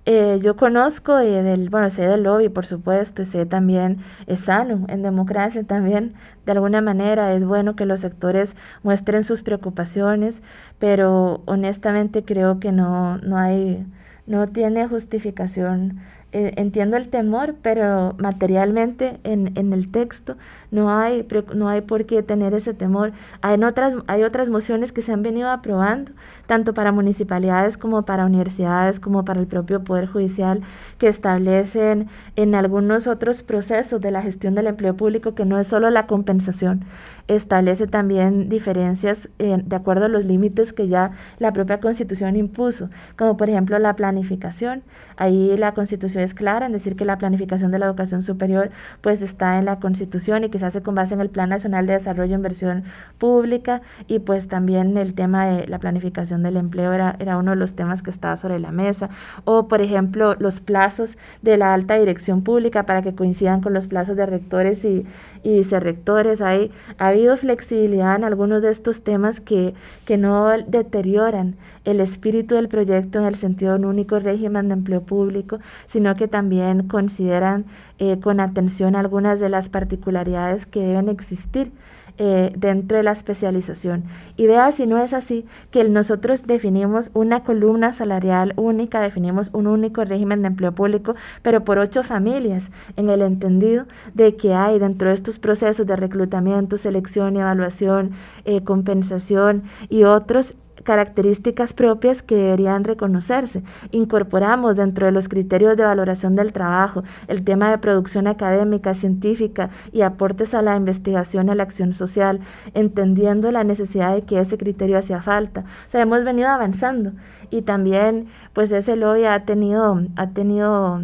eh, 0.06 0.40
yo 0.42 0.58
conozco 0.58 1.22
y 1.22 1.30
del, 1.30 1.70
bueno, 1.70 1.90
sé 1.90 2.06
del 2.06 2.24
lobby, 2.24 2.50
por 2.50 2.66
supuesto, 2.66 3.22
y 3.22 3.26
sé 3.26 3.46
también, 3.46 4.00
es 4.28 4.42
sano 4.42 4.86
en 4.90 5.02
democracia 5.02 5.64
también, 5.64 6.14
de 6.46 6.52
alguna 6.52 6.82
manera 6.82 7.34
es 7.34 7.46
bueno 7.46 7.76
que 7.78 7.86
los 7.86 8.02
sectores 8.02 8.56
muestren 8.84 9.24
sus 9.24 9.44
preocupaciones, 9.44 10.42
pero 10.78 11.42
honestamente 11.46 12.24
creo 12.26 12.60
que 12.60 12.74
no, 12.74 13.18
no 13.20 13.38
hay, 13.38 13.86
no 14.28 14.50
tiene 14.50 14.88
justificación 14.90 16.02
eh, 16.36 16.54
entiendo 16.58 16.98
el 16.98 17.10
temor, 17.10 17.54
pero 17.62 18.16
materialmente 18.18 19.20
en, 19.24 19.56
en, 19.56 19.72
el 19.72 19.92
texto 19.92 20.36
no 20.72 20.90
hay, 20.90 21.28
no 21.54 21.70
hay 21.70 21.82
por 21.82 22.08
qué 22.08 22.24
tener 22.24 22.56
ese 22.56 22.74
temor. 22.74 23.12
Hay 23.42 23.64
otras, 23.64 23.94
hay 24.08 24.24
otras 24.24 24.50
mociones 24.50 24.92
que 24.92 25.04
se 25.04 25.12
han 25.12 25.22
venido 25.22 25.52
aprobando, 25.52 26.12
tanto 26.48 26.74
para 26.74 26.92
municipalidades 26.92 27.78
como 27.78 28.02
para 28.02 28.26
universidades, 28.26 29.00
como 29.00 29.24
para 29.24 29.42
el 29.42 29.46
propio 29.46 29.84
Poder 29.84 30.08
Judicial, 30.08 30.62
que 30.98 31.08
establecen 31.08 32.08
en 32.36 32.56
algunos 32.56 33.06
otros 33.06 33.44
procesos 33.44 34.02
de 34.02 34.10
la 34.10 34.24
gestión 34.24 34.56
del 34.56 34.66
empleo 34.66 34.96
público 34.98 35.36
que 35.36 35.46
no 35.46 35.60
es 35.60 35.68
solo 35.68 35.92
la 35.92 36.08
compensación, 36.08 36.84
establece 37.28 37.86
también 37.86 38.50
diferencias 38.50 39.30
de 39.38 39.76
acuerdo 39.76 40.06
a 40.06 40.10
los 40.10 40.26
límites 40.26 40.74
que 40.74 40.88
ya 40.88 41.12
la 41.38 41.54
propia 41.54 41.80
Constitución 41.80 42.36
impuso, 42.36 42.90
como 43.18 43.38
por 43.38 43.50
ejemplo 43.50 43.78
la 43.78 43.96
planificación. 43.96 44.82
Ahí 45.16 45.56
la 45.58 45.76
Constitución 45.76 46.23
es 46.24 46.34
clara 46.34 46.66
en 46.66 46.72
decir 46.72 46.96
que 46.96 47.06
la 47.06 47.18
planificación 47.18 47.72
de 47.72 47.80
la 47.80 47.86
educación 47.86 48.24
superior 48.24 48.72
pues 49.02 49.22
está 49.22 49.58
en 49.58 49.66
la 49.66 49.80
Constitución 49.80 50.44
y 50.44 50.50
que 50.50 50.60
se 50.60 50.66
hace 50.66 50.82
con 50.82 50.96
base 50.96 51.14
en 51.14 51.22
el 51.22 51.30
Plan 51.30 51.50
Nacional 51.50 51.86
de 51.88 51.94
Desarrollo 51.94 52.34
e 52.34 52.36
Inversión 52.36 52.84
Pública 53.18 53.82
y 54.08 54.20
pues 54.20 54.48
también 54.48 54.98
el 54.98 55.14
tema 55.14 55.46
de 55.46 55.68
la 55.68 55.80
planificación 55.80 56.44
del 56.44 56.58
empleo 56.58 56.94
era, 56.94 57.16
era 57.20 57.38
uno 57.38 57.52
de 57.52 57.58
los 57.58 57.76
temas 57.76 58.02
que 58.02 58.10
estaba 58.10 58.38
sobre 58.38 58.60
la 58.60 58.72
mesa. 58.72 59.10
O 59.46 59.68
por 59.68 59.82
ejemplo 59.82 60.36
los 60.40 60.60
plazos 60.60 61.18
de 61.42 61.58
la 61.58 61.74
alta 61.74 61.96
dirección 61.96 62.44
pública 62.44 62.86
para 62.86 63.02
que 63.02 63.16
coincidan 63.16 63.62
con 63.62 63.74
los 63.74 63.88
plazos 63.88 64.16
de 64.16 64.26
rectores 64.26 64.84
y, 64.86 65.06
y 65.44 65.58
vicerrectores. 65.58 66.42
Hay, 66.42 66.72
ha 66.98 67.08
habido 67.08 67.38
flexibilidad 67.38 68.16
en 68.16 68.24
algunos 68.24 68.62
de 68.62 68.72
estos 68.72 69.02
temas 69.02 69.40
que, 69.40 69.74
que 70.06 70.18
no 70.18 70.50
deterioran 70.66 71.56
el 71.86 72.00
espíritu 72.00 72.56
del 72.56 72.70
proyecto 72.70 73.20
en 73.20 73.26
el 73.26 73.36
sentido 73.36 73.74
de 73.74 73.80
un 73.80 73.86
único 73.86 74.20
régimen 74.20 74.70
de 74.70 74.74
empleo 74.76 75.02
público, 75.02 75.60
sino 75.86 76.16
que 76.16 76.28
también 76.28 76.88
consideran 76.88 77.66
eh, 78.00 78.20
con 78.20 78.40
atención 78.40 78.96
algunas 78.96 79.40
de 79.40 79.50
las 79.50 79.70
particularidades 79.70 80.66
que 80.66 80.80
deben 80.80 81.10
existir 81.10 81.72
eh, 82.18 82.54
dentro 82.56 82.98
de 82.98 83.04
la 83.04 83.12
especialización. 83.12 84.04
Y 84.38 84.48
vea 84.48 84.72
si 84.72 84.86
no 84.86 84.98
es 84.98 85.14
así, 85.14 85.46
que 85.72 85.84
nosotros 85.84 86.46
definimos 86.46 87.10
una 87.14 87.44
columna 87.44 87.92
salarial 87.92 88.54
única, 88.56 89.02
definimos 89.02 89.50
un 89.54 89.68
único 89.68 90.04
régimen 90.04 90.42
de 90.42 90.48
empleo 90.48 90.74
público, 90.74 91.16
pero 91.42 91.64
por 91.66 91.80
ocho 91.80 92.04
familias, 92.04 92.70
en 92.98 93.10
el 93.10 93.22
entendido 93.22 93.86
de 94.14 94.36
que 94.36 94.54
hay 94.54 94.80
dentro 94.80 95.10
de 95.10 95.16
estos 95.16 95.40
procesos 95.40 95.88
de 95.88 95.96
reclutamiento, 95.96 96.78
selección 96.78 97.36
y 97.36 97.40
evaluación, 97.40 98.12
eh, 98.46 98.64
compensación 98.64 99.64
y 99.90 100.04
otros 100.04 100.54
características 100.84 101.74
propias 101.74 102.22
que 102.22 102.36
deberían 102.36 102.84
reconocerse. 102.84 103.64
Incorporamos 103.92 104.76
dentro 104.76 105.06
de 105.06 105.12
los 105.12 105.30
criterios 105.30 105.78
de 105.78 105.84
valoración 105.84 106.36
del 106.36 106.54
trabajo 106.54 107.04
el 107.28 107.44
tema 107.44 107.72
de 107.72 107.78
producción 107.78 108.28
académica, 108.28 108.94
científica 108.94 109.70
y 109.92 110.02
aportes 110.02 110.54
a 110.54 110.62
la 110.62 110.76
investigación 110.76 111.48
y 111.48 111.52
a 111.52 111.56
la 111.56 111.64
acción 111.64 111.94
social, 111.94 112.42
entendiendo 112.74 113.52
la 113.52 113.64
necesidad 113.64 114.14
de 114.14 114.24
que 114.24 114.40
ese 114.40 114.58
criterio 114.58 114.98
hacía 114.98 115.22
falta. 115.22 115.62
O 115.88 115.92
sea, 115.92 116.02
hemos 116.02 116.24
venido 116.24 116.50
avanzando 116.50 117.14
y 117.50 117.62
también 117.62 118.28
pues 118.54 118.72
ese 118.72 118.96
lobby 118.96 119.26
ha 119.26 119.46
tenido, 119.46 120.02
ha 120.16 120.30
tenido 120.30 121.02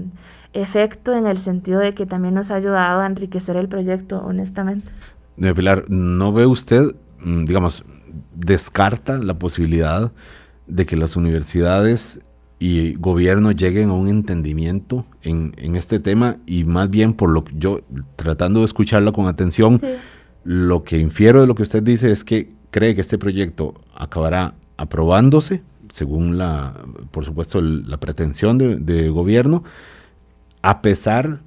efecto 0.53 1.15
en 1.15 1.27
el 1.27 1.37
sentido 1.37 1.79
de 1.79 1.93
que 1.93 2.05
también 2.05 2.33
nos 2.33 2.51
ha 2.51 2.55
ayudado 2.55 3.01
a 3.01 3.05
enriquecer 3.05 3.55
el 3.55 3.67
proyecto, 3.67 4.21
honestamente. 4.25 4.89
Pilar, 5.55 5.85
¿no 5.89 6.33
ve 6.33 6.45
usted, 6.45 6.95
digamos, 7.23 7.83
descarta 8.35 9.17
la 9.17 9.37
posibilidad 9.37 10.11
de 10.67 10.85
que 10.85 10.95
las 10.95 11.15
universidades 11.15 12.19
y 12.59 12.95
gobierno 12.95 13.51
lleguen 13.51 13.89
a 13.89 13.93
un 13.93 14.09
entendimiento 14.09 15.05
en, 15.21 15.53
en, 15.57 15.75
este 15.75 15.99
tema 15.99 16.37
y 16.45 16.65
más 16.65 16.89
bien 16.89 17.13
por 17.13 17.29
lo 17.29 17.45
que 17.45 17.53
yo, 17.57 17.81
tratando 18.17 18.59
de 18.59 18.65
escucharlo 18.65 19.13
con 19.13 19.27
atención, 19.27 19.81
lo 20.43 20.83
que 20.83 20.97
infiero 20.97 21.41
de 21.41 21.47
lo 21.47 21.55
que 21.55 21.63
usted 21.63 21.81
dice 21.83 22.11
es 22.11 22.23
que 22.23 22.49
cree 22.71 22.95
que 22.95 23.01
este 23.01 23.17
proyecto 23.17 23.75
acabará 23.95 24.55
aprobándose, 24.77 25.61
según 25.89 26.37
la, 26.37 26.73
por 27.11 27.25
supuesto, 27.25 27.61
la 27.61 27.97
pretensión 27.97 28.57
de, 28.57 29.09
gobierno, 29.09 29.63
a 30.61 30.81
pesar 30.81 31.41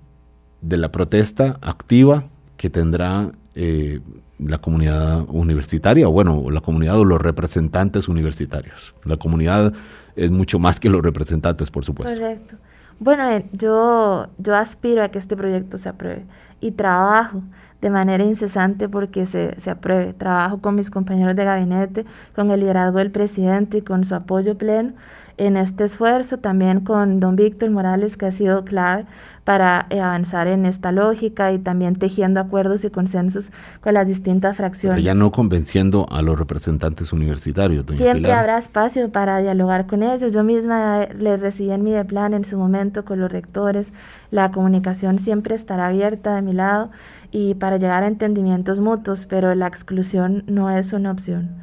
de 0.61 0.77
la 0.77 0.93
protesta 0.93 1.59
activa 1.63 2.25
que 2.57 2.71
tendrá 2.71 3.33
eh, 3.55 4.01
la 4.39 4.59
comunidad 4.59 5.25
universitaria, 5.29 6.09
o 6.09 6.13
bueno, 6.13 6.51
la 6.51 6.61
comunidad 6.61 6.99
o 6.99 7.05
los 7.05 7.21
representantes 7.21 8.09
universitarios. 8.09 8.95
La 9.05 9.17
comunidad 9.17 9.73
es 10.17 10.31
mucho 10.31 10.59
más 10.59 10.81
que 10.81 10.89
los 10.89 11.03
representantes, 11.03 11.71
por 11.71 11.85
supuesto. 11.85 12.15
Correcto. 12.19 12.57
Bueno, 12.99 13.29
eh, 13.31 13.47
yo, 13.53 14.29
yo 14.39 14.57
aspiro 14.57 15.03
a 15.03 15.09
que 15.09 15.19
este 15.19 15.37
proyecto 15.37 15.79
se 15.79 15.89
apruebe 15.89 16.25
y 16.61 16.73
trabajo 16.73 17.43
de 17.81 17.91
manera 17.91 18.25
incesante 18.25 18.89
porque 18.89 19.27
se, 19.27 19.61
se 19.61 19.71
apruebe. 19.71 20.13
Trabajo 20.13 20.61
con 20.61 20.77
mis 20.77 20.89
compañeros 20.89 21.35
de 21.35 21.45
gabinete, 21.45 22.07
con 22.35 22.51
el 22.51 22.61
liderazgo 22.61 22.99
del 22.99 23.11
presidente 23.11 23.79
y 23.79 23.83
con 23.83 24.05
su 24.05 24.15
apoyo 24.15 24.57
pleno 24.57 24.93
en 25.37 25.57
este 25.57 25.85
esfuerzo, 25.85 26.39
también 26.39 26.81
con 26.81 27.21
don 27.21 27.37
Víctor 27.37 27.71
Morales, 27.71 28.17
que 28.17 28.27
ha 28.27 28.33
sido 28.33 28.65
clave 28.65 29.07
para 29.45 29.87
eh, 29.91 30.01
avanzar 30.01 30.47
en 30.47 30.67
esta 30.67 30.93
lógica 30.93 31.53
y 31.53 31.59
también 31.59 31.97
tejiendo 31.97 32.39
acuerdos 32.39 32.85
y 32.85 32.91
consensos 32.91 33.51
con 33.81 33.95
las 33.95 34.07
distintas 34.07 34.57
fracciones. 34.57 34.97
Pero 34.97 35.05
ya 35.05 35.15
no 35.15 35.33
convenciendo 35.33 36.07
a 36.11 36.23
los 36.23 36.39
representantes 36.39 37.13
universitarios, 37.13 37.85
doña 37.85 37.99
Siempre 37.99 38.33
habrá 38.33 38.59
espacio 38.59 39.11
para 39.11 39.39
dialogar 39.39 39.87
con 39.87 40.03
ellos. 40.03 40.33
Yo 40.33 40.45
misma 40.45 41.07
les 41.19 41.41
recibí 41.41 41.73
en 41.73 41.83
mi 41.83 41.93
plan 42.05 42.35
en 42.35 42.45
su 42.45 42.57
momento 42.57 43.05
con 43.05 43.21
los 43.21 43.33
rectores. 43.33 43.93
La 44.31 44.53
comunicación 44.53 45.19
siempre 45.19 45.55
estará 45.55 45.89
abierta 45.89 46.37
de 46.37 46.43
mi 46.43 46.53
lado 46.53 46.91
y 47.33 47.55
para 47.55 47.79
llegar 47.79 48.05
a 48.05 48.07
entendimientos 48.07 48.79
mutuos, 48.79 49.27
pero 49.27 49.55
la 49.55 49.67
exclusión 49.67 50.45
no 50.47 50.71
es 50.71 50.93
una 50.93 51.11
opción 51.11 51.63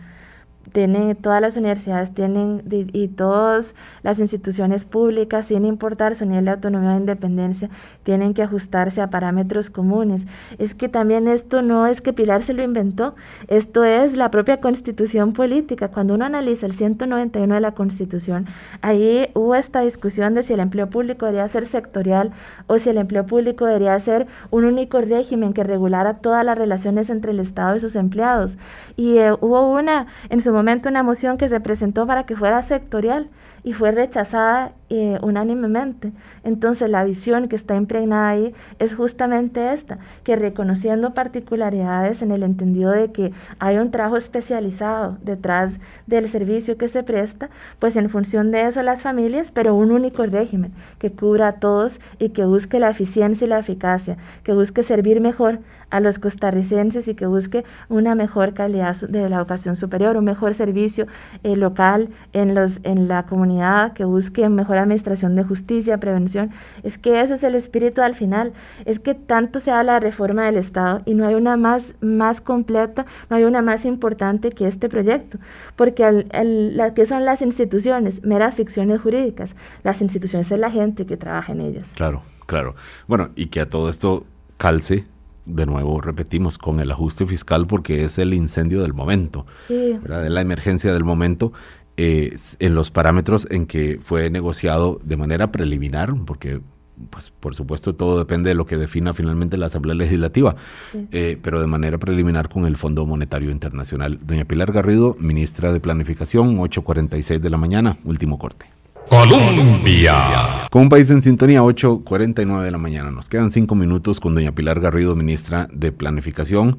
tienen, 0.71 1.15
todas 1.15 1.41
las 1.41 1.57
universidades 1.57 2.13
tienen 2.13 2.63
y 2.69 3.07
todas 3.09 3.75
las 4.03 4.19
instituciones 4.19 4.85
públicas, 4.85 5.47
sin 5.47 5.65
importar 5.65 6.15
su 6.15 6.25
nivel 6.25 6.45
de 6.45 6.51
autonomía 6.51 6.93
o 6.93 6.97
independencia, 6.97 7.69
tienen 8.03 8.33
que 8.33 8.43
ajustarse 8.43 9.01
a 9.01 9.09
parámetros 9.09 9.69
comunes. 9.69 10.25
Es 10.57 10.73
que 10.73 10.89
también 10.89 11.27
esto 11.27 11.61
no 11.61 11.87
es 11.87 12.01
que 12.01 12.13
Pilar 12.13 12.43
se 12.43 12.53
lo 12.53 12.63
inventó, 12.63 13.15
esto 13.47 13.83
es 13.83 14.13
la 14.15 14.31
propia 14.31 14.61
constitución 14.61 15.33
política. 15.33 15.89
Cuando 15.89 16.13
uno 16.13 16.25
analiza 16.25 16.65
el 16.65 16.73
191 16.73 17.55
de 17.55 17.61
la 17.61 17.71
constitución, 17.73 18.47
ahí 18.81 19.29
hubo 19.33 19.55
esta 19.55 19.81
discusión 19.81 20.33
de 20.33 20.43
si 20.43 20.53
el 20.53 20.59
empleo 20.59 20.89
público 20.89 21.25
debería 21.25 21.47
ser 21.47 21.65
sectorial 21.65 22.31
o 22.67 22.77
si 22.77 22.89
el 22.89 22.97
empleo 22.97 23.25
público 23.25 23.65
debería 23.65 23.99
ser 23.99 24.27
un 24.51 24.65
único 24.65 25.01
régimen 25.01 25.53
que 25.53 25.63
regulara 25.63 26.17
todas 26.17 26.45
las 26.45 26.57
relaciones 26.57 27.09
entre 27.09 27.31
el 27.31 27.39
Estado 27.39 27.75
y 27.75 27.79
sus 27.79 27.95
empleados. 27.95 28.57
Y 28.95 29.17
eh, 29.17 29.33
hubo 29.33 29.71
una, 29.71 30.07
en 30.29 30.41
su 30.41 30.51
momento 30.51 30.58
una 30.89 31.03
moción 31.03 31.37
que 31.37 31.47
se 31.47 31.59
presentó 31.59 32.05
para 32.05 32.25
que 32.25 32.35
fuera 32.35 32.61
sectorial 32.63 33.29
y 33.63 33.73
fue 33.73 33.91
rechazada 33.91 34.73
eh, 34.89 35.19
unánimemente. 35.21 36.11
Entonces 36.43 36.89
la 36.89 37.03
visión 37.03 37.47
que 37.47 37.55
está 37.55 37.75
impregnada 37.75 38.29
ahí 38.29 38.53
es 38.79 38.95
justamente 38.95 39.73
esta, 39.73 39.99
que 40.23 40.35
reconociendo 40.35 41.13
particularidades 41.13 42.21
en 42.21 42.31
el 42.31 42.43
entendido 42.43 42.91
de 42.91 43.11
que 43.11 43.31
hay 43.59 43.77
un 43.77 43.91
trabajo 43.91 44.17
especializado 44.17 45.17
detrás 45.21 45.79
del 46.07 46.29
servicio 46.29 46.77
que 46.77 46.89
se 46.89 47.03
presta, 47.03 47.49
pues 47.79 47.95
en 47.95 48.09
función 48.09 48.51
de 48.51 48.65
eso 48.65 48.81
las 48.81 49.01
familias, 49.01 49.51
pero 49.51 49.75
un 49.75 49.91
único 49.91 50.25
régimen 50.25 50.71
que 50.97 51.11
cubra 51.11 51.49
a 51.49 51.53
todos 51.53 51.99
y 52.17 52.29
que 52.29 52.45
busque 52.45 52.79
la 52.79 52.89
eficiencia 52.89 53.45
y 53.45 53.49
la 53.49 53.59
eficacia, 53.59 54.17
que 54.43 54.53
busque 54.53 54.83
servir 54.83 55.21
mejor 55.21 55.59
a 55.89 55.99
los 55.99 56.19
costarricenses 56.19 57.07
y 57.07 57.15
que 57.15 57.25
busque 57.25 57.65
una 57.87 58.15
mejor 58.15 58.53
calidad 58.53 58.95
de 59.01 59.29
la 59.29 59.37
educación 59.37 59.75
superior, 59.75 60.17
un 60.17 60.25
mejor 60.25 60.55
servicio 60.55 61.07
eh, 61.43 61.55
local 61.55 62.09
en, 62.33 62.55
los, 62.55 62.79
en 62.83 63.07
la 63.07 63.25
comunidad, 63.25 63.93
que 63.93 64.05
busque 64.05 64.47
mejor 64.49 64.77
administración 64.77 65.35
de 65.35 65.43
justicia, 65.43 65.97
prevención. 65.97 66.51
Es 66.83 66.97
que 66.97 67.21
ese 67.21 67.35
es 67.35 67.43
el 67.43 67.55
espíritu 67.55 68.01
al 68.01 68.15
final. 68.15 68.53
Es 68.85 68.99
que 68.99 69.15
tanto 69.15 69.59
se 69.59 69.71
habla 69.71 69.93
de 69.93 69.99
reforma 70.01 70.45
del 70.45 70.57
Estado 70.57 71.01
y 71.05 71.13
no 71.13 71.27
hay 71.27 71.35
una 71.35 71.57
más, 71.57 71.93
más 72.01 72.41
completa, 72.41 73.05
no 73.29 73.35
hay 73.35 73.43
una 73.43 73.61
más 73.61 73.85
importante 73.85 74.51
que 74.51 74.67
este 74.67 74.89
proyecto. 74.89 75.37
Porque 75.75 76.25
el, 76.31 76.77
la, 76.77 76.93
¿qué 76.93 77.05
son 77.05 77.25
las 77.25 77.41
instituciones? 77.41 78.23
Meras 78.23 78.55
ficciones 78.55 79.01
jurídicas. 79.01 79.55
Las 79.83 80.01
instituciones 80.01 80.51
es 80.51 80.59
la 80.59 80.71
gente 80.71 81.05
que 81.05 81.17
trabaja 81.17 81.53
en 81.53 81.61
ellas. 81.61 81.91
Claro, 81.95 82.23
claro. 82.45 82.75
Bueno, 83.07 83.29
y 83.35 83.47
que 83.47 83.61
a 83.61 83.69
todo 83.69 83.89
esto 83.89 84.25
calce 84.57 85.05
de 85.49 85.65
nuevo 85.65 86.01
repetimos, 86.01 86.57
con 86.57 86.79
el 86.79 86.91
ajuste 86.91 87.25
fiscal 87.25 87.67
porque 87.67 88.03
es 88.03 88.17
el 88.17 88.33
incendio 88.33 88.81
del 88.81 88.93
momento, 88.93 89.45
sí. 89.67 89.97
es 90.03 90.31
la 90.31 90.41
emergencia 90.41 90.93
del 90.93 91.03
momento 91.03 91.51
eh, 91.97 92.37
en 92.59 92.75
los 92.75 92.91
parámetros 92.91 93.45
en 93.51 93.65
que 93.65 93.99
fue 94.01 94.29
negociado 94.29 95.01
de 95.03 95.17
manera 95.17 95.51
preliminar, 95.51 96.13
porque 96.25 96.61
pues 97.09 97.29
por 97.31 97.55
supuesto 97.55 97.93
todo 97.93 98.17
depende 98.17 98.49
de 98.49 98.55
lo 98.55 98.65
que 98.65 98.77
defina 98.77 99.13
finalmente 99.13 99.57
la 99.57 99.65
Asamblea 99.65 99.95
Legislativa, 99.95 100.55
eh, 100.93 101.37
pero 101.41 101.59
de 101.59 101.67
manera 101.67 101.97
preliminar 101.97 102.47
con 102.47 102.65
el 102.65 102.77
Fondo 102.77 103.05
Monetario 103.05 103.51
Internacional. 103.51 104.19
Doña 104.21 104.45
Pilar 104.45 104.71
Garrido, 104.71 105.15
ministra 105.19 105.73
de 105.73 105.79
Planificación, 105.79 106.57
8.46 106.57 107.39
de 107.39 107.49
la 107.49 107.57
mañana, 107.57 107.97
último 108.05 108.37
corte. 108.37 108.65
Colombia. 109.09 110.67
Con 110.69 110.83
un 110.83 110.89
país 110.89 111.09
en 111.09 111.23
sintonía, 111.23 111.63
8.49 111.63 112.61
de 112.61 112.71
la 112.71 112.77
mañana. 112.77 113.09
Nos 113.09 113.27
quedan 113.27 113.49
cinco 113.49 113.73
minutos 113.73 114.19
con 114.19 114.35
doña 114.35 114.51
Pilar 114.51 114.79
Garrido, 114.79 115.15
ministra 115.15 115.67
de 115.73 115.91
Planificación. 115.91 116.77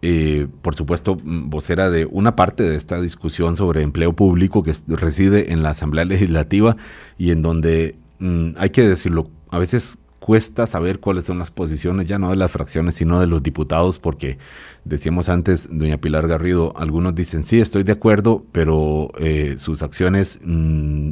Eh, 0.00 0.46
por 0.62 0.76
supuesto, 0.76 1.16
mm, 1.16 1.50
vocera 1.50 1.90
de 1.90 2.06
una 2.06 2.36
parte 2.36 2.62
de 2.62 2.76
esta 2.76 3.00
discusión 3.00 3.56
sobre 3.56 3.82
empleo 3.82 4.12
público 4.12 4.62
que 4.62 4.72
reside 4.86 5.52
en 5.52 5.64
la 5.64 5.70
Asamblea 5.70 6.04
Legislativa 6.04 6.76
y 7.18 7.32
en 7.32 7.42
donde, 7.42 7.96
mm, 8.20 8.50
hay 8.58 8.70
que 8.70 8.86
decirlo, 8.86 9.28
a 9.50 9.58
veces 9.58 9.98
cuesta 10.20 10.68
saber 10.68 11.00
cuáles 11.00 11.24
son 11.24 11.40
las 11.40 11.50
posiciones, 11.50 12.06
ya 12.06 12.20
no 12.20 12.30
de 12.30 12.36
las 12.36 12.52
fracciones, 12.52 12.94
sino 12.94 13.18
de 13.20 13.26
los 13.26 13.42
diputados, 13.42 13.98
porque 13.98 14.38
decíamos 14.84 15.28
antes, 15.28 15.68
doña 15.68 15.98
Pilar 15.98 16.28
Garrido, 16.28 16.74
algunos 16.76 17.16
dicen, 17.16 17.42
sí, 17.42 17.60
estoy 17.60 17.82
de 17.82 17.92
acuerdo, 17.92 18.44
pero 18.52 19.10
eh, 19.18 19.56
sus 19.58 19.82
acciones 19.82 20.38
mm, 20.44 21.10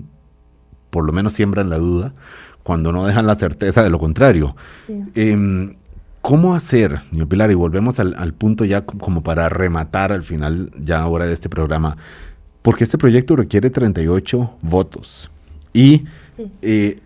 por 0.90 1.04
lo 1.04 1.12
menos 1.12 1.32
siembran 1.32 1.70
la 1.70 1.78
duda, 1.78 2.12
cuando 2.62 2.92
no 2.92 3.06
dejan 3.06 3.26
la 3.26 3.34
certeza 3.34 3.82
de 3.82 3.90
lo 3.90 3.98
contrario. 3.98 4.54
Em, 5.14 5.74
¿Cómo 6.20 6.54
hacer, 6.54 7.00
Pilar? 7.28 7.50
Y 7.50 7.54
volvemos 7.54 7.98
al, 7.98 8.34
punto 8.34 8.66
ya 8.66 8.84
como 8.84 9.22
para 9.22 9.48
rematar 9.48 10.12
al 10.12 10.22
final 10.22 10.70
ya 10.78 11.00
ahora 11.00 11.26
de 11.26 11.32
este 11.32 11.48
programa, 11.48 11.96
porque 12.60 12.84
este 12.84 12.98
proyecto 12.98 13.36
requiere 13.36 13.70
38 13.70 14.58
votos. 14.60 15.30
Y 15.72 16.04
eh, 16.60 17.00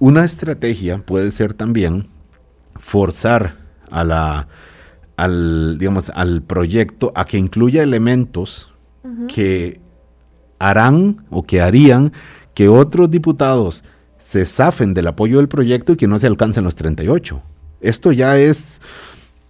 una 0.00 0.24
estrategia 0.24 0.98
puede 0.98 1.30
ser 1.30 1.54
también 1.54 2.08
forzar 2.80 3.56
a 3.90 4.02
la, 4.02 4.48
al, 5.16 5.78
digamos, 5.78 6.10
al 6.10 6.42
proyecto 6.42 7.12
a 7.14 7.24
que 7.24 7.38
incluya 7.38 7.82
elementos 7.82 8.72
que 9.32 9.80
harán 10.58 11.24
o 11.30 11.44
que 11.44 11.60
harían 11.60 12.12
que 12.58 12.68
otros 12.68 13.08
diputados 13.08 13.84
se 14.18 14.44
zafen 14.44 14.92
del 14.92 15.06
apoyo 15.06 15.36
del 15.36 15.46
proyecto 15.46 15.92
y 15.92 15.96
que 15.96 16.08
no 16.08 16.18
se 16.18 16.26
alcancen 16.26 16.64
los 16.64 16.74
38. 16.74 17.40
Esto 17.80 18.10
ya 18.10 18.36
es, 18.36 18.80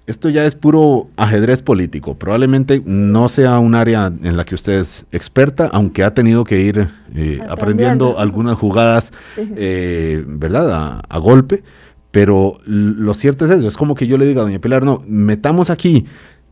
esto 0.07 0.29
ya 0.29 0.45
es 0.45 0.55
puro 0.55 1.09
ajedrez 1.17 1.63
político. 1.63 2.19
Probablemente 2.19 2.83
no 2.85 3.31
sea 3.31 3.61
un 3.61 3.75
área 3.75 4.09
en 4.09 4.37
la 4.37 4.45
que 4.45 4.55
usted 4.55 4.75
es 4.75 5.07
experta, 5.11 5.71
aunque 5.73 6.05
ha 6.05 6.13
tenido 6.13 6.45
que 6.45 6.61
ir 6.61 6.91
eh, 7.15 7.41
aprendiendo 7.49 8.19
algunas 8.19 8.59
jugadas, 8.59 9.15
eh, 9.39 10.23
¿verdad? 10.27 11.01
A, 11.09 11.19
golpe. 11.19 11.63
Pero 12.11 12.61
lo 12.67 13.15
cierto 13.15 13.47
es 13.47 13.53
eso, 13.53 13.69
es 13.69 13.79
como 13.79 13.95
que 13.95 14.07
yo 14.07 14.19
le 14.19 14.27
diga 14.27 14.43
a 14.43 14.45
doña 14.45 14.59
Pilar, 14.59 14.85
no, 14.85 15.03
metamos 15.07 15.71
aquí 15.71 16.05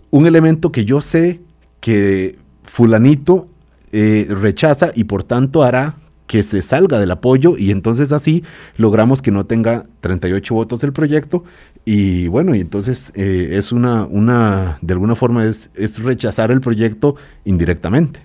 un 0.09 0.27
elemento 0.27 0.73
que 0.73 0.87
yo 0.87 1.03
sé 1.03 1.43
que 1.81 2.39
fulanito 2.63 3.47
eh, 3.93 4.27
rechaza 4.31 4.91
y 4.95 5.05
por 5.05 5.23
tanto 5.23 5.63
hará 5.63 5.97
que 6.27 6.43
se 6.43 6.63
salga 6.63 6.99
del 6.99 7.11
apoyo 7.11 7.57
y 7.57 7.71
entonces 7.71 8.13
así 8.13 8.45
logramos 8.77 9.23
que 9.23 9.31
no 9.31 9.47
tenga 9.47 9.85
38 10.01 10.55
votos 10.55 10.83
el 10.85 10.93
proyecto 10.93 11.45
y 11.85 12.27
bueno, 12.29 12.55
y 12.55 12.61
entonces 12.61 13.13
eh, 13.15 13.51
es 13.53 13.71
una, 13.73 14.07
una, 14.07 14.79
de 14.81 14.93
alguna 14.93 15.15
forma 15.15 15.45
es, 15.45 15.71
es 15.75 16.03
rechazar 16.03 16.51
el 16.51 16.61
proyecto 16.61 17.17
indirectamente. 17.45 18.21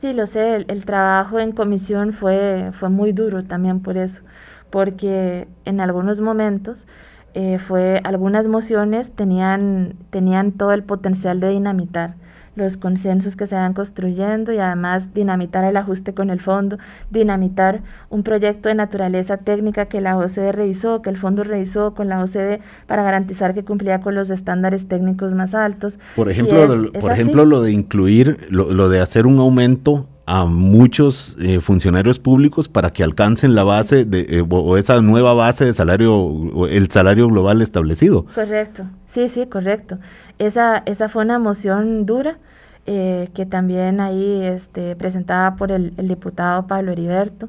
Sí, 0.00 0.12
lo 0.14 0.26
sé, 0.26 0.64
el, 0.66 0.84
trabajo 0.84 1.40
en 1.40 1.52
comisión 1.52 2.12
fue, 2.12 2.70
fue 2.72 2.88
muy 2.88 3.12
duro 3.12 3.44
también 3.44 3.80
por 3.80 3.98
eso, 3.98 4.22
porque 4.70 5.46
en 5.64 5.80
algunos 5.80 6.20
momentos 6.20 6.86
eh, 7.34 7.58
fue, 7.58 8.00
algunas 8.04 8.48
mociones 8.48 9.10
tenían, 9.10 9.96
tenían 10.10 10.52
todo 10.52 10.72
el 10.72 10.84
potencial 10.84 11.40
de 11.40 11.50
dinamitar 11.50 12.14
los 12.60 12.76
consensos 12.76 13.36
que 13.36 13.46
se 13.46 13.54
van 13.54 13.74
construyendo 13.74 14.52
y 14.52 14.58
además 14.58 15.12
dinamitar 15.12 15.64
el 15.64 15.76
ajuste 15.76 16.14
con 16.14 16.30
el 16.30 16.40
fondo, 16.40 16.78
dinamitar 17.10 17.82
un 18.08 18.22
proyecto 18.22 18.68
de 18.68 18.74
naturaleza 18.74 19.38
técnica 19.38 19.86
que 19.86 20.00
la 20.00 20.16
OCDE 20.16 20.52
revisó, 20.52 21.02
que 21.02 21.10
el 21.10 21.16
fondo 21.16 21.42
revisó 21.42 21.94
con 21.94 22.08
la 22.08 22.22
OCDE 22.22 22.60
para 22.86 23.02
garantizar 23.02 23.54
que 23.54 23.64
cumplía 23.64 24.00
con 24.00 24.14
los 24.14 24.30
estándares 24.30 24.86
técnicos 24.86 25.34
más 25.34 25.54
altos. 25.54 25.98
Por 26.16 26.30
ejemplo, 26.30 26.90
por 27.00 27.12
ejemplo 27.12 27.44
lo 27.44 27.62
de 27.62 27.72
incluir, 27.72 28.46
lo, 28.50 28.72
lo 28.72 28.88
de 28.88 29.00
hacer 29.00 29.26
un 29.26 29.38
aumento 29.38 30.06
a 30.32 30.44
muchos 30.44 31.36
eh, 31.40 31.60
funcionarios 31.60 32.20
públicos 32.20 32.68
para 32.68 32.92
que 32.92 33.02
alcancen 33.02 33.56
la 33.56 33.64
base 33.64 34.04
de, 34.04 34.20
eh, 34.28 34.46
o 34.48 34.76
esa 34.76 35.00
nueva 35.00 35.34
base 35.34 35.64
de 35.64 35.74
salario, 35.74 36.16
o 36.16 36.68
el 36.68 36.88
salario 36.88 37.26
global 37.26 37.60
establecido. 37.62 38.26
Correcto, 38.32 38.84
sí, 39.08 39.28
sí, 39.28 39.46
correcto. 39.46 39.98
Esa, 40.38 40.84
esa 40.86 41.08
fue 41.08 41.24
una 41.24 41.40
moción 41.40 42.06
dura 42.06 42.38
eh, 42.86 43.28
que 43.34 43.44
también 43.44 43.98
ahí 43.98 44.44
este, 44.44 44.94
presentada 44.94 45.56
por 45.56 45.72
el, 45.72 45.94
el, 45.96 46.06
diputado 46.06 46.68
Pablo 46.68 46.92
Heriberto 46.92 47.48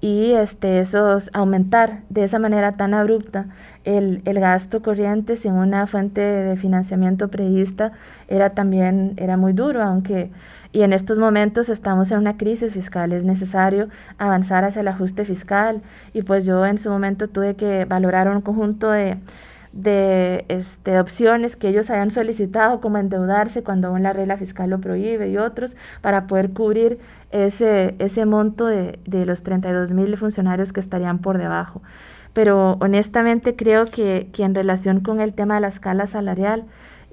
y 0.00 0.30
este, 0.32 0.80
esos, 0.80 1.28
aumentar 1.34 2.04
de 2.08 2.24
esa 2.24 2.38
manera 2.38 2.72
tan 2.78 2.94
abrupta 2.94 3.48
el, 3.84 4.22
el, 4.24 4.40
gasto 4.40 4.80
corriente 4.80 5.36
sin 5.36 5.52
una 5.52 5.86
fuente 5.86 6.22
de 6.22 6.56
financiamiento 6.56 7.28
prevista 7.28 7.92
era 8.28 8.50
también 8.50 9.12
era 9.18 9.36
muy 9.36 9.52
duro, 9.52 9.82
aunque 9.82 10.30
y 10.74 10.82
en 10.82 10.92
estos 10.92 11.18
momentos 11.18 11.68
estamos 11.68 12.10
en 12.10 12.18
una 12.18 12.36
crisis 12.36 12.72
fiscal, 12.72 13.12
es 13.12 13.24
necesario 13.24 13.88
avanzar 14.18 14.64
hacia 14.64 14.80
el 14.80 14.88
ajuste 14.88 15.24
fiscal 15.24 15.82
y 16.12 16.22
pues 16.22 16.44
yo 16.44 16.66
en 16.66 16.78
su 16.78 16.90
momento 16.90 17.28
tuve 17.28 17.54
que 17.54 17.84
valorar 17.84 18.28
un 18.28 18.40
conjunto 18.40 18.90
de, 18.90 19.18
de 19.72 20.44
este, 20.48 20.98
opciones 20.98 21.54
que 21.54 21.68
ellos 21.68 21.90
hayan 21.90 22.10
solicitado, 22.10 22.80
como 22.80 22.98
endeudarse 22.98 23.62
cuando 23.62 23.86
aún 23.86 24.02
la 24.02 24.12
regla 24.12 24.36
fiscal 24.36 24.68
lo 24.68 24.80
prohíbe 24.80 25.28
y 25.28 25.36
otros, 25.36 25.76
para 26.00 26.26
poder 26.26 26.50
cubrir 26.50 26.98
ese, 27.30 27.94
ese 28.00 28.26
monto 28.26 28.66
de, 28.66 28.98
de 29.06 29.26
los 29.26 29.44
32 29.44 29.92
mil 29.92 30.16
funcionarios 30.16 30.72
que 30.72 30.80
estarían 30.80 31.20
por 31.20 31.38
debajo. 31.38 31.82
Pero 32.32 32.78
honestamente 32.80 33.54
creo 33.54 33.84
que, 33.84 34.28
que 34.32 34.42
en 34.42 34.56
relación 34.56 35.02
con 35.02 35.20
el 35.20 35.34
tema 35.34 35.54
de 35.54 35.60
la 35.60 35.68
escala 35.68 36.08
salarial, 36.08 36.64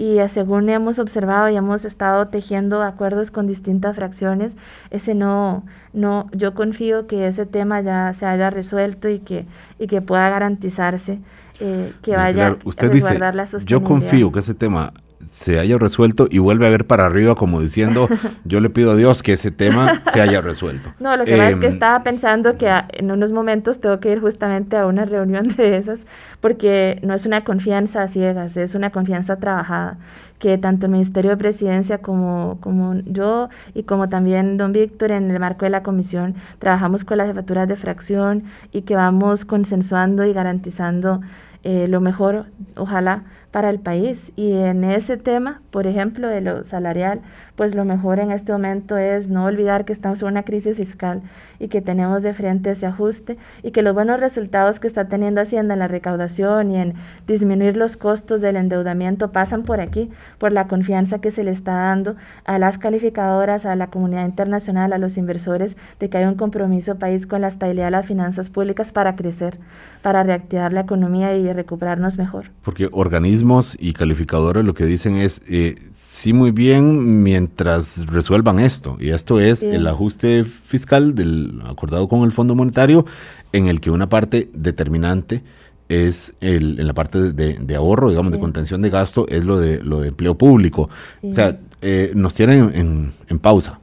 y 0.01 0.17
según 0.29 0.67
hemos 0.69 0.97
observado 0.97 1.47
y 1.49 1.55
hemos 1.55 1.85
estado 1.85 2.27
tejiendo 2.29 2.81
acuerdos 2.81 3.29
con 3.29 3.45
distintas 3.45 3.95
fracciones, 3.95 4.55
ese 4.89 5.13
no, 5.13 5.63
no, 5.93 6.27
yo 6.31 6.55
confío 6.55 7.05
que 7.05 7.27
ese 7.27 7.45
tema 7.45 7.81
ya 7.81 8.11
se 8.15 8.25
haya 8.25 8.49
resuelto 8.49 9.09
y 9.09 9.19
que, 9.19 9.45
y 9.77 9.85
que 9.85 10.01
pueda 10.01 10.27
garantizarse 10.31 11.19
eh, 11.59 11.93
que 12.01 12.15
vaya 12.15 12.57
usted 12.65 12.89
a 12.89 12.89
dice, 12.89 13.19
la 13.19 13.45
sostenibilidad. 13.45 13.67
Yo 13.67 13.83
confío 13.83 14.31
que 14.31 14.39
ese 14.39 14.55
tema 14.55 14.91
se 15.25 15.59
haya 15.59 15.77
resuelto 15.77 16.27
y 16.29 16.39
vuelve 16.39 16.67
a 16.67 16.69
ver 16.69 16.85
para 16.85 17.05
arriba 17.05 17.35
como 17.35 17.61
diciendo, 17.61 18.07
yo 18.45 18.59
le 18.59 18.69
pido 18.69 18.91
a 18.91 18.95
Dios 18.95 19.23
que 19.23 19.33
ese 19.33 19.51
tema 19.51 20.01
se 20.13 20.21
haya 20.21 20.41
resuelto. 20.41 20.93
No, 20.99 21.15
lo 21.17 21.25
que 21.25 21.31
pasa 21.31 21.49
es 21.49 21.57
que 21.57 21.67
em, 21.67 21.73
estaba 21.73 22.03
pensando 22.03 22.57
que 22.57 22.69
en 22.89 23.11
unos 23.11 23.31
momentos 23.31 23.79
tengo 23.79 23.99
que 23.99 24.11
ir 24.11 24.19
justamente 24.19 24.77
a 24.77 24.85
una 24.85 25.05
reunión 25.05 25.47
de 25.47 25.77
esas, 25.77 26.05
porque 26.39 26.99
no 27.03 27.13
es 27.13 27.25
una 27.25 27.43
confianza 27.43 28.03
a 28.03 28.07
ciegas, 28.07 28.57
es 28.57 28.75
una 28.75 28.89
confianza 28.89 29.37
trabajada, 29.37 29.97
que 30.39 30.57
tanto 30.57 30.87
el 30.87 30.91
Ministerio 30.91 31.31
de 31.31 31.37
Presidencia 31.37 31.99
como, 31.99 32.57
como 32.61 32.95
yo 33.05 33.49
y 33.75 33.83
como 33.83 34.09
también 34.09 34.57
don 34.57 34.71
Víctor 34.71 35.11
en 35.11 35.29
el 35.29 35.39
marco 35.39 35.65
de 35.65 35.69
la 35.69 35.83
comisión 35.83 36.33
trabajamos 36.57 37.03
con 37.03 37.19
las 37.19 37.27
jefaturas 37.27 37.67
de 37.67 37.75
fracción 37.75 38.43
y 38.71 38.81
que 38.81 38.95
vamos 38.95 39.45
consensuando 39.45 40.25
y 40.25 40.33
garantizando 40.33 41.21
eh, 41.63 41.87
lo 41.87 42.01
mejor, 42.01 42.47
ojalá, 42.75 43.23
para 43.51 43.69
el 43.69 43.79
país. 43.79 44.31
Y 44.35 44.53
en 44.53 44.83
ese 44.83 45.17
tema, 45.17 45.61
por 45.69 45.87
ejemplo, 45.87 46.27
de 46.27 46.41
lo 46.41 46.63
salarial, 46.63 47.21
pues 47.55 47.75
lo 47.75 47.85
mejor 47.85 48.19
en 48.19 48.31
este 48.31 48.51
momento 48.51 48.97
es 48.97 49.27
no 49.27 49.45
olvidar 49.45 49.85
que 49.85 49.93
estamos 49.93 50.21
en 50.21 50.29
una 50.29 50.43
crisis 50.43 50.77
fiscal 50.77 51.21
y 51.59 51.67
que 51.67 51.81
tenemos 51.81 52.23
de 52.23 52.33
frente 52.33 52.71
ese 52.71 52.85
ajuste 52.85 53.37
y 53.63 53.71
que 53.71 53.81
los 53.81 53.93
buenos 53.93 54.19
resultados 54.19 54.79
que 54.79 54.87
está 54.87 55.05
teniendo 55.05 55.41
Hacienda 55.41 55.73
en 55.73 55.79
la 55.79 55.87
recaudación 55.87 56.71
y 56.71 56.77
en 56.77 56.93
disminuir 57.27 57.77
los 57.77 57.97
costos 57.97 58.41
del 58.41 58.55
endeudamiento 58.55 59.31
pasan 59.31 59.63
por 59.63 59.79
aquí, 59.79 60.09
por 60.37 60.51
la 60.51 60.67
confianza 60.67 61.19
que 61.19 61.31
se 61.31 61.43
le 61.43 61.51
está 61.51 61.73
dando 61.73 62.15
a 62.45 62.59
las 62.59 62.77
calificadoras, 62.77 63.65
a 63.65 63.75
la 63.75 63.87
comunidad 63.87 64.25
internacional, 64.25 64.93
a 64.93 64.97
los 64.97 65.17
inversores, 65.17 65.77
de 65.99 66.09
que 66.09 66.17
hay 66.17 66.25
un 66.25 66.35
compromiso 66.35 66.95
país 66.95 67.27
con 67.27 67.41
la 67.41 67.47
estabilidad 67.47 67.85
de 67.85 67.91
las 67.91 68.05
finanzas 68.05 68.49
públicas 68.49 68.91
para 68.91 69.15
crecer, 69.15 69.59
para 70.01 70.23
reactivar 70.23 70.73
la 70.73 70.81
economía 70.81 71.35
y 71.35 71.51
recuperarnos 71.51 72.17
mejor. 72.17 72.51
Porque 72.63 72.89
organismos 72.91 73.77
y 73.79 73.93
calificadores 73.93 74.63
lo 74.63 74.73
que 74.73 74.85
dicen 74.85 75.15
es, 75.15 75.41
eh, 75.47 75.75
sí, 75.93 76.33
muy 76.33 76.51
bien, 76.51 77.23
mientras 77.23 77.50
resuelvan 77.57 78.59
esto. 78.59 78.97
Y 78.99 79.09
esto 79.09 79.39
es 79.39 79.63
el 79.63 79.87
ajuste 79.87 80.43
fiscal 80.43 81.15
del 81.15 81.61
acordado 81.65 82.07
con 82.07 82.23
el 82.23 82.31
Fondo 82.31 82.55
Monetario, 82.55 83.05
en 83.51 83.67
el 83.67 83.79
que 83.79 83.91
una 83.91 84.09
parte 84.09 84.49
determinante 84.53 85.43
es 85.89 86.33
el, 86.39 86.79
en 86.79 86.87
la 86.87 86.93
parte 86.93 87.33
de, 87.33 87.75
ahorro, 87.75 88.09
digamos, 88.09 88.31
de 88.31 88.39
contención 88.39 88.81
de 88.81 88.89
gasto, 88.89 89.27
es 89.27 89.43
lo 89.43 89.59
de, 89.59 89.83
lo 89.83 89.99
de 89.99 90.09
empleo 90.09 90.37
público. 90.37 90.89
O 91.21 91.33
sea, 91.33 91.59
eh, 91.81 92.11
nos 92.15 92.33
tienen 92.33 92.71
en, 92.73 93.13
en 93.27 93.39
pausa. 93.39 93.79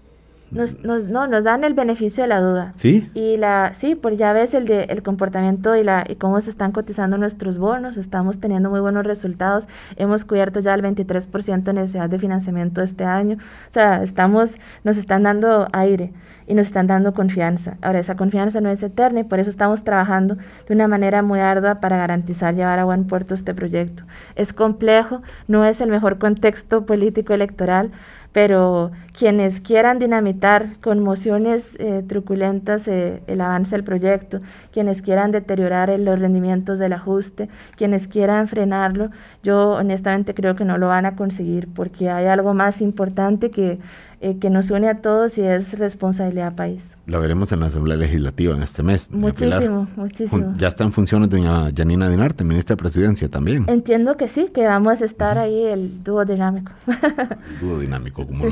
Nos, 0.50 0.82
nos, 0.82 1.08
no, 1.08 1.26
nos 1.26 1.44
dan 1.44 1.64
el 1.64 1.74
beneficio 1.74 2.24
de 2.24 2.28
la 2.28 2.40
duda. 2.40 2.72
Sí. 2.74 3.10
Y 3.14 3.36
la, 3.36 3.72
sí, 3.74 3.94
por 3.94 4.14
ya 4.14 4.32
ves 4.32 4.54
el, 4.54 4.66
de, 4.66 4.84
el 4.84 5.02
comportamiento 5.02 5.76
y, 5.76 5.84
la, 5.84 6.04
y 6.08 6.16
cómo 6.16 6.40
se 6.40 6.50
están 6.50 6.72
cotizando 6.72 7.18
nuestros 7.18 7.58
bonos, 7.58 7.96
estamos 7.96 8.40
teniendo 8.40 8.70
muy 8.70 8.80
buenos 8.80 9.06
resultados, 9.06 9.68
hemos 9.96 10.24
cubierto 10.24 10.60
ya 10.60 10.74
el 10.74 10.82
23% 10.82 11.62
de 11.62 11.72
necesidad 11.72 12.08
de 12.08 12.18
financiamiento 12.18 12.82
este 12.82 13.04
año, 13.04 13.36
o 13.36 13.72
sea, 13.72 14.02
estamos, 14.02 14.54
nos 14.84 14.96
están 14.96 15.22
dando 15.22 15.68
aire 15.72 16.12
y 16.48 16.54
nos 16.54 16.66
están 16.66 16.86
dando 16.86 17.12
confianza. 17.12 17.76
Ahora, 17.82 18.00
esa 18.00 18.16
confianza 18.16 18.60
no 18.60 18.70
es 18.70 18.82
eterna 18.82 19.20
y 19.20 19.24
por 19.24 19.38
eso 19.38 19.50
estamos 19.50 19.84
trabajando 19.84 20.36
de 20.66 20.74
una 20.74 20.88
manera 20.88 21.22
muy 21.22 21.40
ardua 21.40 21.80
para 21.80 21.98
garantizar 21.98 22.54
llevar 22.54 22.78
a 22.78 22.84
buen 22.84 23.06
puerto 23.06 23.34
este 23.34 23.54
proyecto. 23.54 24.04
Es 24.34 24.54
complejo, 24.54 25.22
no 25.46 25.66
es 25.66 25.80
el 25.82 25.90
mejor 25.90 26.18
contexto 26.18 26.86
político 26.86 27.34
electoral, 27.34 27.90
pero 28.32 28.90
quienes 29.12 29.60
quieran 29.60 29.98
dinamitar 29.98 30.78
con 30.80 31.00
mociones 31.00 31.70
eh, 31.78 32.04
truculentas 32.06 32.86
eh, 32.86 33.22
el 33.26 33.40
avance 33.40 33.74
del 33.74 33.84
proyecto, 33.84 34.40
quienes 34.70 35.02
quieran 35.02 35.32
deteriorar 35.32 35.88
los 35.98 36.18
rendimientos 36.18 36.78
del 36.78 36.92
ajuste, 36.92 37.48
quienes 37.76 38.06
quieran 38.06 38.48
frenarlo, 38.48 39.10
yo 39.42 39.70
honestamente 39.72 40.34
creo 40.34 40.54
que 40.56 40.64
no 40.64 40.78
lo 40.78 40.88
van 40.88 41.06
a 41.06 41.16
conseguir 41.16 41.68
porque 41.74 42.10
hay 42.10 42.26
algo 42.26 42.54
más 42.54 42.80
importante 42.80 43.50
que 43.50 43.78
eh, 44.20 44.38
que 44.40 44.50
nos 44.50 44.70
une 44.70 44.88
a 44.88 45.00
todos 45.00 45.38
y 45.38 45.42
es 45.42 45.78
responsabilidad 45.78 46.54
país. 46.56 46.96
La 47.06 47.18
veremos 47.18 47.52
en 47.52 47.60
la 47.60 47.66
Asamblea 47.66 47.96
Legislativa 47.96 48.54
en 48.54 48.62
este 48.62 48.82
mes. 48.82 49.10
Muchísimo, 49.12 49.86
muchísimo. 49.96 50.52
Ya 50.56 50.68
está 50.68 50.84
en 50.84 50.92
funciones 50.92 51.30
doña 51.30 51.70
Janina 51.74 52.08
Dinarte, 52.08 52.42
ministra 52.42 52.74
de 52.74 52.78
Presidencia 52.78 53.28
también. 53.28 53.64
Entiendo 53.68 54.16
que 54.16 54.28
sí, 54.28 54.48
que 54.52 54.66
vamos 54.66 55.02
a 55.02 55.04
estar 55.04 55.38
ahí 55.38 55.62
el 55.62 56.02
dúo 56.02 56.24
dinámico. 56.24 56.72
el 56.86 57.60
dúo 57.60 57.78
dinámico, 57.78 58.26
como 58.26 58.46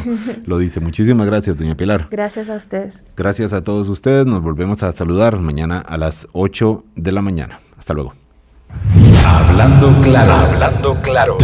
lo, 0.45 0.59
dice. 0.59 0.81
Muchísimas 0.81 1.27
gracias, 1.27 1.57
doña 1.59 1.75
Pilar. 1.75 2.07
Gracias 2.11 2.49
a 2.49 2.55
ustedes. 2.55 3.03
Gracias 3.17 3.53
a 3.53 3.65
todos 3.65 3.89
ustedes. 3.89 4.27
Nos 4.27 4.43
volvemos 4.43 4.83
a 4.83 4.93
saludar 4.93 5.37
mañana 5.41 5.81
a 5.81 5.97
las 5.99 6.29
8 6.33 6.85
de 6.95 7.13
la 7.13 7.23
mañana. 7.23 7.61
Hasta 7.77 7.93
luego. 7.93 8.15
Hablando 9.27 9.93
claro, 10.03 10.33
hablando 10.33 10.95
claro. 11.03 11.39